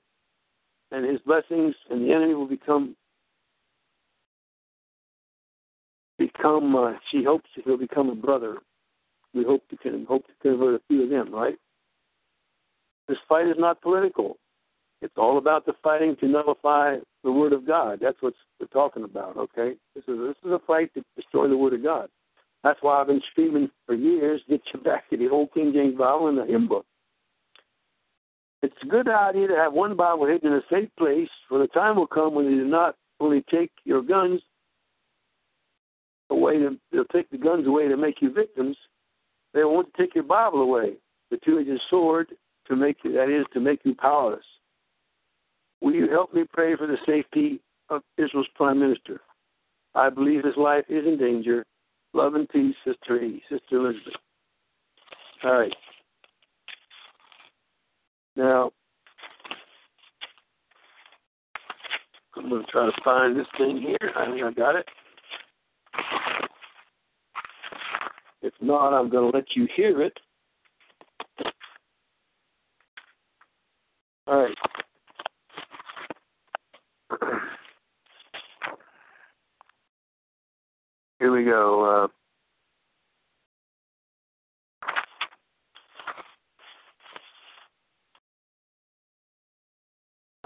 and 0.93 1.07
his 1.07 1.19
blessings, 1.21 1.75
and 1.89 2.03
the 2.03 2.13
enemy 2.13 2.35
will 2.35 2.47
become 2.47 2.95
become. 6.19 6.77
Uh, 6.77 6.93
she 7.11 7.25
hopes 7.25 7.49
he'll 7.65 7.79
become 7.79 8.11
a 8.11 8.15
brother. 8.15 8.59
We 9.33 9.45
hope 9.45 9.67
to 9.71 9.79
can 9.79 10.05
hope 10.05 10.27
to 10.27 10.33
convert 10.43 10.75
a 10.75 10.83
few 10.89 11.05
of 11.05 11.09
them. 11.09 11.35
Right. 11.35 11.57
This 13.09 13.19
fight 13.27 13.47
is 13.47 13.57
not 13.57 13.81
political. 13.81 14.37
It's 15.03 15.15
all 15.17 15.39
about 15.39 15.67
the 15.67 15.75
fighting 15.83 16.17
to 16.21 16.27
nullify 16.27 16.97
the 17.23 17.33
word 17.33 17.53
of 17.53 17.67
God. 17.67 17.99
That's 18.01 18.21
what 18.21 18.35
we're 18.59 18.67
talking 18.69 19.05
about. 19.05 19.37
Okay. 19.37 19.75
This 19.95 20.05
is 20.09 20.19
this 20.19 20.37
is 20.45 20.53
a 20.53 20.61
fight 20.67 20.93
to 20.95 21.05
destroy 21.17 21.49
the 21.49 21.57
word 21.57 21.75
of 21.75 21.83
God. 21.83 22.09
That's 22.65 22.79
why 22.83 23.01
I've 23.01 23.07
been 23.07 23.23
screaming 23.31 23.71
for 23.85 23.95
years. 23.95 24.41
Get 24.49 24.63
you 24.73 24.81
back 24.81 25.09
to 25.11 25.17
the 25.17 25.29
old 25.29 25.53
King 25.53 25.73
James 25.73 25.97
Bible 25.97 26.29
and 26.29 26.39
the 26.39 26.47
hymn 26.47 26.67
book. 26.67 26.87
It's 28.63 28.75
a 28.83 28.87
good 28.87 29.09
idea 29.09 29.49
to 29.49 29.55
have 29.55 29.73
one 29.73 29.97
Bible 29.97 30.27
hidden 30.27 30.53
in 30.53 30.59
a 30.59 30.63
safe 30.71 30.89
place, 30.99 31.29
for 31.49 31.59
the 31.59 31.69
time 31.69 31.97
will 31.97 32.07
come 32.07 32.35
when 32.35 32.47
they 32.47 32.53
do 32.53 32.65
not 32.65 32.97
only 33.21 33.45
take 33.51 33.71
your 33.85 34.03
guns 34.03 34.41
away 36.31 36.59
to 36.59 36.77
they'll 36.91 37.05
take 37.05 37.31
the 37.31 37.39
guns 37.39 37.67
away 37.67 37.87
to 37.87 37.97
make 37.97 38.21
you 38.21 38.33
victims. 38.33 38.77
They 39.53 39.63
want 39.65 39.93
to 39.95 40.03
take 40.03 40.15
your 40.15 40.25
Bible 40.25 40.63
away. 40.63 40.95
The 41.31 41.39
two-edged 41.45 41.81
sword 41.89 42.29
to 42.67 42.77
make 42.77 42.99
you, 43.05 43.13
that 43.13 43.29
is 43.29 43.47
to 43.53 43.61
make 43.61 43.81
you 43.85 43.95
powerless. 43.95 44.45
Will 45.81 45.95
you 45.95 46.09
help 46.11 46.33
me 46.35 46.45
pray 46.53 46.77
for 46.77 46.87
the 46.87 46.99
safety 47.07 47.61
of 47.91 48.03
Israel's 48.19 48.49
prime 48.55 48.81
minister? 48.81 49.21
I 49.95 50.11
believe 50.11 50.45
his 50.45 50.57
life 50.57 50.85
is 50.89 51.07
in 51.07 51.19
danger. 51.19 51.65
Love 52.13 52.35
and 52.35 52.49
peace, 52.49 52.75
Sister 52.85 53.23
E, 53.23 53.43
Sister 53.51 53.77
Elizabeth. 53.77 54.15
All 55.45 55.59
right. 55.59 55.75
Now, 58.37 58.71
I'm 62.37 62.49
going 62.51 62.65
to 62.65 62.71
try 62.71 62.87
to 62.87 62.93
find 63.03 63.39
this 63.39 63.47
thing 63.57 63.81
here. 63.81 64.13
I 64.15 64.27
think 64.27 64.43
I 64.43 64.53
got 64.53 64.77
it. 64.77 64.87
If 68.43 68.53
not, 68.61 68.93
I'm 68.93 69.09
going 69.09 69.31
to 69.31 69.37
let 69.37 69.47
you 69.55 69.67
hear 69.75 70.03
it. 70.03 70.13
All 74.27 74.43
right. 74.43 74.57
Here 81.19 81.33
we 81.33 81.45
go. 81.45 81.85
Uh, 82.05 82.09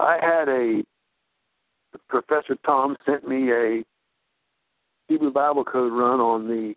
I 0.01 0.17
had 0.21 0.49
a 0.49 0.83
Professor 2.09 2.55
Tom 2.65 2.95
sent 3.05 3.27
me 3.27 3.51
a 3.51 3.83
Hebrew 5.07 5.31
Bible 5.31 5.63
Code 5.63 5.93
run 5.93 6.19
on 6.19 6.47
the 6.47 6.73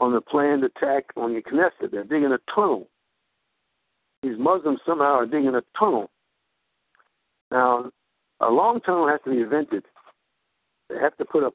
on 0.00 0.12
the 0.12 0.20
planned 0.20 0.62
attack 0.64 1.06
on 1.16 1.34
the 1.34 1.42
Knesset. 1.42 1.90
They're 1.90 2.04
digging 2.04 2.32
a 2.32 2.38
tunnel. 2.54 2.86
These 4.22 4.38
Muslims 4.38 4.80
somehow 4.86 5.14
are 5.14 5.26
digging 5.26 5.54
a 5.54 5.62
tunnel. 5.78 6.10
Now, 7.50 7.90
a 8.40 8.50
long 8.50 8.80
tunnel 8.80 9.08
has 9.08 9.20
to 9.24 9.30
be 9.30 9.40
invented. 9.40 9.84
They 10.88 10.96
have 10.96 11.16
to 11.18 11.24
put 11.24 11.42
a 11.42 11.50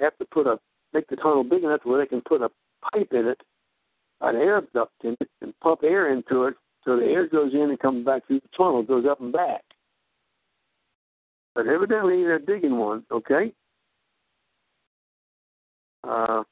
have 0.00 0.16
to 0.18 0.26
put 0.30 0.46
a 0.46 0.58
make 0.92 1.08
the 1.08 1.16
tunnel 1.16 1.44
big 1.44 1.64
enough 1.64 1.80
where 1.84 2.00
they 2.00 2.06
can 2.06 2.22
put 2.22 2.42
a 2.42 2.50
pipe 2.92 3.08
in 3.12 3.26
it, 3.26 3.40
an 4.20 4.36
air 4.36 4.62
duct 4.72 4.92
in 5.02 5.16
it, 5.20 5.28
and 5.40 5.54
pump 5.60 5.80
air 5.82 6.12
into 6.12 6.44
it 6.44 6.54
so 6.84 6.96
the 6.96 7.06
air 7.06 7.26
goes 7.26 7.54
in 7.54 7.70
and 7.70 7.78
comes 7.78 8.04
back 8.04 8.26
through 8.26 8.40
the 8.40 8.48
tunnel, 8.56 8.82
goes 8.82 9.06
up 9.10 9.20
and 9.20 9.32
back. 9.32 9.62
But 11.54 11.66
evidently 11.66 12.22
they're 12.22 12.38
digging 12.38 12.76
one, 12.76 13.04
okay? 13.10 13.52
Uh, 16.02 16.42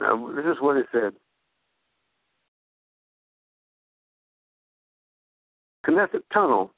now, 0.00 0.32
this 0.34 0.44
is 0.44 0.56
what 0.60 0.76
it 0.76 0.86
said. 0.92 1.14
Knesset 5.86 6.22
Tunnel, 6.32 6.72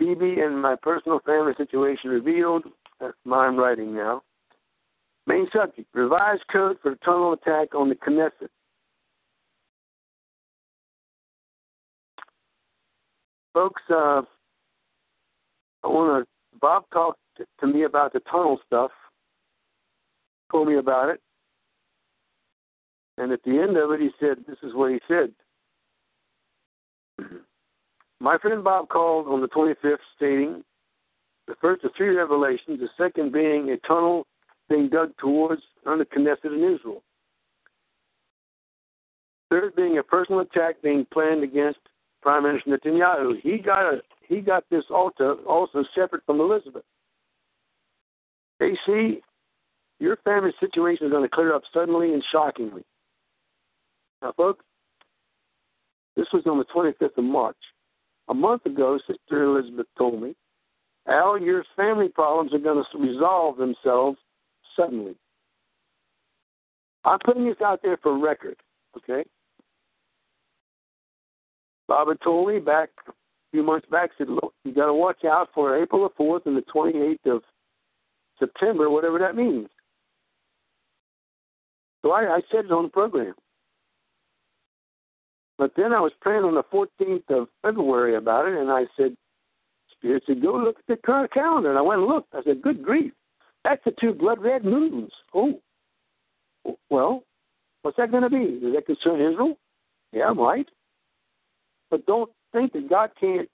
BB 0.00 0.44
and 0.44 0.60
my 0.60 0.76
personal 0.76 1.20
family 1.26 1.52
situation 1.56 2.10
revealed. 2.10 2.64
That's 3.00 3.16
my 3.24 3.48
writing 3.48 3.94
now. 3.94 4.22
Main 5.26 5.48
subject, 5.52 5.88
revised 5.92 6.44
code 6.52 6.78
for 6.82 6.94
tunnel 6.96 7.32
attack 7.32 7.74
on 7.74 7.88
the 7.88 7.96
Knesset. 7.96 8.48
folks, 13.56 13.82
uh, 13.88 14.20
I 15.82 15.88
want 15.88 16.26
to. 16.26 16.58
Bob 16.60 16.84
talked 16.92 17.18
to 17.60 17.66
me 17.66 17.84
about 17.84 18.12
the 18.12 18.20
tunnel 18.20 18.60
stuff. 18.66 18.90
Told 20.52 20.68
me 20.68 20.76
about 20.76 21.08
it, 21.08 21.20
and 23.16 23.32
at 23.32 23.42
the 23.44 23.58
end 23.58 23.78
of 23.78 23.90
it, 23.92 24.00
he 24.00 24.10
said, 24.20 24.44
"This 24.46 24.58
is 24.62 24.74
what 24.74 24.92
he 24.92 25.00
said." 25.08 25.32
My 28.20 28.38
friend 28.38 28.64
Bob 28.64 28.88
called 28.88 29.28
on 29.28 29.40
the 29.40 29.48
25th, 29.48 29.98
stating 30.16 30.64
the 31.46 31.54
first 31.60 31.84
of 31.84 31.92
three 31.96 32.16
revelations, 32.16 32.80
the 32.80 32.88
second 32.96 33.32
being 33.32 33.70
a 33.70 33.76
tunnel 33.86 34.26
being 34.68 34.88
dug 34.88 35.12
towards 35.18 35.62
under 35.84 36.04
Knesset 36.04 36.46
in 36.46 36.74
Israel. 36.74 37.02
Third 39.50 39.76
being 39.76 39.98
a 39.98 40.02
personal 40.02 40.40
attack 40.40 40.82
being 40.82 41.06
planned 41.12 41.44
against 41.44 41.78
Prime 42.20 42.42
Minister 42.42 42.70
Netanyahu. 42.70 43.40
He 43.40 43.58
got 43.58 43.94
a 43.94 44.02
he 44.28 44.40
got 44.40 44.64
this 44.70 44.82
altar 44.90 45.34
also 45.46 45.84
separate 45.94 46.24
from 46.26 46.40
Elizabeth. 46.40 46.82
AC, 48.60 49.20
your 50.00 50.16
family 50.24 50.52
situation 50.58 51.06
is 51.06 51.12
going 51.12 51.22
to 51.22 51.28
clear 51.28 51.54
up 51.54 51.62
suddenly 51.72 52.12
and 52.12 52.24
shockingly. 52.32 52.82
Now, 54.20 54.32
folks, 54.36 54.64
this 56.16 56.26
was 56.32 56.42
on 56.46 56.58
the 56.58 56.64
25th 56.64 57.16
of 57.18 57.24
March. 57.24 57.56
A 58.28 58.34
month 58.34 58.66
ago, 58.66 58.98
Sister 59.06 59.44
Elizabeth 59.44 59.86
told 59.96 60.20
me, 60.20 60.34
Al, 61.08 61.38
your 61.38 61.64
family 61.76 62.08
problems 62.08 62.52
are 62.52 62.58
going 62.58 62.82
to 62.92 62.98
resolve 62.98 63.56
themselves 63.56 64.18
suddenly. 64.76 65.14
I'm 67.04 67.20
putting 67.24 67.46
this 67.46 67.60
out 67.64 67.80
there 67.82 67.98
for 68.02 68.18
record, 68.18 68.56
okay? 68.96 69.24
Bob 71.86 72.08
had 72.08 72.20
told 72.20 72.48
me 72.48 72.58
back 72.58 72.88
a 73.06 73.12
few 73.52 73.62
months 73.62 73.86
back, 73.88 74.10
said, 74.18 74.28
look, 74.28 74.52
you 74.64 74.74
got 74.74 74.86
to 74.86 74.94
watch 74.94 75.24
out 75.24 75.50
for 75.54 75.80
April 75.80 76.02
the 76.08 76.22
4th 76.22 76.46
and 76.46 76.56
the 76.56 76.64
28th 76.74 77.36
of 77.36 77.42
September, 78.40 78.90
whatever 78.90 79.20
that 79.20 79.36
means. 79.36 79.68
So 82.02 82.10
I, 82.10 82.36
I 82.36 82.40
said 82.50 82.64
it 82.64 82.72
on 82.72 82.84
the 82.84 82.88
program. 82.88 83.34
But 85.58 85.72
then 85.76 85.92
I 85.92 86.00
was 86.00 86.12
praying 86.20 86.44
on 86.44 86.54
the 86.54 86.62
14th 86.64 87.30
of 87.30 87.48
February 87.62 88.16
about 88.16 88.46
it, 88.46 88.58
and 88.58 88.70
I 88.70 88.84
said, 88.96 89.16
Spirit 89.90 90.22
said, 90.26 90.42
go 90.42 90.54
look 90.54 90.76
at 90.78 90.86
the 90.86 90.96
current 90.96 91.32
calendar. 91.32 91.70
And 91.70 91.78
I 91.78 91.82
went 91.82 92.00
and 92.00 92.08
looked. 92.08 92.34
I 92.34 92.42
said, 92.42 92.62
good 92.62 92.82
grief. 92.82 93.12
That's 93.64 93.82
the 93.84 93.92
two 93.98 94.12
blood 94.12 94.40
red 94.40 94.64
moons. 94.64 95.10
Oh. 95.34 95.60
Well, 96.90 97.22
what's 97.82 97.96
that 97.96 98.10
going 98.10 98.22
to 98.22 98.30
be? 98.30 98.60
Does 98.60 98.74
that 98.74 98.86
concern 98.86 99.20
Israel? 99.20 99.56
Yeah, 100.12 100.32
might. 100.32 100.68
But 101.90 102.06
don't 102.06 102.30
think 102.52 102.72
that 102.72 102.90
God 102.90 103.10
can't 103.18 103.48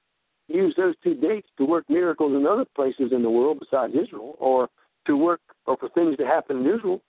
use 0.49 0.75
those 0.77 0.95
two 1.05 1.15
dates 1.15 1.49
to 1.59 1.65
work 1.65 1.85
miracles 1.89 2.35
in 2.35 2.47
other 2.47 2.65
places 2.75 3.13
in 3.13 3.23
the 3.23 3.31
world 3.31 3.61
besides 3.61 3.95
Israel, 3.95 4.35
or 4.39 4.69
to 5.07 5.17
work 5.17 5.41
or 5.67 5.77
for 5.77 5.89
things 5.91 6.17
to 6.17 6.27
happen 6.27 6.59
in 6.59 6.75
Israel. 6.75 7.01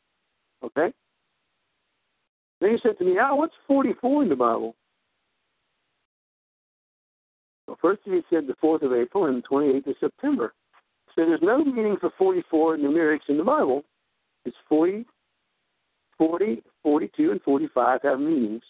Okay? 0.64 0.94
Then 2.62 2.72
he 2.72 2.78
said 2.82 2.98
to 3.00 3.06
me, 3.06 3.18
Al, 3.18 3.38
what's 3.38 3.54
44 3.68 4.24
in 4.24 4.30
the 4.30 4.36
Bible? 4.36 4.76
Well, 7.68 7.78
first 7.82 8.02
he 8.06 8.22
said 8.30 8.48
the 8.48 8.56
4th 8.62 8.84
of 8.84 8.94
April 8.94 9.26
and 9.26 9.42
the 9.42 9.48
28th 9.48 9.88
of 9.88 9.96
September. 10.00 10.54
So 11.16 11.26
there's 11.26 11.42
no 11.42 11.64
meaning 11.64 11.98
for 12.00 12.12
44 12.18 12.78
numerics 12.78 13.30
in 13.30 13.38
the 13.38 13.44
Bible. 13.44 13.84
It's 14.46 14.58
40, 14.68 15.06
40, 16.18 16.64
42, 16.82 17.32
and 17.32 17.42
45 17.42 18.00
have 18.04 18.20
meanings. 18.20 18.64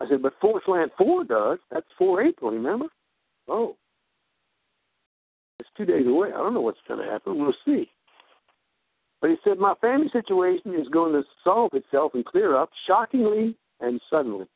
I 0.00 0.08
said, 0.08 0.22
but 0.22 0.34
Forest 0.40 0.68
Land 0.68 0.90
4 0.96 1.24
does. 1.24 1.58
That's 1.70 1.86
4 1.98 2.22
April, 2.22 2.50
remember? 2.52 2.86
Oh. 3.48 3.76
It's 5.58 5.68
two 5.76 5.84
days 5.84 6.06
away. 6.06 6.28
I 6.28 6.38
don't 6.38 6.54
know 6.54 6.60
what's 6.60 6.78
going 6.88 7.04
to 7.04 7.10
happen. 7.10 7.38
We'll 7.38 7.54
see. 7.64 7.88
But 9.20 9.30
he 9.30 9.36
said, 9.44 9.58
my 9.58 9.74
family 9.80 10.08
situation 10.12 10.74
is 10.74 10.88
going 10.88 11.12
to 11.12 11.22
solve 11.44 11.70
itself 11.74 12.12
and 12.14 12.24
clear 12.24 12.56
up 12.56 12.70
shockingly 12.86 13.56
and 13.80 14.00
suddenly. 14.10 14.46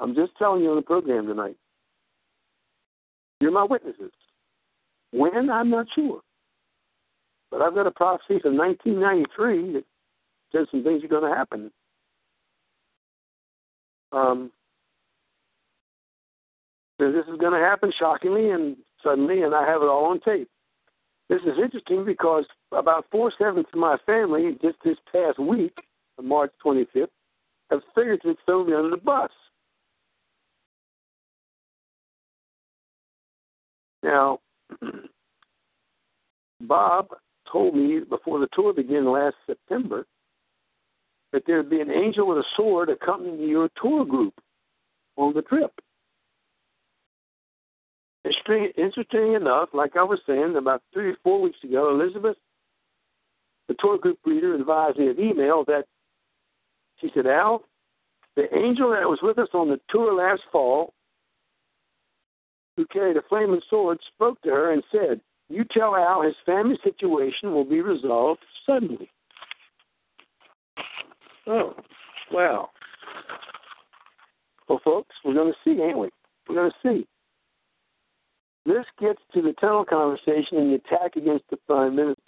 I'm 0.00 0.14
just 0.14 0.32
telling 0.38 0.62
you 0.62 0.70
on 0.70 0.76
the 0.76 0.82
program 0.82 1.26
tonight. 1.26 1.56
You're 3.40 3.50
my 3.50 3.64
witnesses. 3.64 4.12
When, 5.12 5.50
I'm 5.50 5.70
not 5.70 5.86
sure. 5.94 6.20
But 7.50 7.62
I've 7.62 7.74
got 7.74 7.86
a 7.86 7.90
prophecy 7.90 8.40
from 8.40 8.56
1993 8.56 9.72
that 9.72 9.84
says 10.52 10.66
some 10.70 10.84
things 10.84 11.04
are 11.04 11.08
going 11.08 11.30
to 11.30 11.36
happen. 11.36 11.70
Um, 14.12 14.50
this 16.98 17.24
is 17.26 17.38
going 17.38 17.52
to 17.52 17.66
happen 17.66 17.92
shockingly 17.98 18.50
and 18.50 18.76
suddenly, 19.02 19.42
and 19.42 19.54
I 19.54 19.66
have 19.66 19.82
it 19.82 19.86
all 19.86 20.06
on 20.06 20.20
tape. 20.20 20.48
This 21.28 21.40
is 21.42 21.58
interesting 21.62 22.04
because 22.04 22.44
about 22.72 23.06
four 23.10 23.32
sevenths 23.38 23.70
of 23.72 23.78
my 23.78 23.96
family 24.04 24.58
just 24.60 24.76
this 24.84 24.98
past 25.12 25.38
week, 25.38 25.76
March 26.20 26.50
25th, 26.64 27.06
have 27.70 27.80
figuratively 27.94 28.36
thrown 28.44 28.68
me 28.68 28.74
under 28.74 28.90
the 28.90 28.96
bus. 28.96 29.30
Now, 34.02 34.38
Bob 36.60 37.08
told 37.50 37.74
me 37.74 38.00
before 38.00 38.38
the 38.38 38.48
tour 38.52 38.72
began 38.72 39.10
last 39.10 39.36
September 39.46 40.06
that 41.32 41.42
there'd 41.46 41.70
be 41.70 41.80
an 41.80 41.90
angel 41.90 42.26
with 42.26 42.38
a 42.38 42.44
sword 42.56 42.88
accompanying 42.88 43.48
your 43.48 43.68
tour 43.80 44.04
group 44.04 44.34
on 45.16 45.34
the 45.34 45.42
trip. 45.42 45.72
Interesting 48.24 49.34
enough, 49.34 49.68
like 49.72 49.96
I 49.96 50.02
was 50.02 50.18
saying 50.26 50.56
about 50.56 50.82
three 50.92 51.10
or 51.10 51.16
four 51.22 51.40
weeks 51.40 51.58
ago, 51.62 51.90
Elizabeth, 51.90 52.36
the 53.68 53.74
tour 53.78 53.98
group 53.98 54.18
leader 54.26 54.54
advised 54.54 54.98
me 54.98 55.08
of 55.08 55.18
email 55.18 55.64
that 55.66 55.84
she 57.00 57.10
said, 57.14 57.26
Al, 57.26 57.62
the 58.36 58.54
angel 58.56 58.90
that 58.90 59.08
was 59.08 59.20
with 59.22 59.38
us 59.38 59.48
on 59.54 59.68
the 59.68 59.80
tour 59.88 60.12
last 60.14 60.42
fall, 60.50 60.92
who 62.80 62.86
carried 62.86 63.18
a 63.18 63.22
flaming 63.28 63.60
sword, 63.68 63.98
spoke 64.14 64.40
to 64.40 64.48
her 64.48 64.72
and 64.72 64.82
said, 64.90 65.20
You 65.50 65.64
tell 65.70 65.94
Al 65.94 66.22
his 66.22 66.34
family 66.46 66.78
situation 66.82 67.52
will 67.52 67.64
be 67.64 67.82
resolved 67.82 68.40
suddenly. 68.66 69.10
Oh, 71.46 71.74
wow. 72.32 72.70
Well, 74.68 74.80
folks, 74.82 75.14
we're 75.24 75.34
going 75.34 75.52
to 75.52 75.58
see, 75.62 75.82
ain't 75.82 75.98
we? 75.98 76.08
We're 76.48 76.54
going 76.54 76.70
to 76.70 76.88
see. 76.88 77.06
This 78.64 78.86
gets 78.98 79.20
to 79.34 79.42
the 79.42 79.52
tunnel 79.60 79.84
conversation 79.84 80.58
and 80.58 80.70
the 80.70 80.76
attack 80.76 81.16
against 81.16 81.44
the 81.50 81.58
prime 81.66 81.96
minister. 81.96 82.22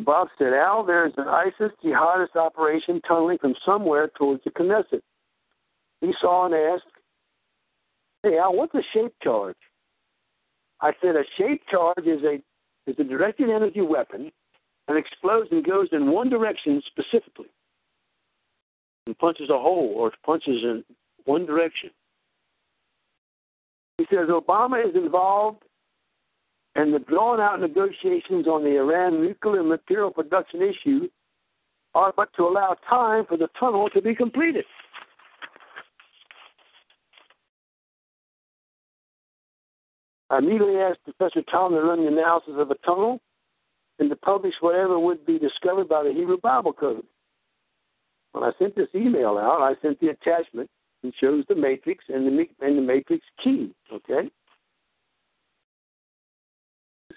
Bob 0.00 0.28
said, 0.38 0.52
Al, 0.52 0.84
there's 0.84 1.12
an 1.16 1.28
ISIS 1.28 1.72
jihadist 1.84 2.34
operation 2.34 3.00
tunneling 3.06 3.38
from 3.38 3.54
somewhere 3.64 4.10
towards 4.16 4.42
the 4.44 4.50
Knesset. 4.50 5.00
He 6.00 6.12
saw 6.20 6.46
and 6.46 6.54
asked, 6.54 6.84
Hey, 8.26 8.38
Al, 8.38 8.56
what's 8.56 8.74
a 8.74 8.82
shape 8.92 9.14
charge? 9.22 9.54
I 10.80 10.90
said, 11.00 11.14
A 11.14 11.22
shape 11.38 11.62
charge 11.70 12.04
is 12.06 12.24
a 12.24 12.42
is 12.90 12.96
a 12.98 13.04
directed 13.04 13.50
energy 13.50 13.82
weapon 13.82 14.32
and 14.88 14.98
explodes 14.98 15.48
and 15.52 15.64
goes 15.64 15.86
in 15.92 16.10
one 16.10 16.28
direction 16.28 16.82
specifically 16.86 17.46
and 19.06 19.16
punches 19.16 19.48
a 19.48 19.56
hole 19.56 19.92
or 19.96 20.10
punches 20.24 20.64
in 20.64 20.84
one 21.24 21.46
direction. 21.46 21.90
He 23.98 24.06
says 24.10 24.28
Obama 24.28 24.84
is 24.84 24.96
involved 24.96 25.62
and 26.74 26.92
the 26.92 26.98
drawn 26.98 27.40
out 27.40 27.60
negotiations 27.60 28.48
on 28.48 28.64
the 28.64 28.76
Iran 28.76 29.22
nuclear 29.22 29.62
material 29.62 30.10
production 30.10 30.62
issue 30.62 31.08
are 31.94 32.12
but 32.16 32.30
to 32.36 32.42
allow 32.42 32.76
time 32.90 33.24
for 33.24 33.36
the 33.36 33.48
tunnel 33.58 33.88
to 33.90 34.02
be 34.02 34.16
completed. 34.16 34.64
I 40.30 40.38
immediately 40.38 40.76
asked 40.78 41.04
Professor 41.04 41.42
Tom 41.50 41.72
to 41.72 41.80
run 41.80 42.02
the 42.02 42.08
analysis 42.08 42.54
of 42.56 42.70
a 42.70 42.74
tunnel 42.76 43.20
and 43.98 44.10
to 44.10 44.16
publish 44.16 44.54
whatever 44.60 44.98
would 44.98 45.24
be 45.24 45.38
discovered 45.38 45.88
by 45.88 46.02
the 46.02 46.12
Hebrew 46.12 46.38
Bible 46.38 46.72
Code. 46.72 47.04
When 48.32 48.44
I 48.44 48.50
sent 48.58 48.76
this 48.76 48.88
email 48.94 49.38
out, 49.38 49.62
I 49.62 49.80
sent 49.80 50.00
the 50.00 50.08
attachment 50.08 50.68
and 51.02 51.12
shows 51.20 51.44
the 51.48 51.54
matrix 51.54 52.04
and 52.08 52.26
the 52.26 52.46
and 52.60 52.76
the 52.76 52.82
matrix 52.82 53.24
key. 53.42 53.72
Okay, 53.92 54.30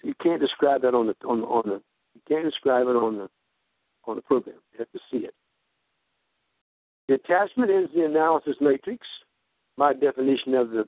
you 0.04 0.14
can't 0.22 0.40
describe 0.40 0.82
that 0.84 0.94
on 0.94 1.08
the 1.08 1.16
on 1.28 1.42
on 1.44 1.64
the 1.66 1.82
you 2.16 2.22
can't 2.28 2.46
describe 2.46 2.88
it 2.88 2.96
on 2.96 3.18
the 3.18 3.30
on 4.06 4.16
the 4.16 4.22
program. 4.22 4.58
You 4.72 4.80
have 4.80 4.92
to 4.92 5.00
see 5.12 5.26
it. 5.26 5.34
The 7.08 7.16
attachment 7.16 7.72
is 7.72 7.90
the 7.94 8.06
analysis 8.06 8.56
matrix, 8.62 9.06
my 9.78 9.94
definition 9.94 10.54
of 10.54 10.70
the 10.70 10.88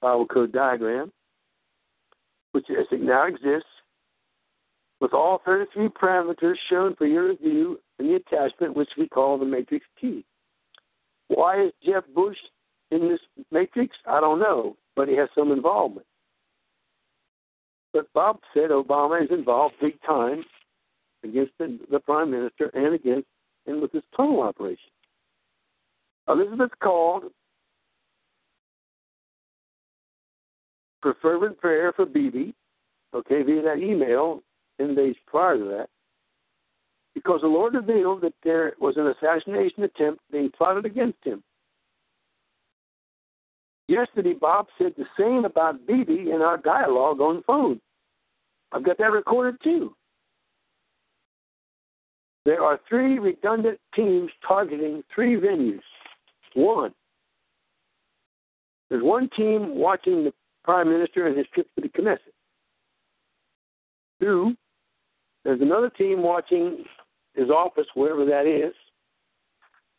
Bible 0.00 0.26
code 0.26 0.52
diagram, 0.52 1.12
which 2.52 2.66
as 2.70 2.86
it 2.90 3.00
now 3.00 3.26
exists, 3.26 3.68
with 5.00 5.14
all 5.14 5.40
33 5.44 5.88
parameters 5.88 6.56
shown 6.68 6.94
for 6.96 7.06
your 7.06 7.28
review 7.28 7.78
in 7.98 8.08
the 8.08 8.14
attachment, 8.16 8.76
which 8.76 8.90
we 8.98 9.08
call 9.08 9.38
the 9.38 9.46
matrix 9.46 9.84
key. 10.00 10.24
Why 11.28 11.64
is 11.64 11.72
Jeb 11.84 12.04
Bush 12.14 12.36
in 12.90 13.08
this 13.08 13.20
matrix? 13.50 13.96
I 14.06 14.20
don't 14.20 14.40
know, 14.40 14.76
but 14.96 15.08
he 15.08 15.16
has 15.16 15.28
some 15.34 15.52
involvement. 15.52 16.06
But 17.92 18.12
Bob 18.12 18.40
said 18.54 18.70
Obama 18.70 19.22
is 19.22 19.30
involved 19.30 19.74
big 19.80 20.00
time 20.02 20.44
against 21.24 21.52
the, 21.58 21.78
the 21.90 22.00
prime 22.00 22.30
minister 22.30 22.70
and 22.74 22.94
against 22.94 23.26
and 23.66 23.80
with 23.80 23.92
this 23.92 24.02
tunnel 24.16 24.42
operation. 24.42 24.90
Elizabeth 26.28 26.70
called 26.82 27.24
for 31.02 31.16
fervent 31.20 31.58
prayer 31.58 31.92
for 31.92 32.06
Bibi, 32.06 32.54
okay, 33.14 33.42
via 33.42 33.62
that 33.62 33.78
email 33.78 34.42
10 34.80 34.94
days 34.94 35.16
prior 35.26 35.56
to 35.56 35.64
that, 35.64 35.88
because 37.14 37.40
the 37.42 37.48
Lord 37.48 37.74
revealed 37.74 38.22
that 38.22 38.34
there 38.42 38.74
was 38.80 38.96
an 38.96 39.08
assassination 39.08 39.82
attempt 39.82 40.22
being 40.30 40.50
plotted 40.56 40.86
against 40.86 41.18
him. 41.24 41.42
Yesterday, 43.88 44.34
Bob 44.34 44.66
said 44.78 44.92
the 44.96 45.06
same 45.18 45.44
about 45.44 45.86
Bibi 45.86 46.30
in 46.30 46.42
our 46.42 46.56
dialogue 46.58 47.20
on 47.20 47.36
the 47.36 47.42
phone. 47.42 47.80
I've 48.72 48.84
got 48.84 48.98
that 48.98 49.10
recorded 49.10 49.56
too. 49.64 49.94
There 52.44 52.62
are 52.62 52.78
three 52.88 53.18
redundant 53.18 53.78
teams 53.94 54.30
targeting 54.46 55.02
three 55.14 55.36
venues. 55.36 55.80
One, 56.54 56.94
there's 58.88 59.02
one 59.02 59.28
team 59.36 59.76
watching 59.76 60.24
the 60.24 60.32
Prime 60.64 60.88
Minister 60.88 61.26
and 61.26 61.36
his 61.36 61.46
trip 61.52 61.68
to 61.74 61.82
the 61.82 61.88
Knesset. 61.88 62.18
Two, 64.20 64.54
there's 65.44 65.60
another 65.60 65.90
team 65.90 66.22
watching 66.22 66.84
his 67.34 67.48
office, 67.48 67.86
wherever 67.94 68.24
that 68.26 68.46
is. 68.46 68.74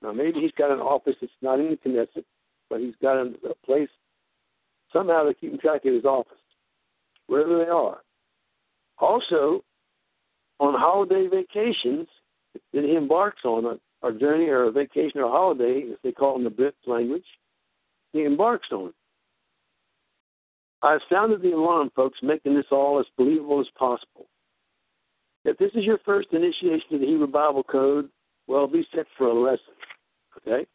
Now, 0.01 0.11
maybe 0.11 0.39
he's 0.39 0.51
got 0.57 0.71
an 0.71 0.79
office 0.79 1.15
that's 1.21 1.33
not 1.41 1.59
in 1.59 1.69
the 1.71 1.77
Knesset, 1.77 2.25
but 2.69 2.79
he's 2.79 2.95
got 3.01 3.17
a, 3.17 3.33
place. 3.65 3.89
Somehow 4.93 5.23
they're 5.23 5.33
keeping 5.33 5.59
track 5.59 5.85
of 5.85 5.93
his 5.93 6.05
office, 6.05 6.37
wherever 7.27 7.57
they 7.57 7.69
are. 7.69 8.01
Also, 8.97 9.63
on 10.59 10.79
holiday 10.79 11.27
vacations 11.27 12.07
that 12.73 12.83
he 12.83 12.95
embarks 12.95 13.43
on, 13.45 13.65
a, 13.65 14.07
a 14.07 14.11
journey 14.11 14.47
or 14.47 14.65
a 14.65 14.71
vacation 14.71 15.19
or 15.19 15.25
a 15.25 15.31
holiday, 15.31 15.85
as 15.91 15.97
they 16.03 16.11
call 16.11 16.35
it 16.35 16.39
in 16.39 16.43
the 16.43 16.49
Brit 16.49 16.75
language, 16.85 17.25
he 18.13 18.23
embarks 18.23 18.67
on. 18.71 18.93
I've 20.83 21.01
sounded 21.11 21.41
the 21.41 21.51
alarm, 21.51 21.91
folks, 21.95 22.19
making 22.23 22.55
this 22.55 22.65
all 22.71 22.99
as 22.99 23.05
believable 23.17 23.59
as 23.59 23.67
possible. 23.77 24.25
If 25.45 25.57
this 25.57 25.71
is 25.75 25.83
your 25.83 25.99
first 26.05 26.29
initiation 26.31 26.81
to 26.91 26.99
the 26.99 27.05
Hebrew 27.05 27.27
Bible 27.27 27.63
Code, 27.63 28.09
well, 28.47 28.67
be 28.67 28.85
set 28.95 29.05
for 29.17 29.27
a 29.27 29.33
lesson. 29.33 29.73
Okay? 30.37 30.65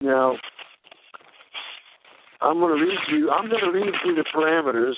Now, 0.00 0.36
I'm 2.40 2.58
going 2.58 2.78
to 2.78 2.84
read 2.84 2.98
you. 3.10 3.30
I'm 3.30 3.50
going 3.50 3.62
to 3.62 3.70
read 3.70 3.94
through 4.02 4.14
the 4.14 4.24
parameters. 4.34 4.94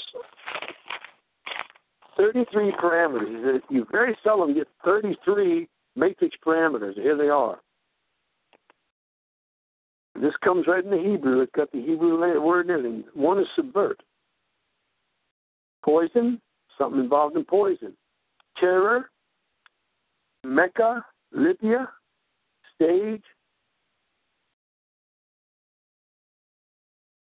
33 2.16 2.72
parameters. 2.72 3.60
You 3.68 3.86
very 3.90 4.16
seldom 4.22 4.54
get 4.54 4.68
33 4.84 5.68
matrix 5.96 6.36
parameters. 6.44 6.94
Here 6.94 7.16
they 7.16 7.28
are. 7.28 7.58
This 10.22 10.34
comes 10.44 10.68
right 10.68 10.84
in 10.84 10.90
the 10.90 10.96
Hebrew. 10.96 11.40
It's 11.40 11.50
got 11.50 11.72
the 11.72 11.80
Hebrew 11.82 12.20
word 12.40 12.70
in 12.70 12.86
it. 12.86 13.04
One 13.16 13.40
is 13.40 13.46
subvert. 13.56 14.00
Poison, 15.84 16.40
something 16.78 17.00
involved 17.00 17.36
in 17.36 17.44
poison. 17.44 17.92
Terror, 18.56 19.10
Mecca, 20.44 21.04
Libya, 21.32 21.88
stage, 22.72 23.24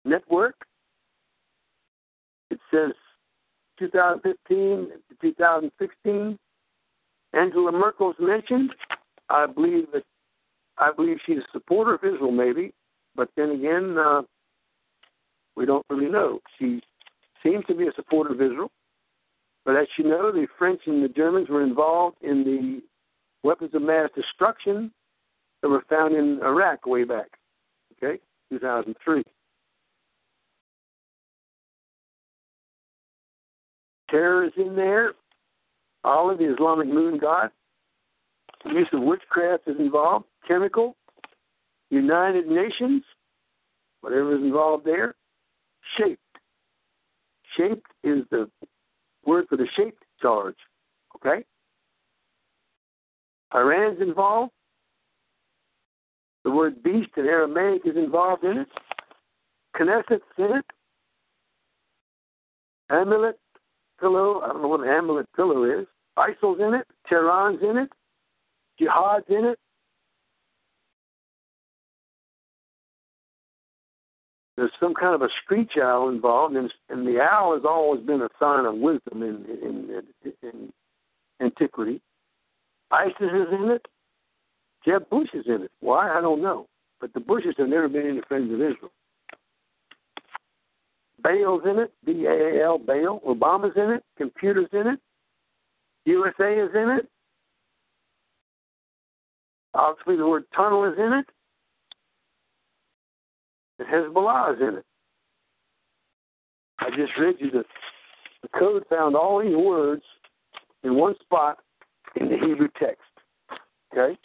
network. 0.03 0.53
It 2.51 2.59
says 2.71 2.91
2015 3.79 4.89
to 5.09 5.15
2016. 5.21 6.37
Angela 7.33 7.71
Merkel's 7.71 8.15
mentioned. 8.19 8.69
I 9.31 9.47
believe 9.47 9.87
I 10.77 10.91
believe 10.91 11.17
she's 11.25 11.37
a 11.37 11.51
supporter 11.51 11.95
of 11.95 12.03
Israel, 12.03 12.31
maybe, 12.31 12.73
but 13.15 13.29
then 13.35 13.51
again, 13.51 13.97
uh, 13.97 14.23
we 15.55 15.65
don't 15.65 15.85
really 15.89 16.09
know. 16.09 16.39
She 16.59 16.81
seems 17.41 17.65
to 17.67 17.75
be 17.75 17.87
a 17.87 17.93
supporter 17.95 18.33
of 18.33 18.41
Israel, 18.41 18.71
but 19.63 19.75
as 19.75 19.87
you 19.97 20.03
know, 20.03 20.31
the 20.31 20.47
French 20.57 20.81
and 20.85 21.03
the 21.03 21.09
Germans 21.09 21.49
were 21.49 21.63
involved 21.63 22.17
in 22.21 22.43
the 22.43 22.81
weapons 23.47 23.71
of 23.73 23.81
mass 23.81 24.09
destruction 24.15 24.91
that 25.61 25.69
were 25.69 25.83
found 25.89 26.15
in 26.15 26.39
Iraq 26.43 26.85
way 26.85 27.03
back, 27.03 27.27
okay, 27.97 28.19
2003. 28.49 29.23
Terror 34.09 34.45
is 34.45 34.53
in 34.57 34.75
there. 34.75 35.13
Allah, 36.03 36.37
the 36.37 36.53
Islamic 36.53 36.87
moon 36.87 37.17
god. 37.17 37.49
The 38.63 38.71
use 38.71 38.87
of 38.93 39.01
witchcraft 39.01 39.67
is 39.67 39.75
involved. 39.79 40.25
Chemical. 40.47 40.95
United 41.89 42.47
Nations. 42.47 43.03
Whatever 44.01 44.35
is 44.35 44.41
involved 44.41 44.85
there. 44.85 45.15
Shaped. 45.97 46.21
Shaped 47.57 47.87
is 48.03 48.23
the 48.31 48.49
word 49.25 49.45
for 49.49 49.57
the 49.57 49.67
shaped 49.75 50.03
charge. 50.21 50.55
Okay? 51.15 51.43
Iran's 53.53 54.01
involved. 54.01 54.51
The 56.43 56.51
word 56.51 56.83
beast 56.83 57.09
in 57.17 57.25
Aramaic 57.25 57.81
is 57.85 57.95
involved 57.95 58.43
in 58.43 58.57
it. 58.59 58.67
Knesset, 59.75 60.21
Senate, 60.37 60.65
Amulet 62.89 63.39
pillow. 63.99 64.41
I 64.41 64.49
don't 64.49 64.61
know 64.61 64.67
what 64.67 64.81
an 64.81 64.89
amulet 64.89 65.27
pillow 65.35 65.63
is. 65.63 65.87
ISIL's 66.17 66.59
in 66.59 66.73
it. 66.75 66.87
Tehran's 67.09 67.61
in 67.61 67.77
it. 67.77 67.91
Jihad's 68.79 69.25
in 69.29 69.45
it. 69.45 69.59
There's 74.55 74.71
some 74.79 74.93
kind 74.93 75.13
of 75.13 75.21
a 75.21 75.29
screech 75.43 75.73
owl 75.81 76.09
involved, 76.09 76.55
and, 76.55 76.71
and 76.89 77.05
the 77.05 77.19
owl 77.19 77.53
has 77.53 77.63
always 77.65 78.01
been 78.05 78.21
a 78.21 78.29
sign 78.39 78.65
of 78.65 78.75
wisdom 78.75 79.21
in, 79.21 79.45
in, 79.61 80.03
in, 80.23 80.33
in 80.41 80.73
antiquity. 81.41 82.01
ISIS 82.91 83.15
is 83.19 83.47
in 83.51 83.69
it. 83.71 83.85
Jeb 84.85 85.09
Bush 85.09 85.29
is 85.33 85.45
in 85.47 85.63
it. 85.63 85.71
Why? 85.81 86.17
I 86.17 86.21
don't 86.21 86.41
know. 86.41 86.67
But 87.01 87.13
the 87.13 87.19
Bushes 87.19 87.55
have 87.57 87.67
never 87.67 87.89
been 87.89 88.07
any 88.07 88.21
friends 88.27 88.53
of 88.53 88.61
Israel. 88.61 88.91
Baal's 91.21 91.63
in 91.65 91.79
it, 91.79 91.91
B 92.05 92.25
A 92.25 92.59
A 92.59 92.65
L, 92.65 92.77
Baal. 92.77 93.19
Obama's 93.27 93.75
in 93.75 93.91
it, 93.91 94.03
Computer's 94.15 94.69
in 94.71 94.87
it, 94.87 94.99
USA 96.05 96.59
is 96.59 96.69
in 96.73 96.89
it. 96.89 97.09
Obviously, 99.73 100.15
the 100.17 100.27
word 100.27 100.45
tunnel 100.55 100.85
is 100.85 100.97
in 100.97 101.13
it. 101.13 101.25
And 103.79 103.87
Hezbollah 103.87 104.55
is 104.55 104.61
in 104.61 104.77
it. 104.77 104.85
I 106.79 106.89
just 106.89 107.11
read 107.19 107.35
you 107.39 107.51
the, 107.51 107.63
the 108.41 108.47
code 108.59 108.83
found 108.89 109.15
all 109.15 109.41
these 109.41 109.55
words 109.55 110.03
in 110.83 110.95
one 110.95 111.15
spot 111.21 111.59
in 112.15 112.29
the 112.29 112.37
Hebrew 112.37 112.69
text. 112.79 113.01
Okay? 113.91 114.17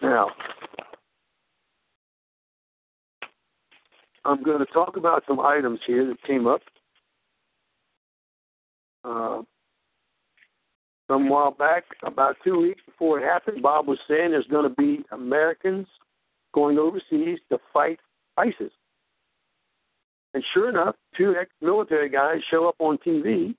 Now, 0.00 0.30
I'm 4.24 4.42
going 4.42 4.58
to 4.58 4.72
talk 4.72 4.96
about 4.96 5.24
some 5.26 5.40
items 5.40 5.80
here 5.86 6.06
that 6.06 6.22
came 6.24 6.46
up. 6.46 6.60
Uh, 9.04 9.42
some 11.08 11.28
while 11.28 11.50
back, 11.50 11.84
about 12.04 12.36
two 12.44 12.60
weeks 12.60 12.80
before 12.86 13.20
it 13.20 13.24
happened, 13.24 13.62
Bob 13.62 13.86
was 13.86 13.98
saying 14.08 14.30
there's 14.30 14.46
going 14.46 14.68
to 14.68 14.74
be 14.76 15.04
Americans 15.10 15.86
going 16.52 16.78
overseas 16.78 17.38
to 17.50 17.58
fight 17.72 17.98
ISIS. 18.36 18.72
And 20.34 20.44
sure 20.54 20.70
enough, 20.70 20.96
two 21.16 21.34
ex 21.38 21.50
military 21.60 22.08
guys 22.08 22.40
show 22.50 22.68
up 22.68 22.76
on 22.78 22.98
TV 22.98 23.54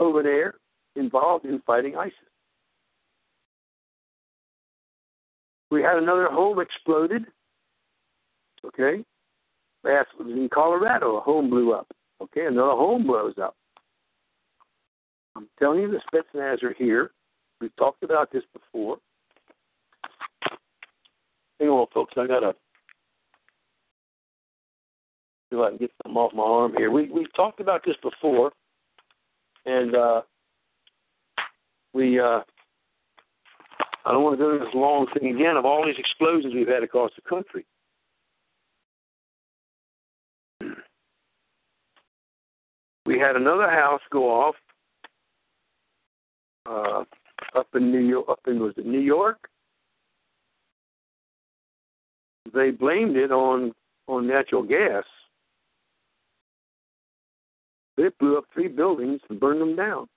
over 0.00 0.22
there 0.22 0.54
involved 0.96 1.44
in 1.44 1.60
fighting 1.66 1.96
ISIS. 1.96 2.14
We 5.70 5.82
had 5.82 5.96
another 5.96 6.28
home 6.28 6.60
exploded. 6.60 7.26
Okay. 8.64 9.04
Last 9.84 10.08
was 10.18 10.28
in 10.28 10.48
Colorado. 10.52 11.16
A 11.16 11.20
home 11.20 11.50
blew 11.50 11.72
up. 11.72 11.86
Okay, 12.20 12.46
another 12.46 12.72
home 12.72 13.06
blows 13.06 13.34
up. 13.40 13.54
I'm 15.36 15.48
telling 15.58 15.80
you, 15.80 15.90
the 15.90 16.00
Spetsnaz 16.12 16.64
are 16.64 16.74
here. 16.76 17.12
We've 17.60 17.74
talked 17.76 18.02
about 18.02 18.32
this 18.32 18.42
before. 18.52 18.98
Hang 21.60 21.68
on, 21.68 21.86
folks. 21.92 22.14
I 22.16 22.26
gotta 22.26 22.54
see 25.50 25.56
if 25.56 25.60
I 25.60 25.68
can 25.70 25.78
get 25.78 25.90
something 26.02 26.16
off 26.16 26.32
my 26.32 26.42
arm 26.42 26.74
here. 26.76 26.90
We 26.90 27.10
we've 27.10 27.32
talked 27.34 27.60
about 27.60 27.82
this 27.84 27.96
before, 28.02 28.52
and 29.66 29.94
uh, 29.94 30.22
we 31.92 32.20
uh, 32.20 32.40
I 34.04 34.12
don't 34.12 34.22
want 34.22 34.38
to 34.38 34.44
through 34.44 34.58
this 34.60 34.74
long 34.74 35.06
thing 35.18 35.34
again 35.34 35.56
of 35.56 35.64
all 35.64 35.84
these 35.84 35.98
explosions 35.98 36.54
we've 36.54 36.68
had 36.68 36.82
across 36.82 37.10
the 37.16 37.28
country. 37.28 37.66
We 43.04 43.18
had 43.18 43.36
another 43.36 43.68
house 43.70 44.02
go 44.10 44.28
off 44.28 44.54
uh, 46.66 47.04
up 47.58 47.66
in 47.74 47.90
New 47.90 48.00
York. 48.00 48.26
Up 48.28 48.40
in 48.46 48.60
was 48.60 48.74
it 48.76 48.86
New 48.86 49.00
York? 49.00 49.48
They 52.54 52.70
blamed 52.70 53.16
it 53.16 53.30
on 53.30 53.72
on 54.06 54.26
natural 54.26 54.62
gas. 54.62 55.04
They 57.96 58.08
blew 58.20 58.38
up 58.38 58.44
three 58.54 58.68
buildings 58.68 59.20
and 59.28 59.40
burned 59.40 59.60
them 59.60 59.76
down. 59.76 60.08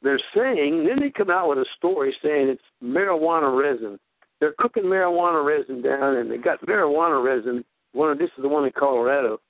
They're 0.00 0.20
saying, 0.34 0.86
then 0.86 1.00
they 1.00 1.10
come 1.10 1.28
out 1.28 1.48
with 1.50 1.58
a 1.58 1.66
story 1.76 2.16
saying 2.22 2.48
it's 2.48 2.62
marijuana 2.82 3.60
resin 3.60 3.98
they're 4.40 4.54
cooking 4.58 4.84
marijuana 4.84 5.44
resin 5.44 5.82
down, 5.82 6.16
and 6.16 6.30
they 6.30 6.36
got 6.36 6.60
marijuana 6.62 7.22
resin. 7.22 7.64
One 7.92 8.10
of 8.10 8.18
this 8.18 8.30
is 8.36 8.42
the 8.42 8.48
one 8.48 8.64
in 8.64 8.72
Colorado. 8.78 9.40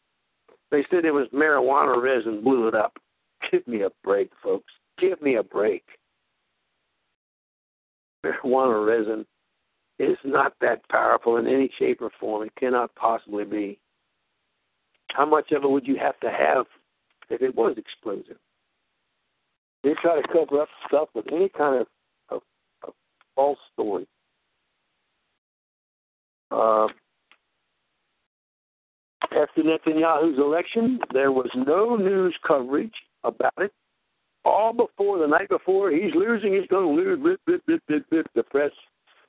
They 0.70 0.84
said 0.90 1.05
it 1.05 1.12
was 1.12 1.28
marijuana 1.34 2.03
resin 2.03 2.42
blew 2.42 2.68
it 2.68 2.74
up. 2.74 2.99
Give 3.51 3.66
me 3.66 3.82
a 3.82 3.90
break, 4.03 4.30
folks. 4.42 4.72
Give 4.99 5.20
me 5.22 5.36
a 5.36 5.42
break. 5.42 5.84
Marijuana 8.24 8.86
resin 8.86 9.26
is 9.98 10.16
not 10.24 10.54
that 10.60 10.88
powerful 10.88 11.36
in 11.36 11.46
any 11.46 11.70
shape 11.78 12.00
or 12.00 12.10
form. 12.20 12.44
It 12.44 12.52
cannot 12.58 12.94
possibly 12.94 13.44
be. 13.44 13.78
How 15.12 15.26
much 15.26 15.52
of 15.52 15.64
it 15.64 15.70
would 15.70 15.86
you 15.86 15.96
have 15.96 16.18
to 16.20 16.30
have 16.30 16.66
if 17.30 17.42
it 17.42 17.54
was 17.54 17.76
explosive? 17.76 18.36
They 19.82 19.94
try 20.00 20.20
to 20.20 20.28
cover 20.28 20.62
up 20.62 20.68
stuff 20.86 21.08
with 21.14 21.26
any 21.32 21.48
kind 21.48 21.80
of, 21.80 21.86
of, 22.30 22.42
of 22.86 22.94
false 23.34 23.58
story. 23.72 24.06
Uh, 26.50 26.88
after 29.22 29.62
Netanyahu's 29.62 30.38
election, 30.38 30.98
there 31.12 31.32
was 31.32 31.50
no 31.54 31.96
news 31.96 32.34
coverage 32.46 32.94
about 33.24 33.52
it. 33.58 33.72
All 34.49 34.72
before 34.72 35.18
the 35.18 35.26
night 35.26 35.49
before, 35.49 35.90
he's 35.90 36.14
losing, 36.14 36.55
he's 36.55 36.66
going 36.68 36.96
to 36.96 37.03
lose. 37.03 37.22
Bit, 37.22 37.40
bit, 37.46 37.66
bit, 37.66 37.82
bit, 37.86 38.11
bit. 38.11 38.26
The 38.34 38.42
press. 38.42 38.70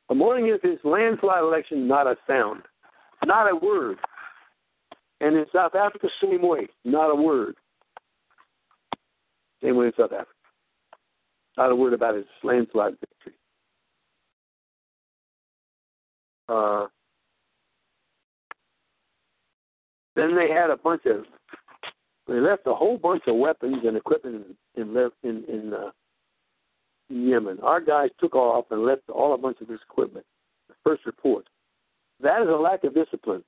The 0.08 0.16
morning 0.16 0.52
of 0.52 0.62
his 0.62 0.80
landslide 0.84 1.44
election, 1.44 1.88
not 1.88 2.08
a 2.08 2.16
sound, 2.26 2.64
not 3.26 3.52
a 3.52 3.56
word. 3.56 3.98
And 5.22 5.36
in 5.36 5.46
South 5.54 5.76
Africa, 5.76 6.08
same 6.24 6.42
way, 6.42 6.68
not 6.86 7.12
a 7.12 7.16
word. 7.16 7.56
Same 9.62 9.76
way 9.76 9.88
in 9.88 9.94
South 9.98 10.12
Africa. 10.12 10.32
Not 11.58 11.72
a 11.72 11.76
word 11.76 11.94
about 11.94 12.16
his 12.16 12.26
landslide 12.44 12.94
victory. 13.00 13.34
Uh, 16.48 16.88
Then 20.20 20.36
they 20.36 20.50
had 20.50 20.70
a 20.70 20.76
bunch 20.76 21.06
of 21.06 21.24
they 22.28 22.42
left 22.42 22.68
a 22.68 22.74
whole 22.74 22.98
bunch 22.98 23.24
of 23.28 23.38
weapons 23.38 23.78
and 23.86 23.96
equipment 23.96 24.46
in 24.80 24.96
in, 25.24 25.44
in, 25.46 25.74
uh, 25.74 25.92
Yemen. 27.10 27.60
Our 27.62 27.82
guys 27.82 28.10
took 28.20 28.36
off 28.36 28.66
and 28.70 28.84
left 28.84 29.10
all 29.10 29.34
a 29.34 29.38
bunch 29.38 29.58
of 29.62 29.68
this 29.68 29.80
equipment. 29.90 30.26
The 30.68 30.76
first 30.84 31.06
report. 31.06 31.48
That 32.22 32.42
is 32.42 32.48
a 32.48 32.52
lack 32.52 32.84
of 32.84 32.94
discipline. 32.94 33.44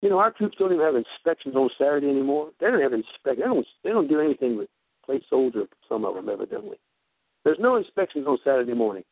You 0.00 0.10
know, 0.10 0.18
our 0.18 0.30
troops 0.30 0.56
don't 0.58 0.72
even 0.72 0.84
have 0.84 0.94
inspections 0.94 1.56
on 1.56 1.70
Saturday 1.76 2.08
anymore. 2.08 2.50
They 2.60 2.66
don't 2.66 2.80
have 2.80 2.92
inspect. 2.92 3.38
They 3.38 3.42
don't. 3.42 3.66
They 3.82 3.90
don't 3.90 4.08
do 4.08 4.20
anything 4.20 4.56
with 4.56 4.68
play 5.04 5.20
soldier. 5.28 5.64
Some 5.88 6.04
of 6.04 6.14
them, 6.14 6.28
evidently. 6.28 6.76
There's 7.44 7.58
no 7.58 7.76
inspections 7.76 8.26
on 8.28 8.38
Saturday 8.44 8.74
morning. 8.74 9.04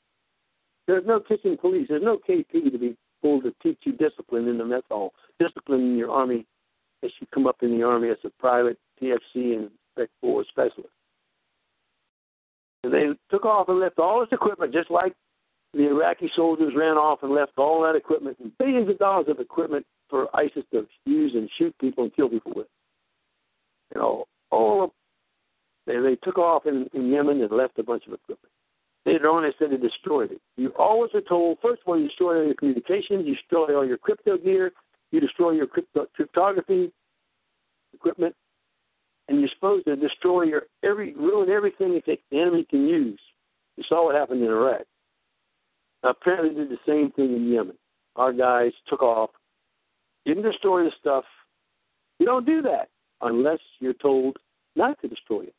There's 0.87 1.07
no 1.07 1.19
kitchen 1.19 1.57
police. 1.61 1.87
There's 1.89 2.05
no 2.05 2.19
KP 2.19 2.71
to 2.71 2.79
be 2.79 2.97
pulled 3.21 3.45
to 3.45 3.55
teach 3.63 3.79
you 3.83 3.93
discipline 3.93 4.47
in 4.47 4.59
the 4.59 4.65
mess 4.65 4.83
hall 4.89 5.13
discipline 5.39 5.81
in 5.81 5.97
your 5.97 6.11
Army 6.11 6.47
as 7.03 7.11
you 7.21 7.27
come 7.33 7.47
up 7.47 7.57
in 7.63 7.77
the 7.77 7.85
Army 7.85 8.09
as 8.09 8.17
a 8.25 8.31
private 8.39 8.79
PFC 9.01 9.57
and 9.57 9.71
Spec 9.97 10.09
4 10.21 10.45
specialist. 10.49 10.93
And 12.85 12.93
they 12.93 13.07
took 13.31 13.45
off 13.45 13.69
and 13.69 13.81
left 13.81 13.99
all 13.99 14.21
this 14.21 14.29
equipment, 14.33 14.73
just 14.73 14.91
like 14.91 15.13
the 15.73 15.89
Iraqi 15.89 16.31
soldiers 16.37 16.73
ran 16.77 16.97
off 16.97 17.23
and 17.23 17.33
left 17.33 17.53
all 17.57 17.83
that 17.83 17.97
equipment 17.97 18.37
and 18.41 18.57
billions 18.59 18.89
of 18.89 18.99
dollars 18.99 19.27
of 19.29 19.41
equipment 19.41 19.85
for 20.09 20.29
ISIS 20.37 20.65
to 20.73 20.87
use 21.05 21.33
and 21.35 21.51
shoot 21.59 21.75
people 21.81 22.05
and 22.05 22.15
kill 22.15 22.29
people 22.29 22.53
with. 22.55 22.69
You 23.95 24.01
know, 24.01 24.25
all 24.51 24.85
of 24.85 24.91
they, 25.87 25.99
they 25.99 26.17
took 26.17 26.39
off 26.39 26.67
in, 26.67 26.89
in 26.95 27.11
Yemen 27.11 27.41
and 27.41 27.51
left 27.51 27.79
a 27.79 27.83
bunch 27.83 28.07
of 28.07 28.13
equipment. 28.13 28.53
Later 29.05 29.31
on, 29.31 29.45
they 29.45 29.55
said 29.59 29.71
they 29.71 29.77
destroyed 29.77 30.33
it. 30.33 30.41
You 30.57 30.73
always 30.79 31.13
are 31.15 31.21
told, 31.21 31.59
first 31.63 31.83
of 31.83 31.89
all, 31.89 31.99
you 31.99 32.09
destroy 32.09 32.39
all 32.39 32.45
your 32.45 32.55
communications, 32.55 33.25
you 33.25 33.37
destroy 33.37 33.77
all 33.77 33.87
your 33.87 33.99
crypto 33.99 34.37
gear, 34.37 34.73
you 35.13 35.21
destroy 35.21 35.53
your 35.53 35.69
crypto- 35.69 36.09
cryptography 36.15 36.91
equipment, 37.95 38.35
and 39.29 39.41
you're 39.41 39.51
supposed 39.55 39.87
to 39.87 39.97
destroy 39.97 40.43
your 40.43 40.63
every 40.83 41.15
ruin 41.15 41.51
everything 41.51 41.95
that 41.95 42.05
the 42.07 42.41
enemy 42.41 42.67
can 42.69 42.87
use. 42.87 43.21
You 43.77 43.85
saw 43.89 44.07
what 44.07 44.15
happened 44.15 44.43
in 44.43 44.49
Iraq. 44.49 44.83
Apparently, 46.03 46.55
did 46.55 46.71
the 46.71 46.79
same 46.87 47.11
thing 47.13 47.35
in 47.35 47.53
Yemen. 47.53 47.77
Our 48.15 48.33
guys 48.33 48.73
took 48.89 49.03
off, 49.03 49.31
didn't 50.25 50.45
destroy 50.45 50.85
the 50.85 50.93
stuff. 50.99 51.25
You 52.19 52.27
don't 52.27 52.47
do 52.47 52.63
that 52.63 52.89
unless 53.21 53.59
you're 53.81 53.93
told 53.95 54.37
not 54.75 55.01
to 55.01 55.09
destroy 55.09 55.43
it. 55.43 55.55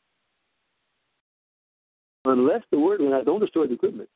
Unless 2.24 2.62
the 2.70 2.78
word 2.78 3.00
went 3.00 3.14
out, 3.14 3.24
don't 3.24 3.40
destroy 3.40 3.66
the 3.66 3.74
equipment. 3.74 4.08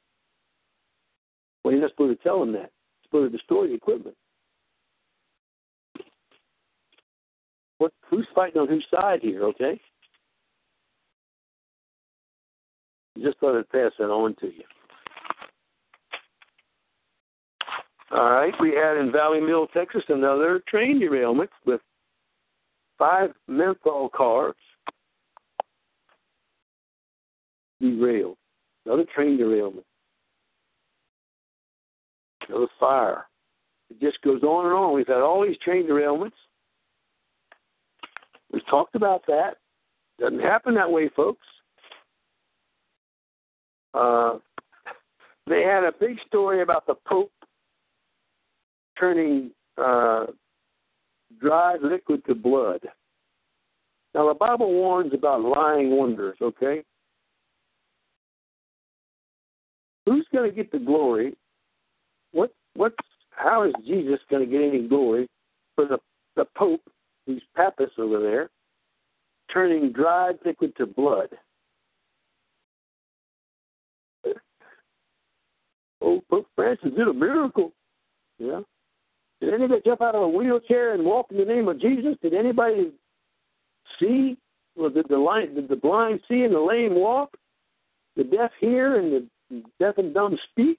Well, 1.63 1.73
you're 1.73 1.83
not 1.83 1.91
supposed 1.91 2.19
to 2.19 2.23
tell 2.23 2.41
them 2.41 2.53
that. 2.53 2.71
supposed 3.05 3.33
to 3.33 3.37
destroy 3.37 3.69
the 3.69 3.75
equipment. 3.75 4.17
What? 7.83 7.93
Who's 8.11 8.29
fighting 8.33 8.61
on 8.61 8.69
whose 8.69 8.87
side 8.95 9.19
here? 9.23 9.43
Okay. 9.43 9.81
Just 13.21 13.39
thought 13.41 13.59
I'd 13.59 13.69
pass 13.71 13.91
that 13.99 14.05
on 14.05 14.37
to 14.37 14.47
you. 14.47 14.63
All 18.13 18.31
right, 18.31 18.55
we 18.61 18.69
had 18.69 18.99
in 18.99 19.11
Valley 19.11 19.41
Mill, 19.41 19.67
Texas, 19.67 20.05
another 20.09 20.63
train 20.69 21.01
derailment 21.01 21.51
with 21.67 21.81
five 22.99 23.31
ethanol 23.51 24.13
cars 24.13 24.55
derailed. 27.81 28.37
Another 28.87 29.07
train 29.13 29.39
derailment. 29.39 29.87
Another 32.49 32.69
fire. 32.79 33.25
It 33.91 33.99
just 33.99 34.23
goes 34.23 34.45
on 34.45 34.67
and 34.67 34.75
on. 34.75 34.95
We've 34.95 35.09
had 35.09 35.17
all 35.17 35.45
these 35.45 35.59
train 35.65 35.89
derailments. 35.89 36.31
We've 38.53 38.67
talked 38.67 38.95
about 38.95 39.23
that. 39.29 39.57
Doesn't 40.21 40.41
happen 40.41 40.75
that 40.75 40.91
way, 40.91 41.09
folks. 41.15 41.47
Uh, 43.95 44.39
they 45.49 45.63
had 45.63 45.85
a 45.85 45.93
big 45.99 46.19
story 46.27 46.63
about 46.63 46.87
the 46.87 46.95
Pope 47.07 47.33
turning 48.99 49.51
uh, 49.77 50.27
liquid 51.41 52.25
to 52.27 52.35
blood. 52.35 52.81
Now, 54.15 54.29
the 54.29 54.35
Bible 54.35 54.71
warns 54.71 55.15
about 55.15 55.41
lying 55.41 55.97
wonders, 55.97 56.37
okay? 56.41 56.83
Who's 60.07 60.27
going 60.33 60.51
to 60.51 60.55
get 60.55 60.71
the 60.71 60.79
glory? 60.79 61.35
What, 62.33 62.53
what's, 62.75 62.97
how 63.31 63.65
is 63.65 63.73
Jesus 63.87 64.19
going 64.31 64.45
to 64.45 64.51
get 64.51 64.63
any 64.63 64.87
glory 64.87 65.29
for 65.75 65.87
the, 65.87 65.99
the 66.37 66.45
Pope, 66.57 66.83
who's 67.27 67.43
Pappus 67.55 67.91
over 67.99 68.21
there, 68.21 68.51
turning 69.53 69.93
dried 69.93 70.39
liquid 70.45 70.75
to 70.77 70.87
blood? 70.87 71.29
Oh, 76.05 76.21
Pope 76.29 76.49
Francis 76.57 76.91
did 76.97 77.07
a 77.07 77.13
miracle. 77.13 77.73
Yeah. 78.41 78.63
Did 79.41 79.55
anybody 79.55 79.83
jump 79.85 80.03
out 80.03 80.17
of 80.17 80.23
a 80.23 80.29
wheelchair 80.29 80.95
and 80.95 81.05
walk 81.05 81.27
in 81.31 81.37
the 81.37 81.45
name 81.45 81.69
of 81.69 81.81
Jesus? 81.81 82.17
Did 82.23 82.35
anybody 82.35 82.91
see? 84.01 84.37
Well, 84.77 84.91
did 84.91 85.07
the 85.09 85.49
did 85.55 85.69
the 85.69 85.77
blind 85.77 86.21
see 86.29 86.43
and 86.43 86.53
the 86.53 86.61
lame 86.61 86.97
walk? 86.97 87.37
The 88.17 88.25
deaf 88.25 88.51
hear 88.61 88.99
and 88.99 89.29
the 89.51 89.63
deaf 89.79 89.99
and 89.99 90.13
dumb 90.13 90.37
speak? 90.51 90.79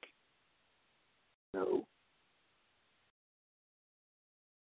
No. 1.54 1.86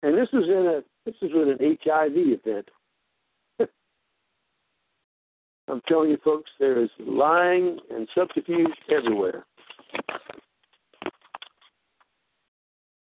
And 0.02 0.16
this 0.16 0.28
was 0.32 0.44
in 0.44 0.66
a 0.66 0.82
this 1.04 1.14
was 1.22 1.30
with 1.34 1.48
an 1.48 1.78
HIV 1.84 2.12
event. 2.16 2.68
I'm 5.68 5.80
telling 5.88 6.10
you, 6.10 6.18
folks, 6.24 6.50
there 6.58 6.82
is 6.82 6.90
lying 7.00 7.78
and 7.90 8.08
subterfuge 8.14 8.70
everywhere. 8.90 9.44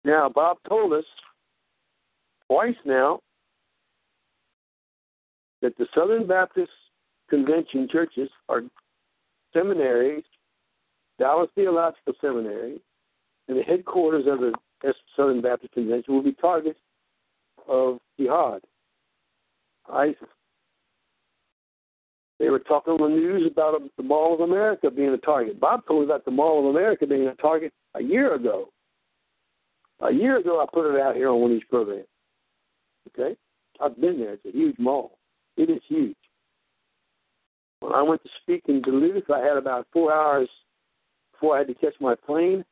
Now, 0.04 0.30
Bob 0.30 0.58
told 0.70 0.94
us 0.94 1.06
twice 2.48 2.76
now 2.86 3.20
that 5.62 5.76
the 5.78 5.88
Southern 5.96 6.28
Baptist 6.28 6.72
Convention 7.30 7.88
churches 7.92 8.30
are 8.50 8.62
seminaries, 9.52 10.24
Dallas 11.18 11.50
Theological 11.56 12.14
Seminary, 12.22 12.80
and 13.48 13.58
the 13.58 13.64
headquarters 13.64 14.26
of 14.28 14.40
the 14.40 14.54
Southern 15.16 15.42
Baptist 15.42 15.74
Convention 15.74 16.14
will 16.14 16.24
be 16.24 16.34
targets 16.34 16.80
of 17.68 18.00
jihad, 18.20 18.62
ISIS. 19.92 20.18
They 22.40 22.50
were 22.50 22.60
talking 22.60 22.94
on 22.94 23.12
the 23.12 23.18
news 23.18 23.50
about 23.50 23.82
the 23.96 24.04
Mall 24.04 24.34
of 24.34 24.42
America 24.42 24.92
being 24.92 25.10
a 25.10 25.18
target. 25.18 25.60
Bob 25.60 25.86
told 25.88 26.02
me 26.02 26.06
about 26.06 26.26
the 26.26 26.32
Mall 26.32 26.60
of 26.60 26.76
America 26.76 27.08
being 27.08 27.28
a 27.28 27.36
target 27.36 27.72
a 27.96 28.04
year 28.04 28.36
ago. 28.36 28.70
A 30.02 30.12
year 30.12 30.38
ago, 30.38 30.62
I 30.62 30.66
put 30.72 30.94
it 30.94 31.00
out 31.00 31.16
here 31.16 31.30
on 31.30 31.40
one 31.40 31.52
of 31.52 31.56
these 31.56 31.68
programs. 31.70 32.08
Okay? 33.10 33.38
I've 33.82 34.00
been 34.00 34.20
there. 34.20 34.34
It's 34.34 34.46
a 34.46 34.52
huge 34.52 34.78
mall. 34.78 35.18
It 35.56 35.70
is 35.70 35.82
huge. 35.88 36.18
When 37.80 37.94
I 37.94 38.02
went 38.02 38.22
to 38.24 38.30
speak 38.42 38.64
in 38.68 38.82
Duluth, 38.82 39.30
I 39.30 39.40
had 39.40 39.58
about 39.58 39.88
four 39.94 40.14
hours 40.14 40.50
before 41.32 41.56
I 41.56 41.60
had 41.60 41.68
to 41.68 41.74
catch 41.76 41.94
my 42.02 42.16
plane. 42.16 42.66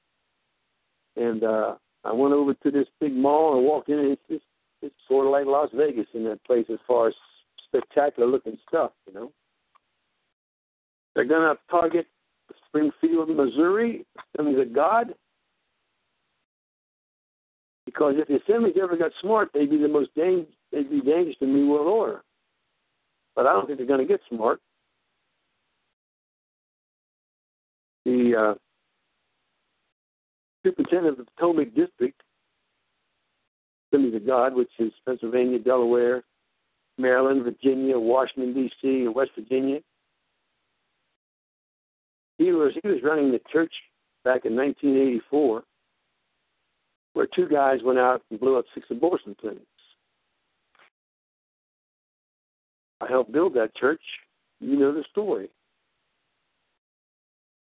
And 1.16 1.44
uh, 1.44 1.76
I 2.04 2.12
went 2.12 2.34
over 2.34 2.54
to 2.54 2.72
this 2.72 2.88
big 3.00 3.14
mall 3.14 3.58
and 3.58 3.66
walked 3.66 3.90
in, 3.90 4.00
and 4.00 4.12
it's, 4.12 4.22
just, 4.30 4.44
it's 4.82 4.96
sort 5.08 5.26
of 5.26 5.32
like 5.32 5.46
Las 5.46 5.70
Vegas 5.74 6.08
in 6.14 6.24
that 6.26 6.44
place 6.44 6.66
as 6.72 6.80
far 6.88 7.08
as 7.08 7.14
spectacular 7.66 8.30
looking 8.30 8.58
stuff, 8.68 8.92
you 9.08 9.14
know. 9.14 9.32
They're 11.16 11.26
to 11.26 11.58
target 11.70 12.08
Springfield, 12.68 13.30
Missouri, 13.30 14.06
Assemblies 14.36 14.60
of 14.60 14.74
God, 14.74 15.14
because 17.86 18.16
if 18.18 18.28
the 18.28 18.40
Assemblies 18.42 18.76
ever 18.82 18.98
got 18.98 19.12
smart, 19.22 19.50
they'd 19.54 19.70
be 19.70 19.78
the 19.78 19.88
most 19.88 20.10
dang, 20.16 20.46
they'd 20.72 20.90
be 20.90 21.02
dangerous 21.02 21.38
to 21.40 21.46
New 21.46 21.70
World 21.70 21.88
Order. 21.88 22.24
But 23.36 23.48
I 23.48 23.54
don't 23.54 23.66
think 23.66 23.78
they're 23.78 23.88
going 23.88 24.00
to 24.00 24.06
get 24.06 24.22
smart. 24.30 24.60
The 28.06 28.34
uh, 28.36 28.54
superintendent 30.64 31.20
of 31.20 31.26
the 31.26 31.32
Potomac 31.38 31.76
District, 31.76 32.20
Assemblies 33.92 34.16
of 34.16 34.26
God, 34.26 34.56
which 34.56 34.72
is 34.80 34.92
Pennsylvania, 35.06 35.60
Delaware, 35.60 36.24
Maryland, 36.98 37.44
Virginia, 37.44 37.98
Washington 37.98 38.54
D.C., 38.54 38.88
and 39.06 39.16
West 39.16 39.32
Virginia. 39.38 39.80
He 42.38 42.52
was 42.52 42.74
he 42.82 42.88
was 42.88 43.00
running 43.04 43.32
the 43.32 43.42
church 43.52 43.72
back 44.24 44.46
in 44.46 44.56
1984 44.56 45.64
where 47.14 47.28
two 47.36 47.48
guys 47.48 47.80
went 47.84 48.00
out 48.00 48.22
and 48.30 48.40
blew 48.40 48.58
up 48.58 48.66
six 48.74 48.88
abortion 48.90 49.36
clinics. 49.40 49.66
I 53.02 53.08
helped 53.08 53.32
build 53.32 53.54
that 53.56 53.76
church. 53.76 54.02
You 54.60 54.78
know 54.78 54.94
the 54.94 55.04
story. 55.12 55.50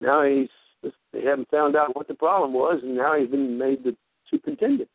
Now 0.01 0.23
he's 0.23 0.49
they 0.83 1.23
haven't 1.23 1.51
found 1.51 1.77
out 1.77 1.95
what 1.95 2.09
the 2.09 2.15
problem 2.15 2.53
was, 2.53 2.81
and 2.83 2.97
now 2.97 3.19
he's 3.19 3.29
been 3.29 3.59
made 3.59 3.85
the 3.85 3.97
superintendent 4.31 4.89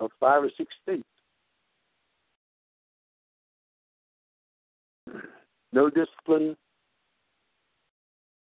of 0.00 0.10
five 0.20 0.42
or 0.42 0.50
six 0.56 0.72
states. 0.82 1.04
No 5.72 5.88
discipline 5.88 6.56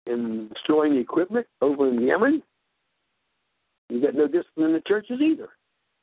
in 0.06 0.48
destroying 0.48 0.96
equipment 0.96 1.46
over 1.60 1.88
in 1.88 2.00
Yemen. 2.00 2.42
You 3.88 4.00
got 4.00 4.14
no 4.14 4.26
discipline 4.26 4.68
in 4.68 4.72
the 4.72 4.82
churches 4.86 5.20
either, 5.20 5.48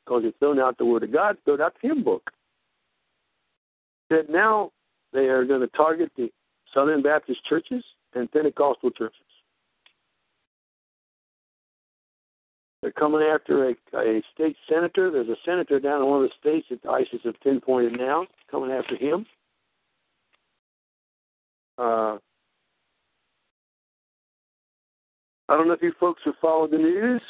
because 0.06 0.24
you've 0.24 0.38
thrown 0.38 0.60
out 0.60 0.78
the 0.78 0.86
Word 0.86 1.04
of 1.04 1.12
God, 1.12 1.38
thrown 1.46 1.62
out 1.62 1.74
the 1.82 1.88
hymn 1.88 2.04
book. 2.04 2.30
That 4.10 4.30
now 4.30 4.72
they 5.14 5.28
are 5.28 5.46
going 5.46 5.62
to 5.62 5.68
target 5.68 6.12
the 6.16 6.30
Southern 6.74 7.02
Baptist 7.02 7.44
churches 7.46 7.84
and 8.14 8.32
Pentecostal 8.32 8.92
churches. 8.92 9.22
They're 12.90 13.08
coming 13.08 13.22
after 13.22 13.70
a, 13.70 13.76
a 13.98 14.24
state 14.34 14.56
senator. 14.68 15.12
There's 15.12 15.28
a 15.28 15.36
senator 15.46 15.80
down 15.80 16.02
in 16.02 16.08
one 16.08 16.24
of 16.24 16.30
the 16.30 16.50
states 16.50 16.66
that 16.72 16.90
ISIS 16.90 17.22
have 17.24 17.40
pinpointed 17.44 18.00
now, 18.00 18.26
coming 18.50 18.72
after 18.72 18.96
him. 18.96 19.28
Uh, 21.78 22.18
I 25.48 25.56
don't 25.56 25.68
know 25.68 25.74
if 25.74 25.84
you 25.84 25.94
folks 26.00 26.24
have 26.26 26.34
followed 26.42 26.72
the 26.72 26.80
news, 26.80 27.22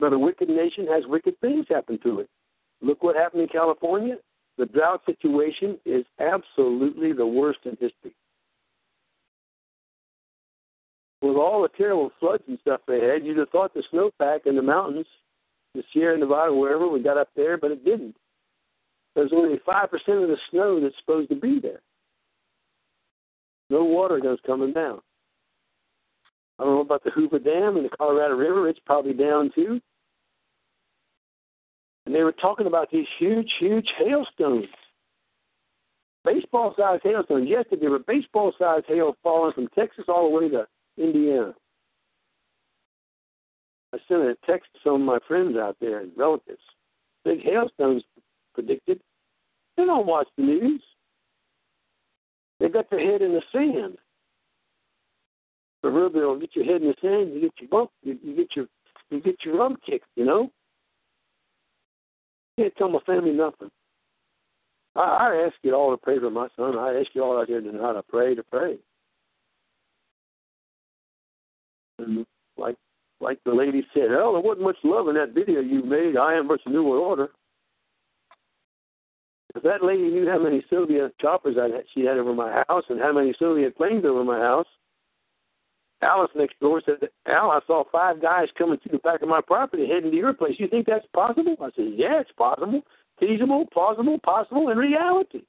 but 0.00 0.12
a 0.12 0.18
wicked 0.18 0.48
nation 0.48 0.88
has 0.88 1.04
wicked 1.06 1.38
things 1.40 1.66
happen 1.68 2.00
to 2.02 2.20
it. 2.20 2.30
Look 2.80 3.04
what 3.04 3.14
happened 3.14 3.42
in 3.42 3.48
California. 3.48 4.16
The 4.58 4.66
drought 4.66 5.02
situation 5.06 5.78
is 5.84 6.04
absolutely 6.18 7.12
the 7.12 7.26
worst 7.26 7.60
in 7.66 7.72
history. 7.72 8.16
With 11.22 11.36
all 11.36 11.62
the 11.62 11.68
terrible 11.68 12.10
floods 12.18 12.42
and 12.48 12.58
stuff 12.60 12.80
they 12.86 13.00
had, 13.00 13.24
you'd 13.24 13.38
have 13.38 13.50
thought 13.50 13.72
the 13.74 13.82
snowpack 13.92 14.46
in 14.46 14.56
the 14.56 14.62
mountains, 14.62 15.06
the 15.74 15.84
Sierra 15.92 16.18
Nevada, 16.18 16.52
wherever 16.52 16.88
we 16.88 17.00
got 17.00 17.16
up 17.16 17.28
there, 17.36 17.56
but 17.56 17.70
it 17.70 17.84
didn't. 17.84 18.16
There's 19.14 19.32
only 19.32 19.58
5% 19.58 19.84
of 19.84 20.28
the 20.28 20.36
snow 20.50 20.80
that's 20.80 20.94
supposed 20.98 21.28
to 21.30 21.36
be 21.36 21.60
there. 21.60 21.80
No 23.70 23.84
water 23.84 24.18
goes 24.18 24.38
coming 24.44 24.72
down. 24.72 25.00
I 26.58 26.64
don't 26.64 26.74
know 26.74 26.80
about 26.80 27.04
the 27.04 27.10
Hoover 27.10 27.38
Dam 27.38 27.76
and 27.76 27.84
the 27.84 27.96
Colorado 27.96 28.34
River. 28.34 28.68
It's 28.68 28.80
probably 28.84 29.12
down 29.14 29.50
too 29.54 29.80
and 32.06 32.14
they 32.14 32.24
were 32.24 32.32
talking 32.32 32.66
about 32.66 32.90
these 32.90 33.06
huge, 33.18 33.50
huge 33.58 33.88
hailstones. 33.98 34.66
Baseball 36.24 36.74
sized 36.76 37.02
hailstones. 37.02 37.48
Yesterday, 37.48 37.80
there 37.80 37.90
were 37.90 37.98
baseball 38.00 38.52
sized 38.58 38.86
hail 38.86 39.16
falling 39.22 39.52
from 39.52 39.68
Texas 39.68 40.04
all 40.08 40.28
the 40.28 40.36
way 40.36 40.48
to 40.50 40.66
Indiana. 40.96 41.54
I 43.94 43.98
sent 44.08 44.22
a 44.22 44.36
text 44.46 44.70
to 44.74 44.80
some 44.82 44.94
of 44.94 45.00
my 45.00 45.18
friends 45.28 45.56
out 45.56 45.76
there 45.80 46.00
and 46.00 46.12
relatives. 46.16 46.62
Big 47.24 47.42
hailstones 47.42 48.02
predicted. 48.54 49.00
They 49.76 49.84
don't 49.84 50.06
watch 50.06 50.28
the 50.36 50.44
news. 50.44 50.82
They 52.58 52.68
got 52.68 52.88
their 52.90 53.00
head 53.00 53.22
in 53.22 53.32
the 53.32 53.42
sand. 53.52 53.98
Proverbial, 55.82 56.38
get 56.38 56.54
your 56.54 56.64
head 56.64 56.82
in 56.82 56.88
the 56.88 56.94
sand, 57.02 57.34
you 57.34 57.40
get 57.40 57.52
your 57.58 57.68
bump, 57.68 57.90
you, 58.02 58.16
you 58.22 58.36
get 58.36 58.54
your 58.54 58.66
you 59.10 59.20
get 59.20 59.36
your 59.44 59.58
rum 59.58 59.76
kicked, 59.84 60.06
you 60.16 60.24
know. 60.24 60.50
Can't 62.58 62.74
tell 62.76 62.88
my 62.88 63.00
family 63.00 63.32
nothing. 63.32 63.70
I, 64.96 65.00
I 65.00 65.46
ask 65.46 65.54
you 65.62 65.74
all 65.74 65.90
to 65.90 65.96
pray 65.96 66.18
for 66.18 66.30
my 66.30 66.48
son. 66.56 66.78
I 66.78 66.98
ask 66.98 67.08
you 67.14 67.22
all 67.22 67.38
out 67.38 67.48
here 67.48 67.62
how 67.80 67.92
to 67.92 68.02
pray 68.02 68.34
to 68.34 68.42
pray. 68.44 68.78
And 72.02 72.26
like 72.56 72.76
like 73.20 73.38
the 73.44 73.54
lady 73.54 73.86
said, 73.94 74.10
oh, 74.10 74.32
there 74.32 74.42
wasn't 74.42 74.64
much 74.64 74.76
love 74.82 75.08
in 75.08 75.14
that 75.14 75.32
video 75.32 75.60
you 75.60 75.82
made, 75.84 76.16
I 76.16 76.34
am 76.34 76.48
versus 76.48 76.66
New 76.66 76.82
World 76.82 77.04
Order. 77.04 77.28
If 79.54 79.62
that 79.62 79.84
lady 79.84 80.04
knew 80.04 80.28
how 80.28 80.42
many 80.42 80.64
Soviet 80.68 81.14
choppers 81.20 81.56
I 81.60 81.68
had, 81.68 81.84
she 81.94 82.04
had 82.04 82.16
over 82.16 82.34
my 82.34 82.64
house 82.68 82.84
and 82.88 82.98
how 82.98 83.12
many 83.12 83.34
Soviet 83.38 83.76
planes 83.76 84.04
over 84.04 84.24
my 84.24 84.38
house, 84.38 84.66
Alice 86.00 86.30
next 86.34 86.58
door 86.58 86.82
said, 86.84 87.08
Al, 87.26 87.50
I 87.50 87.60
saw 87.66 87.84
five 87.92 88.20
guys 88.20 88.48
coming 88.58 88.78
through 88.78 88.92
the 88.92 88.98
back 88.98 89.22
of 89.22 89.28
my 89.28 89.40
property 89.40 89.86
heading 89.86 90.10
to 90.10 90.16
your 90.16 90.32
place. 90.32 90.56
You 90.58 90.66
think 90.66 90.86
that's 90.86 91.06
possible? 91.14 91.54
I 91.60 91.70
said, 91.76 91.92
yeah, 91.94 92.20
it's 92.20 92.32
possible. 92.32 92.82
Feasible, 93.20 93.66
plausible, 93.72 94.18
possible, 94.24 94.70
in 94.70 94.78
reality. 94.78 95.42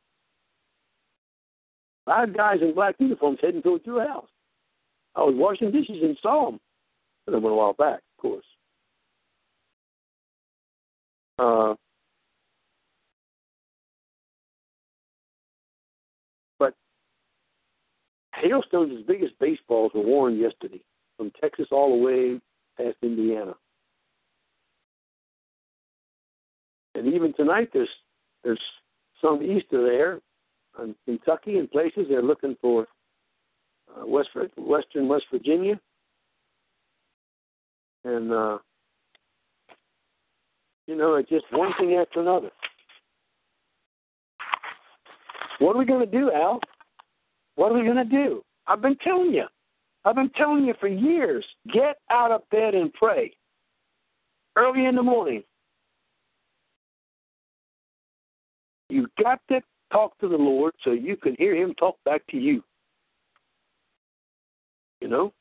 Five 2.06 2.36
guys 2.36 2.58
in 2.62 2.76
black 2.76 2.96
uniforms 3.00 3.40
heading 3.42 3.64
towards 3.64 3.86
your 3.86 4.06
house. 4.06 4.28
I 5.16 5.22
was 5.22 5.36
washing 5.36 5.72
dishes 5.72 6.02
and 6.02 6.18
saw 6.22 6.52
them. 6.52 6.60
But 7.26 7.36
it 7.36 7.42
went 7.42 7.54
a 7.54 7.56
while 7.56 7.74
back, 7.74 8.00
of 8.18 8.22
course. 8.22 8.46
Uh, 11.40 11.76
but 16.60 16.74
hailstones 18.34 18.92
as 18.98 19.06
big 19.06 19.24
as 19.24 19.30
baseballs 19.40 19.92
were 19.94 20.02
worn 20.02 20.38
yesterday 20.38 20.82
from 21.18 21.32
Texas 21.42 21.68
all 21.72 21.98
the 21.98 22.04
way 22.04 22.42
past 22.78 22.98
Indiana. 23.02 23.54
And 26.96 27.14
even 27.14 27.34
tonight, 27.34 27.70
there's 27.74 27.90
there's 28.44 28.62
some 29.22 29.42
east 29.42 29.72
of 29.72 29.82
there, 29.82 30.20
in 30.82 30.96
Kentucky 31.06 31.58
and 31.58 31.72
places. 31.72 32.06
They're 32.10 32.22
looking 32.22 32.56
for 32.62 32.88
uh, 33.96 34.06
West 34.06 34.30
Western 34.58 35.08
West 35.08 35.26
Virginia, 35.32 35.80
and 38.04 38.32
uh, 38.32 38.58
you 40.88 40.96
know, 40.96 41.16
it's 41.16 41.30
just 41.30 41.46
one 41.52 41.72
thing 41.80 41.96
after 41.96 42.22
another. 42.22 42.50
What 45.60 45.76
are 45.76 45.80
we 45.80 45.86
going 45.86 46.06
to 46.06 46.12
do, 46.12 46.32
Al? 46.32 46.60
What 47.56 47.72
are 47.72 47.76
we 47.76 47.84
going 47.84 47.96
to 47.98 48.04
do? 48.04 48.44
I've 48.68 48.82
been 48.82 48.98
telling 48.98 49.32
you. 49.34 49.46
I've 50.06 50.16
been 50.16 50.32
telling 50.32 50.66
you 50.66 50.74
for 50.80 50.88
years. 50.88 51.46
Get 51.72 51.98
out 52.12 52.32
of 52.32 52.42
bed 52.50 52.76
and 52.76 52.94
pray. 52.94 53.34
Early 54.56 54.86
in 54.86 54.96
the 54.96 55.04
morning. 55.04 55.44
You've 58.90 59.10
got 59.22 59.40
to 59.50 59.62
talk 59.92 60.18
to 60.20 60.28
the 60.28 60.36
Lord 60.36 60.74
so 60.84 60.92
you 60.92 61.16
can 61.16 61.36
hear 61.38 61.56
Him 61.56 61.74
talk 61.76 61.96
back 62.04 62.22
to 62.32 62.38
you. 62.38 62.64
You 65.04 65.10
know? 65.10 65.34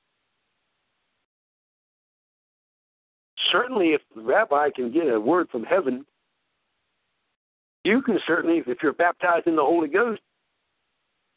Certainly, 3.52 3.90
if 3.90 4.00
the 4.16 4.22
rabbi 4.22 4.70
can 4.74 4.92
get 4.92 5.04
a 5.04 5.20
word 5.20 5.48
from 5.50 5.62
heaven, 5.62 6.04
you 7.84 8.02
can 8.02 8.18
certainly, 8.26 8.60
if 8.66 8.78
you're 8.82 8.92
baptized 8.92 9.46
in 9.46 9.54
the 9.54 9.62
Holy 9.62 9.86
Ghost 9.86 10.20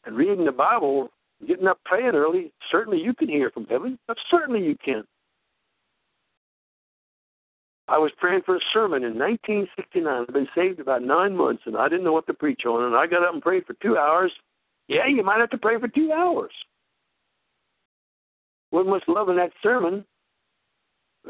and 0.04 0.16
reading 0.16 0.44
the 0.44 0.50
Bible, 0.50 1.10
getting 1.46 1.68
up 1.68 1.78
praying 1.84 2.16
early, 2.16 2.52
certainly 2.68 3.00
you 3.00 3.14
can 3.14 3.28
hear 3.28 3.48
from 3.50 3.66
heaven. 3.66 3.96
But 4.08 4.16
certainly 4.28 4.64
you 4.64 4.76
can. 4.84 5.04
I 7.86 7.98
was 7.98 8.10
praying 8.18 8.42
for 8.44 8.56
a 8.56 8.60
sermon 8.72 9.04
in 9.04 9.16
1969. 9.16 10.24
I've 10.28 10.34
been 10.34 10.48
saved 10.52 10.80
about 10.80 11.04
nine 11.04 11.36
months, 11.36 11.62
and 11.66 11.76
I 11.76 11.88
didn't 11.88 12.02
know 12.02 12.12
what 12.12 12.26
to 12.26 12.34
preach 12.34 12.62
on. 12.66 12.82
And 12.82 12.96
I 12.96 13.06
got 13.06 13.22
up 13.22 13.34
and 13.34 13.42
prayed 13.42 13.66
for 13.66 13.74
two 13.74 13.96
hours. 13.96 14.32
Yeah, 14.88 15.06
you 15.06 15.22
might 15.22 15.38
have 15.38 15.50
to 15.50 15.58
pray 15.58 15.78
for 15.78 15.86
two 15.86 16.10
hours 16.12 16.50
much 18.72 19.04
love 19.08 19.28
in 19.28 19.36
that 19.36 19.52
sermon. 19.62 20.04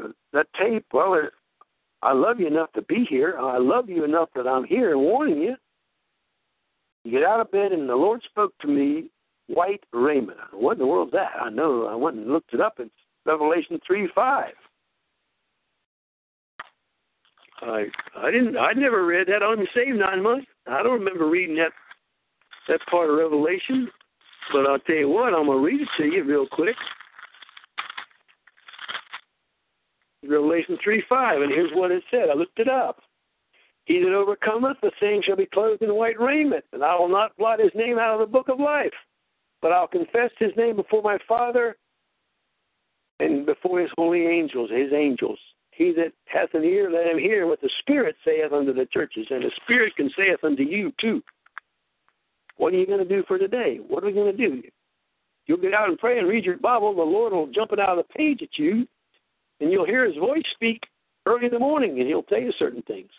Uh, 0.01 0.09
that 0.33 0.47
tape, 0.59 0.85
well, 0.93 1.13
it, 1.13 1.31
I 2.01 2.13
love 2.13 2.39
you 2.39 2.47
enough 2.47 2.71
to 2.73 2.81
be 2.83 3.05
here. 3.09 3.37
I 3.39 3.57
love 3.57 3.89
you 3.89 4.03
enough 4.03 4.29
that 4.35 4.47
I'm 4.47 4.63
here 4.63 4.97
warning 4.97 5.41
you. 5.41 5.55
You 7.03 7.11
get 7.11 7.23
out 7.23 7.39
of 7.39 7.51
bed, 7.51 7.71
and 7.71 7.89
the 7.89 7.95
Lord 7.95 8.21
spoke 8.29 8.53
to 8.61 8.67
me, 8.67 9.09
white 9.47 9.83
raiment. 9.93 10.37
What 10.51 10.73
in 10.73 10.79
the 10.79 10.87
world's 10.87 11.13
that? 11.13 11.31
I 11.41 11.49
know. 11.49 11.87
I 11.87 11.95
went 11.95 12.17
and 12.17 12.27
looked 12.27 12.53
it 12.53 12.61
up. 12.61 12.75
It's 12.79 12.91
Revelation 13.25 13.79
3 13.85 14.09
5. 14.13 14.53
I 17.59 17.85
I 18.15 18.31
didn't 18.31 18.57
I 18.57 18.73
never 18.73 19.05
read 19.05 19.27
that. 19.27 19.41
I've 19.41 19.57
been 19.57 19.67
saved 19.73 19.97
nine 19.97 20.21
months. 20.21 20.47
I 20.67 20.83
don't 20.83 20.99
remember 20.99 21.27
reading 21.27 21.55
that 21.55 21.71
that 22.67 22.81
part 22.89 23.09
of 23.09 23.17
Revelation. 23.17 23.89
But 24.51 24.65
I'll 24.65 24.79
tell 24.79 24.95
you 24.95 25.09
what, 25.09 25.33
I'm 25.33 25.47
gonna 25.47 25.59
read 25.59 25.81
it 25.81 25.87
to 25.97 26.05
you 26.05 26.23
real 26.23 26.47
quick. 26.47 26.75
Revelation 30.27 30.77
3 30.83 31.03
5, 31.07 31.41
and 31.41 31.51
here's 31.51 31.71
what 31.73 31.91
it 31.91 32.03
said. 32.11 32.29
I 32.29 32.33
looked 32.33 32.59
it 32.59 32.69
up. 32.69 32.99
He 33.85 33.99
that 33.99 34.13
overcometh, 34.13 34.77
the 34.81 34.91
same 35.01 35.21
shall 35.23 35.37
be 35.37 35.45
clothed 35.45 35.81
in 35.81 35.95
white 35.95 36.19
raiment, 36.19 36.65
and 36.73 36.83
I 36.83 36.95
will 36.95 37.07
not 37.07 37.37
blot 37.37 37.59
his 37.59 37.71
name 37.73 37.97
out 37.97 38.13
of 38.13 38.19
the 38.19 38.31
book 38.31 38.49
of 38.49 38.59
life, 38.59 38.93
but 39.61 39.71
I'll 39.71 39.87
confess 39.87 40.31
his 40.39 40.51
name 40.57 40.75
before 40.75 41.01
my 41.01 41.17
Father 41.25 41.77
and 43.19 43.45
before 43.45 43.79
his 43.79 43.89
holy 43.97 44.27
angels, 44.27 44.69
his 44.69 44.91
angels. 44.93 45.39
He 45.71 45.93
that 45.93 46.11
hath 46.25 46.53
an 46.53 46.63
ear, 46.63 46.91
let 46.91 47.05
him 47.05 47.17
hear 47.17 47.47
what 47.47 47.61
the 47.61 47.69
Spirit 47.79 48.15
saith 48.25 48.51
unto 48.51 48.73
the 48.73 48.87
churches, 48.87 49.27
and 49.29 49.43
the 49.43 49.51
Spirit 49.63 49.95
can 49.95 50.09
saith 50.17 50.43
unto 50.43 50.63
you 50.63 50.91
too. 50.99 51.23
What 52.57 52.73
are 52.73 52.77
you 52.77 52.87
going 52.87 52.99
to 52.99 53.05
do 53.05 53.23
for 53.27 53.37
today? 53.37 53.79
What 53.87 54.03
are 54.03 54.07
we 54.07 54.13
going 54.13 54.35
to 54.35 54.49
do? 54.49 54.63
You'll 55.45 55.61
get 55.61 55.73
out 55.73 55.87
and 55.87 55.97
pray 55.97 56.19
and 56.19 56.27
read 56.27 56.43
your 56.43 56.57
Bible. 56.57 56.93
The 56.93 57.01
Lord 57.01 57.31
will 57.31 57.47
jump 57.47 57.71
it 57.71 57.79
out 57.79 57.97
of 57.97 58.05
the 58.05 58.13
page 58.13 58.41
at 58.41 58.57
you 58.57 58.85
and 59.59 59.71
you'll 59.71 59.85
hear 59.85 60.05
his 60.05 60.17
voice 60.17 60.43
speak 60.53 60.81
early 61.25 61.45
in 61.45 61.51
the 61.51 61.59
morning, 61.59 61.99
and 61.99 62.07
he'll 62.07 62.23
tell 62.23 62.39
you 62.39 62.51
certain 62.57 62.81
things. 62.83 63.09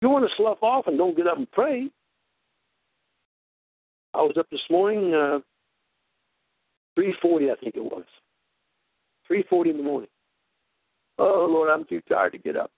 You 0.00 0.08
want 0.08 0.28
to 0.28 0.36
slough 0.36 0.62
off 0.62 0.86
and 0.86 0.96
don't 0.96 1.16
get 1.16 1.26
up 1.26 1.38
and 1.38 1.50
pray. 1.50 1.90
I 4.14 4.22
was 4.22 4.36
up 4.38 4.48
this 4.50 4.60
morning, 4.70 5.14
uh, 5.14 5.40
three 6.94 7.14
forty, 7.20 7.50
I 7.50 7.54
think 7.56 7.76
it 7.76 7.84
was, 7.84 8.04
three 9.26 9.44
forty 9.48 9.70
in 9.70 9.76
the 9.76 9.82
morning. 9.82 10.10
Oh 11.18 11.46
Lord, 11.50 11.68
I'm 11.68 11.84
too 11.84 12.00
tired 12.08 12.32
to 12.32 12.38
get 12.38 12.56
up. 12.56 12.70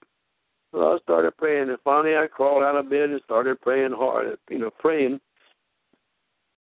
So 0.72 0.95
I 0.95 0.99
started 1.03 1.37
praying, 1.37 1.68
and 1.68 1.78
finally 1.85 2.16
I 2.16 2.26
crawled 2.26 2.62
out 2.62 2.76
of 2.76 2.89
bed 2.89 3.11
and 3.11 3.20
started 3.24 3.61
praying 3.61 3.93
hard. 3.93 4.39
You 4.49 4.59
know, 4.59 4.70
praying 4.78 5.20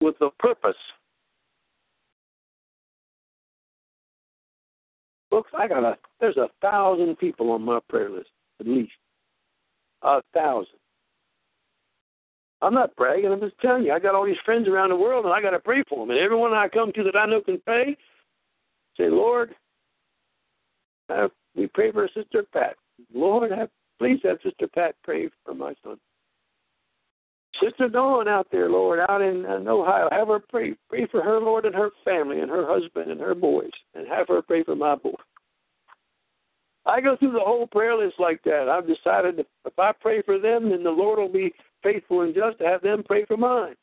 with 0.00 0.16
a 0.20 0.30
purpose 0.38 0.76
Folks, 5.32 5.50
I 5.58 5.66
got 5.66 5.82
a 5.82 5.96
there's 6.20 6.36
a 6.36 6.50
thousand 6.60 7.16
people 7.16 7.52
on 7.52 7.62
my 7.62 7.80
prayer 7.88 8.10
list, 8.10 8.28
at 8.60 8.66
least. 8.66 8.92
A 10.02 10.20
thousand. 10.34 10.78
I'm 12.60 12.74
not 12.74 12.94
bragging, 12.96 13.32
I'm 13.32 13.40
just 13.40 13.58
telling 13.58 13.84
you, 13.84 13.92
I 13.92 13.98
got 13.98 14.14
all 14.14 14.26
these 14.26 14.36
friends 14.44 14.68
around 14.68 14.90
the 14.90 14.96
world 14.96 15.24
and 15.24 15.32
I 15.32 15.40
gotta 15.40 15.58
pray 15.58 15.84
for 15.88 16.00
them. 16.00 16.10
And 16.10 16.18
everyone 16.18 16.52
I 16.52 16.68
come 16.68 16.92
to 16.92 17.02
that 17.04 17.16
I 17.16 17.24
know 17.24 17.40
can 17.40 17.58
pray, 17.64 17.96
say, 18.98 19.08
Lord, 19.08 19.54
have, 21.08 21.30
we 21.56 21.66
pray 21.66 21.90
for 21.92 22.06
Sister 22.14 22.44
Pat. 22.52 22.76
Lord, 23.14 23.50
have, 23.52 23.70
please 23.98 24.20
have 24.24 24.36
Sister 24.44 24.68
Pat 24.68 24.96
pray 25.02 25.30
for 25.46 25.54
my 25.54 25.74
son. 25.82 25.96
Sister 27.62 27.88
Dawn 27.88 28.28
out 28.28 28.48
there, 28.50 28.68
Lord, 28.68 28.98
out 29.08 29.22
in, 29.22 29.44
in 29.44 29.68
Ohio, 29.68 30.08
have 30.10 30.28
her 30.28 30.40
pray. 30.40 30.74
Pray 30.88 31.06
for 31.10 31.22
her, 31.22 31.38
Lord, 31.38 31.64
and 31.64 31.74
her 31.74 31.90
family, 32.04 32.40
and 32.40 32.50
her 32.50 32.66
husband, 32.66 33.10
and 33.10 33.20
her 33.20 33.34
boys, 33.34 33.70
and 33.94 34.06
have 34.08 34.28
her 34.28 34.42
pray 34.42 34.64
for 34.64 34.74
my 34.74 34.96
boy. 34.96 35.14
I 36.84 37.00
go 37.00 37.16
through 37.16 37.32
the 37.32 37.40
whole 37.40 37.66
prayer 37.66 37.96
list 37.96 38.16
like 38.18 38.42
that. 38.44 38.68
I've 38.68 38.88
decided 38.88 39.38
if, 39.38 39.46
if 39.64 39.78
I 39.78 39.92
pray 39.92 40.22
for 40.22 40.38
them, 40.38 40.70
then 40.70 40.82
the 40.82 40.90
Lord 40.90 41.18
will 41.18 41.32
be 41.32 41.52
faithful 41.82 42.22
and 42.22 42.34
just 42.34 42.58
to 42.58 42.64
have 42.64 42.82
them 42.82 43.04
pray 43.06 43.24
for 43.24 43.36
mine. 43.36 43.74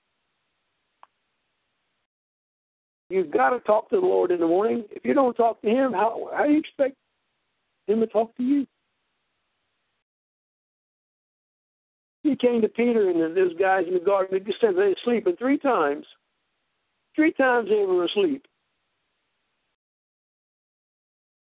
You've 3.09 3.31
got 3.31 3.51
to 3.51 3.59
talk 3.61 3.89
to 3.89 3.99
the 3.99 4.05
Lord 4.05 4.31
in 4.31 4.39
the 4.39 4.47
morning. 4.47 4.83
If 4.91 5.03
you 5.03 5.13
don't 5.13 5.33
talk 5.35 5.61
to 5.61 5.67
Him, 5.67 5.93
how 5.93 6.29
how 6.35 6.45
do 6.45 6.51
you 6.51 6.59
expect 6.59 6.95
Him 7.87 8.01
to 8.01 8.07
talk 8.07 8.35
to 8.37 8.43
you? 8.43 8.67
He 12.23 12.35
came 12.35 12.61
to 12.61 12.67
Peter 12.67 13.09
and 13.09 13.35
those 13.35 13.55
guys 13.57 13.85
in 13.87 13.93
the 13.93 13.99
garden. 13.99 14.39
They 14.45 14.53
said 14.59 14.75
they 14.75 14.89
were 14.89 14.95
sleeping 15.03 15.35
three 15.37 15.57
times. 15.57 16.05
Three 17.15 17.31
times 17.33 17.69
they 17.69 17.85
were 17.85 18.05
asleep. 18.05 18.45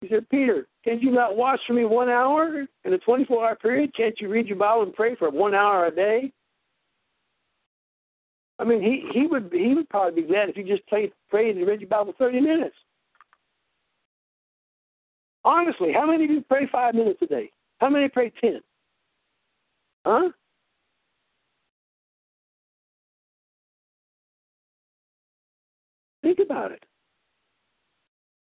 He 0.00 0.08
said, 0.08 0.28
Peter, 0.30 0.66
can't 0.84 1.02
you 1.02 1.12
not 1.12 1.36
watch 1.36 1.60
for 1.66 1.74
me 1.74 1.84
one 1.84 2.08
hour 2.08 2.64
in 2.84 2.92
a 2.92 2.98
24 2.98 3.46
hour 3.46 3.56
period? 3.56 3.94
Can't 3.96 4.18
you 4.20 4.28
read 4.28 4.48
your 4.48 4.56
Bible 4.56 4.82
and 4.82 4.94
pray 4.94 5.14
for 5.14 5.30
one 5.30 5.54
hour 5.54 5.86
a 5.86 5.94
day? 5.94 6.32
I 8.58 8.64
mean, 8.64 8.82
he, 8.82 9.08
he 9.12 9.26
would 9.26 9.50
he 9.52 9.74
would 9.74 9.88
probably 9.88 10.22
be 10.22 10.28
glad 10.28 10.48
if 10.48 10.56
you 10.56 10.64
just 10.64 10.86
prayed 10.86 11.12
and 11.32 11.66
read 11.66 11.80
your 11.80 11.88
Bible 11.88 12.14
30 12.18 12.40
minutes. 12.40 12.76
Honestly, 15.44 15.92
how 15.92 16.06
many 16.06 16.24
of 16.24 16.30
you 16.30 16.42
pray 16.42 16.68
five 16.70 16.94
minutes 16.94 17.18
a 17.22 17.26
day? 17.26 17.50
How 17.78 17.88
many 17.88 18.08
pray 18.08 18.32
10? 18.40 18.60
Huh? 20.04 20.30
Think 26.22 26.38
about 26.38 26.72
it. 26.72 26.84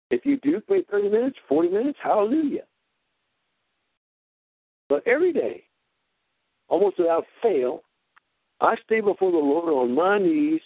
If 0.10 0.26
you 0.26 0.38
do 0.38 0.62
pray 0.62 0.84
30 0.90 1.10
minutes, 1.10 1.38
40 1.50 1.70
minutes, 1.70 2.00
hallelujah. 2.02 2.64
But 4.88 5.06
every 5.06 5.34
day, 5.34 5.64
almost 6.70 6.98
without 6.98 7.26
fail, 7.42 7.82
I 8.62 8.76
stay 8.86 9.02
before 9.02 9.32
the 9.32 9.38
Lord 9.38 9.70
on 9.70 9.94
my 9.94 10.18
knees 10.18 10.62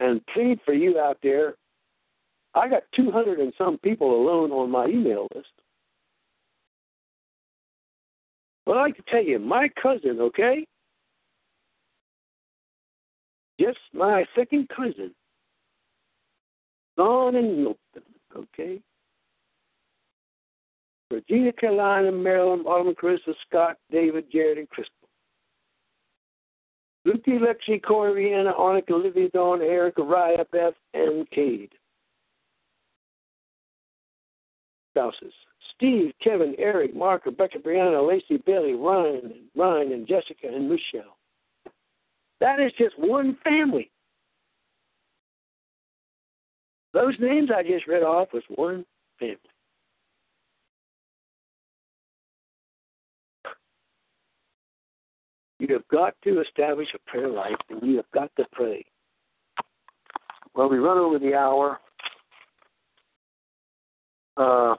and 0.00 0.24
plead 0.26 0.58
for 0.64 0.74
you 0.74 0.98
out 0.98 1.18
there. 1.22 1.54
I 2.54 2.68
got 2.68 2.82
200 2.96 3.38
and 3.38 3.52
some 3.56 3.78
people 3.78 4.10
alone 4.14 4.50
on 4.50 4.70
my 4.70 4.86
email 4.86 5.28
list. 5.34 5.48
But 8.66 8.76
I 8.76 8.82
like 8.82 8.96
to 8.96 9.04
tell 9.08 9.22
you, 9.22 9.38
my 9.38 9.68
cousin, 9.80 10.18
okay? 10.20 10.66
Just 13.60 13.78
my 13.92 14.24
second 14.34 14.68
cousin, 14.74 15.14
Don 16.96 17.36
and 17.36 17.56
Milton, 17.58 18.02
okay? 18.36 18.80
Virginia, 21.10 21.52
Carolina, 21.52 22.10
Maryland, 22.10 22.64
Autumn, 22.66 22.94
Carissa, 22.94 23.34
Scott, 23.46 23.76
David, 23.90 24.24
Jared, 24.32 24.58
and 24.58 24.68
Crystal. 24.68 24.94
Lucy, 27.04 27.38
Lexi, 27.38 27.82
Corey, 27.82 28.30
Rihanna, 28.30 28.58
Arnica, 28.58 28.94
Olivia, 28.94 29.28
Dawn, 29.28 29.60
Erica, 29.60 30.00
Raya, 30.00 30.44
Beth, 30.50 30.74
and 30.94 31.28
Cade. 31.30 31.72
Spouses. 34.92 35.32
Steve, 35.76 36.12
Kevin, 36.22 36.54
Eric, 36.58 36.94
Mark, 36.94 37.26
Rebecca, 37.26 37.58
Brianna, 37.58 38.06
Lacey, 38.06 38.42
Billy, 38.46 38.74
Ryan, 38.74 39.34
Ryan, 39.56 39.92
and 39.92 40.06
Jessica, 40.06 40.46
and 40.46 40.68
Michelle. 40.68 41.16
That 42.40 42.60
is 42.60 42.72
just 42.78 42.98
one 42.98 43.36
family. 43.44 43.90
Those 46.94 47.14
names 47.18 47.50
I 47.54 47.64
just 47.64 47.88
read 47.88 48.04
off 48.04 48.28
was 48.32 48.44
one 48.54 48.86
family. 49.18 49.36
You 55.58 55.74
have 55.74 55.88
got 55.88 56.14
to 56.22 56.40
establish 56.40 56.88
a 56.94 57.10
prayer 57.10 57.28
life, 57.28 57.56
and 57.68 57.82
you 57.82 57.96
have 57.96 58.10
got 58.14 58.30
to 58.36 58.44
pray. 58.52 58.84
Well, 60.54 60.68
we 60.68 60.78
run 60.78 60.98
over 60.98 61.18
the 61.18 61.34
hour. 61.34 61.80
Uh, 64.36 64.76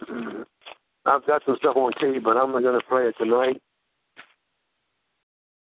I've 1.06 1.26
got 1.26 1.42
some 1.46 1.56
stuff 1.58 1.76
on 1.76 1.92
you, 2.00 2.20
but 2.20 2.36
I'm 2.36 2.50
not 2.50 2.62
going 2.62 2.80
to 2.80 2.86
pray 2.88 3.08
it 3.08 3.14
tonight. 3.18 3.60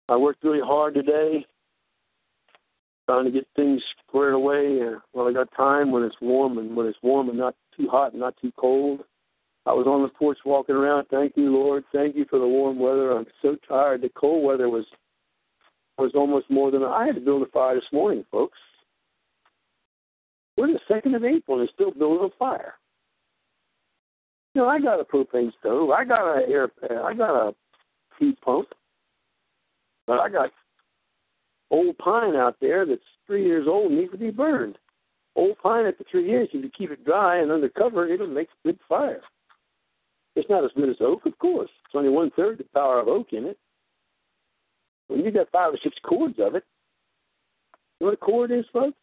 I 0.09 0.17
worked 0.17 0.45
really 0.45 0.61
hard 0.61 0.95
today, 0.95 1.45
trying 3.09 3.25
to 3.25 3.31
get 3.31 3.47
things 3.57 3.83
squared 4.07 4.35
away. 4.35 4.81
Uh, 4.83 4.99
well, 5.15 5.29
I 5.29 5.33
got 5.33 5.49
time 5.57 5.91
when 5.91 6.03
it's 6.03 6.17
warm, 6.21 6.59
and 6.59 6.77
when 6.77 6.87
it's 6.87 6.99
warm 7.03 7.31
and 7.31 7.39
not 7.39 7.55
too 7.75 7.89
hot 7.89 8.13
and 8.13 8.21
not 8.21 8.35
too 8.41 8.53
cold. 8.59 9.01
I 9.65 9.73
was 9.73 9.87
on 9.87 10.03
the 10.03 10.09
porch 10.09 10.37
walking 10.45 10.75
around. 10.75 11.07
Thank 11.11 11.33
you, 11.37 11.51
Lord. 11.51 11.85
Thank 11.91 12.17
you 12.17 12.27
for 12.29 12.39
the 12.39 12.47
warm 12.47 12.79
weather. 12.79 13.13
I'm 13.13 13.27
so 13.41 13.57
tired. 13.67 14.03
The 14.03 14.11
cold 14.11 14.45
weather 14.45 14.69
was 14.69 14.85
was 15.97 16.13
almost 16.15 16.51
more 16.51 16.71
than 16.71 16.85
I 16.85 17.07
had 17.07 17.17
to 17.17 17.21
build 17.21 17.43
a 17.43 17.47
fire 17.47 17.75
this 17.75 17.93
morning, 17.93 18.25
folks. 18.31 18.59
We're 20.57 20.67
in 20.67 20.75
the 20.75 20.81
second 20.87 21.15
of 21.15 21.25
April 21.25 21.61
and 21.61 21.71
still 21.75 21.91
building 21.91 22.31
a 22.33 22.37
fire. 22.39 22.75
You 24.55 24.63
know, 24.63 24.69
I 24.69 24.81
got 24.81 25.01
a 25.01 25.05
propane 25.05 25.51
stove. 25.59 25.91
I 25.91 26.05
got 26.05 26.39
a 26.39 26.49
air. 26.49 26.69
I 27.05 27.15
got 27.15 27.49
a 27.49 27.55
heat 28.19 28.41
pump, 28.43 28.69
but 30.07 30.21
I 30.21 30.29
got 30.29 30.51
old 31.71 31.97
pine 31.99 32.35
out 32.35 32.57
there 32.61 32.87
that's 32.87 33.01
three 33.27 33.45
years 33.45 33.67
old 33.69 33.93
needs 33.93 34.13
to 34.13 34.19
be 34.19 34.31
burned. 34.31 34.79
Old 35.37 35.59
pine 35.63 35.87
after 35.87 36.05
three 36.11 36.29
years, 36.29 36.49
if 36.53 36.65
you 36.65 36.71
keep 36.77 36.91
it 36.91 37.05
dry 37.05 37.39
and 37.39 37.53
under 37.53 37.69
cover, 37.69 38.09
it'll 38.09 38.27
make 38.27 38.49
a 38.49 38.69
good 38.69 38.79
fire. 38.89 39.23
It's 40.35 40.49
not 40.49 40.65
as 40.65 40.71
good 40.77 40.89
as 40.89 40.97
oak, 41.01 41.27
of 41.27 41.39
course. 41.39 41.71
It's 41.85 41.95
only 41.95 42.11
one 42.11 42.31
third 42.37 42.59
the 42.59 42.65
power 42.75 43.01
of 43.01 43.09
oak 43.09 43.33
in 43.33 43.45
it. 43.45 43.59
When 45.09 45.21
you 45.21 45.31
got 45.31 45.51
five 45.51 45.75
or 45.75 45.79
six 45.83 45.97
cords 46.05 46.37
of 46.39 46.55
it, 46.55 46.65
you 47.99 48.07
know 48.07 48.11
what 48.11 48.15
a 48.15 48.17
cord 48.17 48.51
is, 48.51 48.65
folks? 48.73 48.97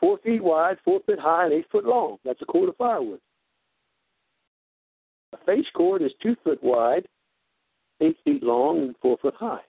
Four 0.00 0.18
feet 0.18 0.42
wide, 0.42 0.76
four 0.84 1.00
foot 1.06 1.18
high, 1.18 1.44
and 1.44 1.52
eight 1.52 1.66
foot 1.70 1.84
long. 1.84 2.18
That's 2.24 2.42
a 2.42 2.44
cord 2.44 2.68
of 2.68 2.76
firewood. 2.76 3.20
A 5.32 5.38
face 5.44 5.66
cord 5.74 6.02
is 6.02 6.12
two 6.22 6.36
foot 6.44 6.62
wide, 6.62 7.08
eight 8.00 8.16
feet 8.24 8.42
long, 8.42 8.82
and 8.82 8.94
four 9.00 9.16
foot 9.20 9.34
high. 9.34 9.62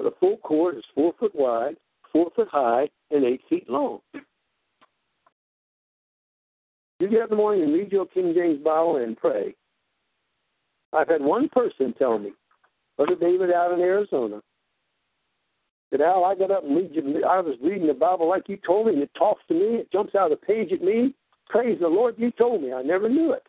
A 0.00 0.10
full 0.20 0.36
cord 0.38 0.76
is 0.76 0.84
four 0.94 1.14
foot 1.18 1.34
wide, 1.34 1.76
four 2.12 2.30
foot 2.36 2.48
high, 2.48 2.88
and 3.10 3.24
eight 3.24 3.40
feet 3.48 3.68
long. 3.70 4.00
You 7.00 7.08
get 7.08 7.22
up 7.22 7.30
in 7.30 7.36
the 7.36 7.42
morning 7.42 7.64
and 7.64 7.72
read 7.72 7.92
your 7.92 8.06
King 8.06 8.34
James 8.34 8.62
Bible 8.62 8.96
and 8.96 9.16
pray. 9.16 9.54
I've 10.92 11.08
had 11.08 11.22
one 11.22 11.48
person 11.48 11.94
tell 11.98 12.18
me, 12.18 12.32
Brother 12.96 13.16
David 13.16 13.50
out 13.52 13.72
in 13.72 13.80
Arizona, 13.80 14.40
that 15.90 16.00
Al, 16.00 16.24
I 16.24 16.34
got 16.34 16.50
up 16.50 16.64
and 16.64 16.76
read, 16.76 16.90
you, 16.92 17.24
I 17.24 17.40
was 17.40 17.56
reading 17.62 17.86
the 17.86 17.94
Bible 17.94 18.28
like 18.28 18.48
you 18.48 18.58
told 18.64 18.86
me, 18.86 18.94
and 18.94 19.02
it 19.02 19.10
talks 19.16 19.42
to 19.48 19.54
me, 19.54 19.76
it 19.76 19.92
jumps 19.92 20.14
out 20.14 20.30
of 20.30 20.38
the 20.40 20.46
page 20.46 20.72
at 20.72 20.82
me. 20.82 21.14
Praise 21.48 21.78
the 21.80 21.88
Lord, 21.88 22.14
you 22.18 22.30
told 22.32 22.62
me. 22.62 22.72
I 22.72 22.82
never 22.82 23.08
knew 23.08 23.32
it. 23.32 23.46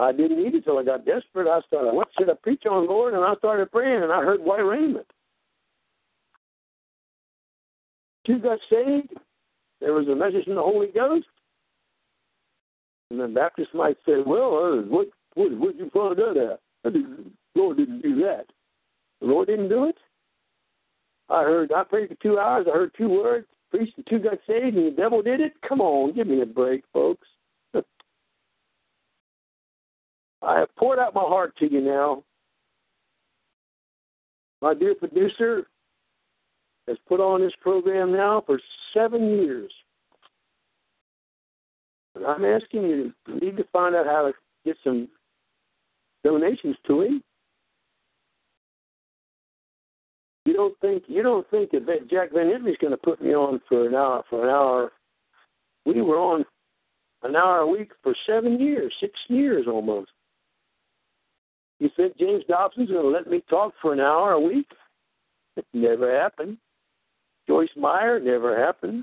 I 0.00 0.12
didn't 0.12 0.42
need 0.42 0.54
it 0.54 0.64
till 0.64 0.78
I 0.78 0.84
got 0.84 1.04
desperate. 1.04 1.46
I 1.46 1.60
started, 1.66 1.92
what 1.92 2.08
should 2.18 2.30
I 2.30 2.34
preach 2.42 2.64
on, 2.64 2.86
Lord? 2.86 3.12
And 3.12 3.22
I 3.22 3.34
started 3.36 3.70
praying, 3.70 4.02
and 4.02 4.12
I 4.12 4.22
heard 4.22 4.40
White 4.40 4.60
Raiment. 4.60 5.06
You 8.26 8.38
got 8.38 8.58
saved. 8.70 9.12
There 9.80 9.92
was 9.92 10.06
a 10.08 10.14
message 10.14 10.44
from 10.44 10.54
the 10.54 10.62
Holy 10.62 10.88
Ghost. 10.94 11.26
And 13.10 13.18
the 13.18 13.26
Baptist 13.26 13.74
might 13.74 13.96
say, 14.06 14.22
well, 14.24 14.56
uh, 14.56 14.82
what, 14.88 15.08
what, 15.34 15.52
what 15.58 15.76
you 15.76 15.90
find 15.92 16.16
that 16.16 16.36
at? 16.36 16.92
The 16.92 17.24
Lord 17.54 17.76
didn't 17.76 18.02
do 18.02 18.16
that. 18.20 18.44
The 19.20 19.26
Lord 19.26 19.48
didn't 19.48 19.68
do 19.68 19.86
it. 19.86 19.96
I 21.28 21.42
heard, 21.42 21.72
I 21.72 21.84
prayed 21.84 22.08
for 22.08 22.14
two 22.16 22.38
hours. 22.38 22.66
I 22.68 22.76
heard 22.76 22.92
two 22.96 23.08
words, 23.08 23.46
preached, 23.70 23.96
and 23.96 24.06
two 24.06 24.20
got 24.20 24.38
saved, 24.46 24.76
and 24.76 24.86
the 24.86 24.96
devil 24.96 25.22
did 25.22 25.40
it. 25.40 25.54
Come 25.68 25.80
on, 25.80 26.14
give 26.14 26.26
me 26.26 26.40
a 26.40 26.46
break, 26.46 26.84
folks. 26.92 27.26
I 30.42 30.58
have 30.58 30.74
poured 30.76 30.98
out 30.98 31.14
my 31.14 31.22
heart 31.22 31.54
to 31.58 31.70
you 31.70 31.80
now. 31.80 32.24
My 34.62 34.74
dear 34.74 34.94
producer 34.94 35.66
has 36.88 36.96
put 37.08 37.20
on 37.20 37.40
this 37.40 37.52
program 37.60 38.12
now 38.12 38.42
for 38.46 38.60
seven 38.94 39.38
years. 39.38 39.70
And 42.14 42.26
I'm 42.26 42.44
asking 42.44 42.82
you, 42.82 43.12
you 43.28 43.34
need 43.40 43.56
to 43.56 43.64
find 43.72 43.94
out 43.94 44.06
how 44.06 44.26
to 44.26 44.32
get 44.64 44.76
some 44.82 45.08
donations 46.24 46.76
to 46.86 47.02
him. 47.02 47.22
You 50.46 50.54
don't 50.54 50.78
think 50.80 51.04
you 51.06 51.22
don't 51.22 51.48
think 51.50 51.70
that 51.70 52.10
Jack 52.10 52.32
Van 52.32 52.50
Impe's 52.50 52.76
going 52.80 52.90
to 52.90 52.96
put 52.96 53.22
me 53.22 53.34
on 53.34 53.60
for 53.68 53.86
an 53.86 53.94
hour 53.94 54.24
for 54.28 54.44
an 54.44 54.50
hour. 54.50 54.92
We 55.84 56.00
were 56.02 56.18
on 56.18 56.44
an 57.22 57.36
hour 57.36 57.58
a 57.58 57.66
week 57.66 57.92
for 58.02 58.14
seven 58.26 58.58
years, 58.58 58.92
six 59.00 59.12
years 59.28 59.66
almost. 59.68 60.10
You 61.80 61.90
think 61.96 62.16
James 62.18 62.44
Dobson's 62.46 62.90
going 62.90 63.02
to 63.02 63.08
let 63.08 63.26
me 63.26 63.42
talk 63.48 63.72
for 63.80 63.94
an 63.94 64.00
hour 64.00 64.32
a 64.32 64.40
week? 64.40 64.68
It 65.56 65.66
never 65.74 66.16
happened. 66.16 66.58
Joyce 67.48 67.70
Meyer 67.76 68.20
never 68.20 68.56
happened. 68.56 69.02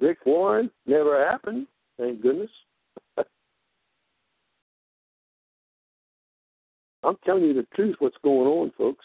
Rick 0.00 0.18
Warren 0.24 0.70
never 0.86 1.28
happened. 1.28 1.66
Thank 1.98 2.22
goodness. 2.22 2.50
I'm 7.04 7.16
telling 7.24 7.44
you 7.44 7.52
the 7.52 7.66
truth, 7.74 7.96
what's 7.98 8.16
going 8.22 8.46
on, 8.46 8.72
folks. 8.78 9.04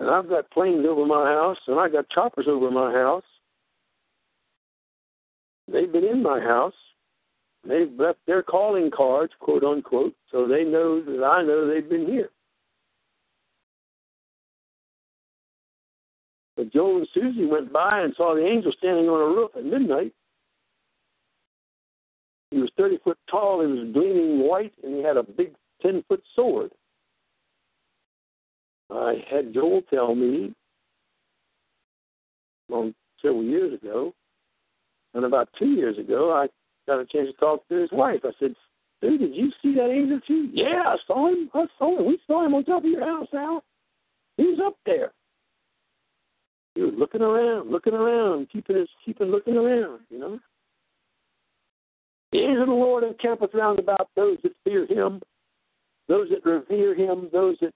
And 0.00 0.10
I've 0.10 0.28
got 0.28 0.50
planes 0.50 0.84
over 0.88 1.06
my 1.06 1.24
house, 1.24 1.56
and 1.68 1.78
I 1.78 1.88
got 1.88 2.10
choppers 2.10 2.46
over 2.48 2.70
my 2.70 2.92
house. 2.92 3.22
They've 5.72 5.90
been 5.90 6.04
in 6.04 6.20
my 6.22 6.40
house. 6.40 6.74
They've 7.66 7.92
left 7.98 8.18
their 8.26 8.42
calling 8.42 8.90
cards, 8.90 9.32
quote 9.40 9.64
unquote, 9.64 10.14
so 10.30 10.46
they 10.46 10.64
know 10.64 11.02
that 11.02 11.24
I 11.24 11.42
know 11.42 11.66
they've 11.66 11.88
been 11.88 12.06
here. 12.06 12.30
But 16.56 16.72
Joe 16.72 16.98
and 16.98 17.08
Susie 17.14 17.46
went 17.46 17.72
by 17.72 18.00
and 18.00 18.14
saw 18.16 18.34
the 18.34 18.44
angel 18.44 18.72
standing 18.78 19.08
on 19.08 19.20
a 19.20 19.34
roof 19.34 19.50
at 19.56 19.64
midnight. 19.64 20.12
He 22.50 22.58
was 22.58 22.70
30 22.76 22.98
foot 23.02 23.18
tall. 23.28 23.62
He 23.62 23.66
was 23.66 23.92
gleaming 23.92 24.46
white, 24.46 24.72
and 24.84 24.94
he 24.94 25.02
had 25.02 25.16
a 25.16 25.22
big 25.22 25.54
10 25.82 26.04
foot 26.06 26.22
sword. 26.36 26.70
I 28.90 29.24
had 29.28 29.52
Joel 29.52 29.82
tell 29.90 30.14
me 30.14 30.54
long 32.68 32.94
several 33.20 33.42
years 33.42 33.74
ago, 33.74 34.14
and 35.14 35.24
about 35.24 35.48
two 35.58 35.70
years 35.70 35.98
ago, 35.98 36.32
I 36.32 36.48
got 36.86 37.00
a 37.00 37.06
chance 37.06 37.28
to 37.28 37.32
talk 37.34 37.66
to 37.68 37.74
his 37.74 37.90
wife. 37.92 38.20
I 38.24 38.32
said, 38.38 38.54
"Dude, 39.00 39.20
did 39.20 39.34
you 39.34 39.50
see 39.62 39.74
that 39.74 39.90
angel 39.90 40.20
too?" 40.26 40.50
Yeah, 40.52 40.82
I 40.86 40.96
saw 41.06 41.28
him. 41.28 41.50
I 41.54 41.66
saw 41.78 41.98
him. 41.98 42.06
We 42.06 42.18
saw 42.26 42.44
him 42.44 42.54
on 42.54 42.64
top 42.64 42.84
of 42.84 42.90
your 42.90 43.04
house, 43.04 43.28
Al. 43.32 43.62
He 44.36 44.44
was 44.44 44.60
up 44.64 44.76
there. 44.84 45.12
He 46.74 46.82
was 46.82 46.94
looking 46.96 47.22
around, 47.22 47.70
looking 47.70 47.94
around, 47.94 48.48
keeping 48.50 48.76
his 48.76 48.88
keeping 49.04 49.28
looking 49.28 49.56
around. 49.56 50.00
You 50.10 50.18
know. 50.18 50.40
The 52.34 52.40
angel 52.40 52.62
of 52.62 52.68
the 52.68 52.74
Lord 52.74 53.04
encampeth 53.04 53.54
round 53.54 53.78
about 53.78 54.10
those 54.16 54.38
that 54.42 54.52
fear 54.64 54.86
Him, 54.86 55.22
those 56.08 56.28
that 56.30 56.44
revere 56.44 56.92
Him, 56.92 57.28
those 57.32 57.56
that. 57.60 57.72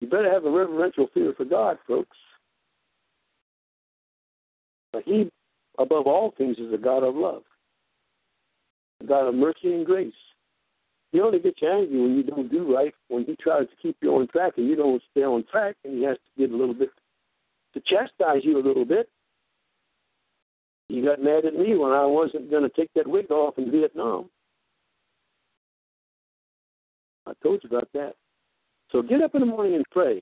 You 0.00 0.08
better 0.10 0.30
have 0.30 0.44
a 0.44 0.50
reverential 0.50 1.08
fear 1.14 1.32
for 1.34 1.46
God, 1.46 1.78
folks. 1.88 2.18
But 4.92 5.04
He, 5.06 5.30
above 5.78 6.06
all 6.06 6.34
things, 6.36 6.58
is 6.58 6.72
a 6.72 6.78
God 6.78 7.02
of 7.02 7.14
love, 7.14 7.42
a 9.02 9.06
God 9.06 9.28
of 9.28 9.34
mercy 9.34 9.72
and 9.72 9.86
grace. 9.86 10.12
He 11.12 11.20
only 11.20 11.40
gets 11.40 11.60
angry 11.62 12.00
when 12.00 12.16
you 12.16 12.22
don't 12.22 12.50
do 12.50 12.74
right, 12.74 12.94
when 13.08 13.24
He 13.24 13.36
tries 13.36 13.68
to 13.68 13.76
keep 13.82 13.96
you 14.00 14.14
on 14.14 14.28
track 14.28 14.54
and 14.56 14.68
you 14.68 14.76
don't 14.76 15.02
stay 15.10 15.22
on 15.22 15.44
track, 15.50 15.76
and 15.84 15.98
He 15.98 16.04
has 16.04 16.16
to 16.16 16.46
get 16.46 16.54
a 16.54 16.56
little 16.56 16.74
bit 16.74 16.90
to 17.74 17.80
chastise 17.80 18.42
you 18.42 18.58
a 18.58 18.66
little 18.66 18.84
bit. 18.84 19.08
You 20.88 21.04
got 21.04 21.22
mad 21.22 21.44
at 21.44 21.54
me 21.54 21.76
when 21.76 21.92
I 21.92 22.04
wasn't 22.04 22.50
going 22.50 22.64
to 22.64 22.68
take 22.68 22.90
that 22.94 23.06
wig 23.06 23.30
off 23.30 23.58
in 23.58 23.70
Vietnam. 23.70 24.28
I 27.26 27.32
told 27.42 27.62
you 27.62 27.68
about 27.68 27.88
that. 27.94 28.14
So 28.90 29.02
get 29.02 29.22
up 29.22 29.34
in 29.34 29.40
the 29.40 29.46
morning 29.46 29.76
and 29.76 29.84
pray. 29.92 30.20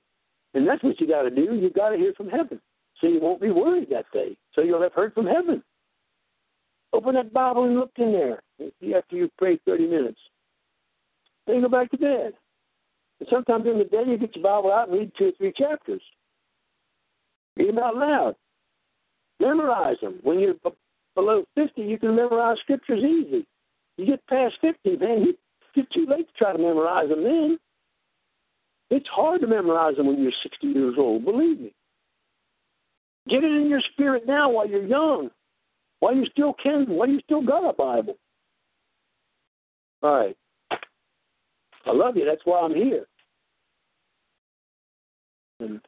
And 0.53 0.67
that's 0.67 0.83
what 0.83 0.99
you 0.99 1.07
got 1.07 1.23
to 1.23 1.31
do. 1.31 1.55
You 1.55 1.71
got 1.71 1.89
to 1.89 1.97
hear 1.97 2.13
from 2.15 2.29
heaven. 2.29 2.61
So 2.99 3.07
you 3.07 3.19
won't 3.19 3.41
be 3.41 3.51
worried 3.51 3.89
that 3.91 4.05
day. 4.13 4.37
So 4.53 4.61
you'll 4.61 4.81
have 4.81 4.93
heard 4.93 5.13
from 5.13 5.25
heaven. 5.25 5.63
Open 6.91 7.15
that 7.15 7.33
Bible 7.33 7.65
and 7.65 7.75
look 7.75 7.91
in 7.97 8.11
there 8.11 8.41
See 8.81 8.93
after 8.93 9.15
you've 9.15 9.35
prayed 9.37 9.59
30 9.65 9.87
minutes. 9.87 10.19
Then 11.47 11.61
go 11.61 11.69
back 11.69 11.89
to 11.91 11.97
bed. 11.97 12.33
And 13.19 13.29
sometimes 13.29 13.65
in 13.65 13.77
the 13.77 13.85
day 13.85 14.03
you 14.05 14.17
get 14.17 14.35
your 14.35 14.43
Bible 14.43 14.71
out 14.71 14.89
and 14.89 14.99
read 14.99 15.11
two 15.17 15.27
or 15.27 15.31
three 15.37 15.53
chapters. 15.55 16.01
Read 17.55 17.69
them 17.69 17.79
out 17.79 17.95
loud. 17.95 18.35
Memorize 19.39 19.97
them. 20.01 20.19
When 20.23 20.39
you're 20.39 20.55
below 21.15 21.45
50, 21.55 21.81
you 21.81 21.97
can 21.97 22.15
memorize 22.15 22.57
scriptures 22.61 23.03
easy. 23.03 23.45
You 23.97 24.05
get 24.05 24.25
past 24.27 24.55
50, 24.61 24.97
man, 24.97 25.25
it's 25.75 25.93
too 25.93 26.05
late 26.05 26.27
to 26.27 26.33
try 26.37 26.53
to 26.53 26.57
memorize 26.57 27.09
them 27.09 27.23
then. 27.23 27.59
It's 28.89 29.07
hard 29.07 29.41
to 29.41 29.47
memorize 29.47 29.97
them 29.97 30.07
when 30.07 30.21
you're 30.21 30.31
60 30.43 30.67
years 30.67 30.95
old, 30.97 31.25
believe 31.25 31.59
me. 31.59 31.73
Get 33.27 33.43
it 33.43 33.51
in 33.51 33.69
your 33.69 33.81
spirit 33.91 34.23
now 34.25 34.49
while 34.49 34.67
you're 34.67 34.85
young, 34.85 35.29
while 35.99 36.15
you 36.15 36.25
still 36.31 36.53
can, 36.61 36.85
while 36.87 37.09
you 37.09 37.19
still 37.25 37.45
got 37.45 37.69
a 37.69 37.73
Bible. 37.73 38.17
All 40.01 40.13
right. 40.13 40.37
I 40.71 41.91
love 41.91 42.15
you. 42.15 42.25
That's 42.25 42.41
why 42.45 42.61
I'm 42.61 42.73
here. 42.73 43.05
And 45.59 45.81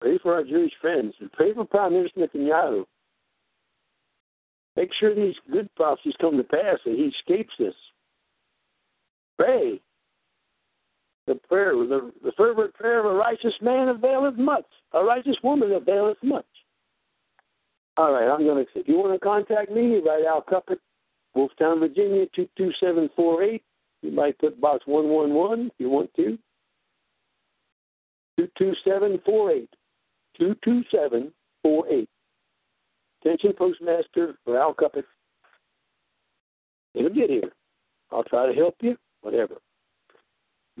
pray 0.00 0.18
for 0.18 0.34
our 0.34 0.44
Jewish 0.44 0.72
friends 0.80 1.14
and 1.20 1.30
pray 1.32 1.54
for 1.54 1.64
Prime 1.64 1.92
Minister 1.92 2.20
Netanyahu. 2.26 2.84
Make 4.76 4.90
sure 4.98 5.14
these 5.14 5.34
good 5.52 5.68
prophecies 5.76 6.14
come 6.20 6.36
to 6.36 6.44
pass 6.44 6.78
and 6.86 6.96
he 6.96 7.04
escapes 7.04 7.52
this. 7.58 7.74
Pray. 9.38 9.80
The 11.26 11.34
prayer, 11.34 11.74
the, 11.74 12.12
the 12.24 12.32
fervent 12.36 12.74
prayer 12.74 13.00
of 13.00 13.06
a 13.06 13.14
righteous 13.14 13.54
man 13.60 13.88
availeth 13.88 14.36
much. 14.36 14.64
A 14.92 15.04
righteous 15.04 15.36
woman 15.42 15.72
availeth 15.72 16.18
much. 16.22 16.46
All 17.96 18.12
right, 18.12 18.28
I'm 18.28 18.44
going 18.44 18.64
to. 18.64 18.80
If 18.80 18.88
you 18.88 18.96
want 18.96 19.12
to 19.12 19.18
contact 19.18 19.70
me, 19.70 20.00
write 20.04 20.24
Al 20.24 20.42
Cuppett, 20.42 20.78
Wolftown, 21.36 21.80
Virginia, 21.80 22.26
two 22.34 22.48
two 22.56 22.70
seven 22.80 23.10
four 23.14 23.42
eight. 23.42 23.62
You 24.02 24.10
might 24.10 24.38
put 24.38 24.60
box 24.60 24.82
one 24.86 25.08
one 25.08 25.34
one 25.34 25.66
if 25.66 25.72
you 25.78 25.90
want 25.90 26.12
to. 26.16 26.38
Two 28.38 28.48
two 28.56 28.72
seven 28.84 29.20
four 29.24 29.50
eight. 29.50 29.70
Two 30.38 30.56
two 30.64 30.82
seven 30.90 31.32
four 31.62 31.86
eight. 31.88 32.08
Attention 33.22 33.52
Postmaster 33.52 34.34
for 34.44 34.58
Al 34.58 34.74
Cuppett. 34.74 35.04
It'll 36.94 37.10
get 37.10 37.28
here. 37.28 37.52
I'll 38.10 38.24
try 38.24 38.46
to 38.46 38.54
help 38.54 38.76
you, 38.80 38.96
whatever. 39.20 39.56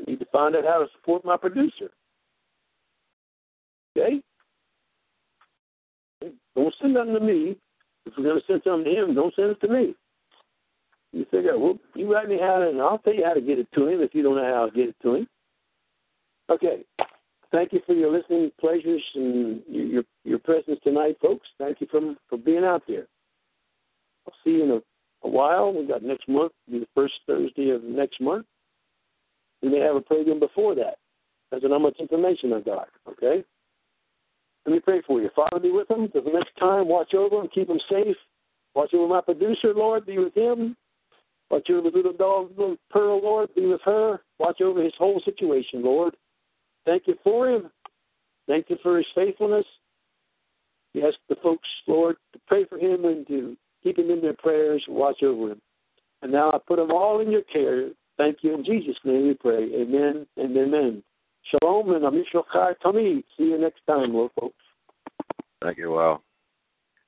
You 0.00 0.12
need 0.14 0.20
to 0.20 0.26
find 0.26 0.56
out 0.56 0.64
how 0.64 0.78
to 0.78 0.86
support 0.96 1.24
my 1.24 1.36
producer. 1.36 1.90
Okay? 3.96 4.22
Don't 6.54 6.74
send 6.80 6.94
nothing 6.94 7.14
to 7.14 7.20
me. 7.20 7.56
If 8.06 8.14
you're 8.16 8.26
going 8.26 8.40
to 8.40 8.46
send 8.46 8.62
something 8.64 8.92
to 8.92 9.02
him, 9.02 9.14
don't 9.14 9.34
send 9.34 9.50
it 9.50 9.60
to 9.60 9.68
me. 9.68 9.94
You 11.12 11.26
figure, 11.30 11.58
well, 11.58 11.78
you 11.94 12.12
write 12.12 12.28
me 12.28 12.38
how 12.40 12.58
to, 12.58 12.68
and 12.68 12.80
I'll 12.80 12.98
tell 12.98 13.14
you 13.14 13.24
how 13.24 13.34
to 13.34 13.40
get 13.40 13.58
it 13.58 13.68
to 13.74 13.88
him 13.88 14.00
if 14.00 14.14
you 14.14 14.22
don't 14.22 14.36
know 14.36 14.54
how 14.54 14.66
to 14.66 14.72
get 14.72 14.90
it 14.90 14.96
to 15.02 15.16
him. 15.16 15.28
Okay. 16.50 16.84
Thank 17.52 17.72
you 17.72 17.80
for 17.84 17.94
your 17.94 18.12
listening 18.12 18.52
pleasures 18.60 19.02
and 19.16 19.60
your 19.68 20.04
your 20.24 20.38
presence 20.38 20.78
tonight, 20.84 21.16
folks. 21.20 21.48
Thank 21.58 21.80
you 21.80 21.88
for 21.90 22.14
for 22.28 22.38
being 22.38 22.64
out 22.64 22.82
there. 22.86 23.06
I'll 24.26 24.34
see 24.44 24.50
you 24.50 24.62
in 24.62 24.70
a, 24.70 24.80
a 25.26 25.30
while. 25.30 25.72
We 25.72 25.84
got 25.84 26.04
next 26.04 26.28
month, 26.28 26.52
be 26.70 26.78
the 26.78 26.86
first 26.94 27.14
Thursday 27.26 27.70
of 27.70 27.82
next 27.82 28.20
month. 28.20 28.46
We 29.62 29.68
may 29.68 29.80
have 29.80 29.96
a 29.96 30.00
program 30.00 30.40
before 30.40 30.74
that. 30.76 30.96
That's 31.50 31.64
how 31.64 31.78
much 31.78 31.96
information 31.98 32.52
I've 32.52 32.64
got. 32.64 32.88
Okay. 33.08 33.44
Let 34.66 34.72
me 34.72 34.80
pray 34.80 35.02
for 35.06 35.20
you. 35.20 35.30
Father, 35.34 35.58
be 35.58 35.70
with 35.70 35.88
them. 35.88 36.08
Till 36.12 36.22
the 36.22 36.30
next 36.30 36.56
time, 36.58 36.88
watch 36.88 37.14
over 37.14 37.36
them, 37.36 37.48
keep 37.52 37.68
them 37.68 37.80
safe. 37.90 38.16
Watch 38.74 38.94
over 38.94 39.08
my 39.08 39.20
producer, 39.20 39.74
Lord. 39.74 40.06
Be 40.06 40.18
with 40.18 40.34
him. 40.34 40.76
Watch 41.50 41.68
over 41.70 41.90
the 41.90 41.96
little 41.96 42.12
dog, 42.12 42.50
little 42.56 42.76
Pearl, 42.90 43.20
Lord. 43.20 43.52
Be 43.54 43.66
with 43.66 43.80
her. 43.84 44.20
Watch 44.38 44.60
over 44.60 44.82
his 44.82 44.92
whole 44.96 45.20
situation, 45.24 45.82
Lord. 45.82 46.14
Thank 46.86 47.04
you 47.06 47.16
for 47.24 47.48
him. 47.48 47.70
Thank 48.46 48.70
you 48.70 48.76
for 48.82 48.96
his 48.96 49.06
faithfulness. 49.14 49.66
We 50.94 51.04
ask 51.04 51.16
the 51.28 51.36
folks, 51.42 51.68
Lord, 51.86 52.16
to 52.32 52.40
pray 52.46 52.64
for 52.64 52.78
him 52.78 53.04
and 53.04 53.26
to 53.28 53.56
keep 53.82 53.98
him 53.98 54.10
in 54.10 54.20
their 54.20 54.34
prayers 54.34 54.82
and 54.86 54.96
watch 54.96 55.22
over 55.22 55.52
him. 55.52 55.60
And 56.22 56.32
now 56.32 56.50
I 56.50 56.58
put 56.58 56.76
them 56.76 56.90
all 56.90 57.20
in 57.20 57.30
your 57.30 57.42
care. 57.42 57.90
Thank 58.20 58.38
you. 58.42 58.54
In 58.54 58.62
Jesus' 58.62 58.98
name 59.02 59.28
we 59.28 59.34
pray. 59.34 59.64
Amen 59.80 60.26
and 60.36 60.54
amen. 60.54 61.02
Shalom 61.48 61.90
and 61.92 62.04
Amishochai 62.04 62.74
Tamid. 62.84 63.24
See 63.38 63.44
you 63.44 63.56
next 63.56 63.80
time, 63.86 64.12
Lord 64.12 64.30
folks. 64.38 64.62
Thank 65.62 65.78
you, 65.78 65.98
Al. 65.98 66.22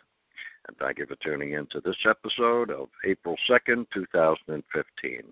And 0.69 0.77
thank 0.77 0.99
you 0.99 1.07
for 1.07 1.16
tuning 1.16 1.55
in 1.55 1.66
to 1.73 1.81
this 1.81 1.97
episode 2.09 2.70
of 2.70 2.89
April 3.05 3.35
2nd, 3.51 3.85
2015. 3.93 5.23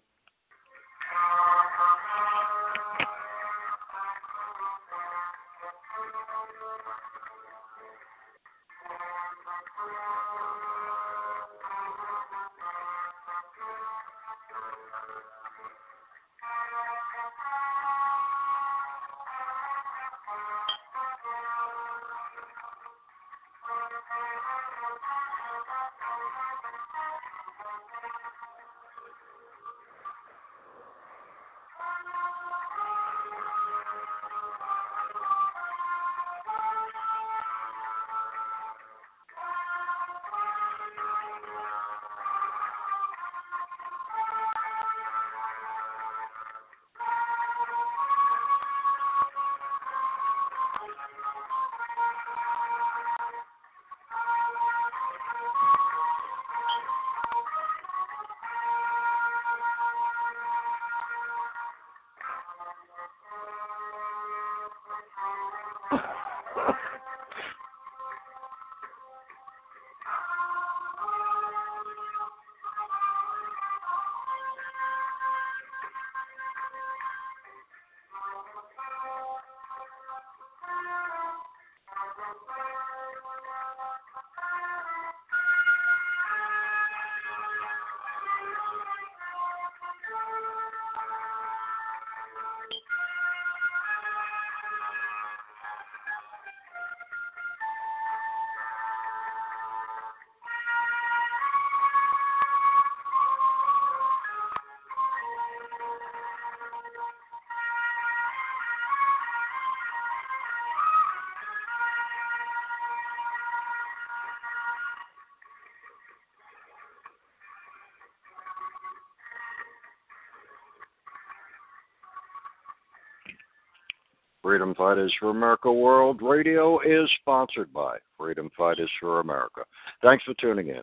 Freedom 124.46 124.76
Fighters 124.76 125.12
for 125.18 125.30
America 125.30 125.72
World 125.72 126.22
Radio 126.22 126.78
is 126.78 127.10
sponsored 127.20 127.72
by 127.72 127.96
Freedom 128.16 128.48
Fighters 128.56 128.88
for 129.00 129.18
America. 129.18 129.62
Thanks 130.04 130.22
for 130.22 130.34
tuning 130.34 130.68
in. 130.68 130.82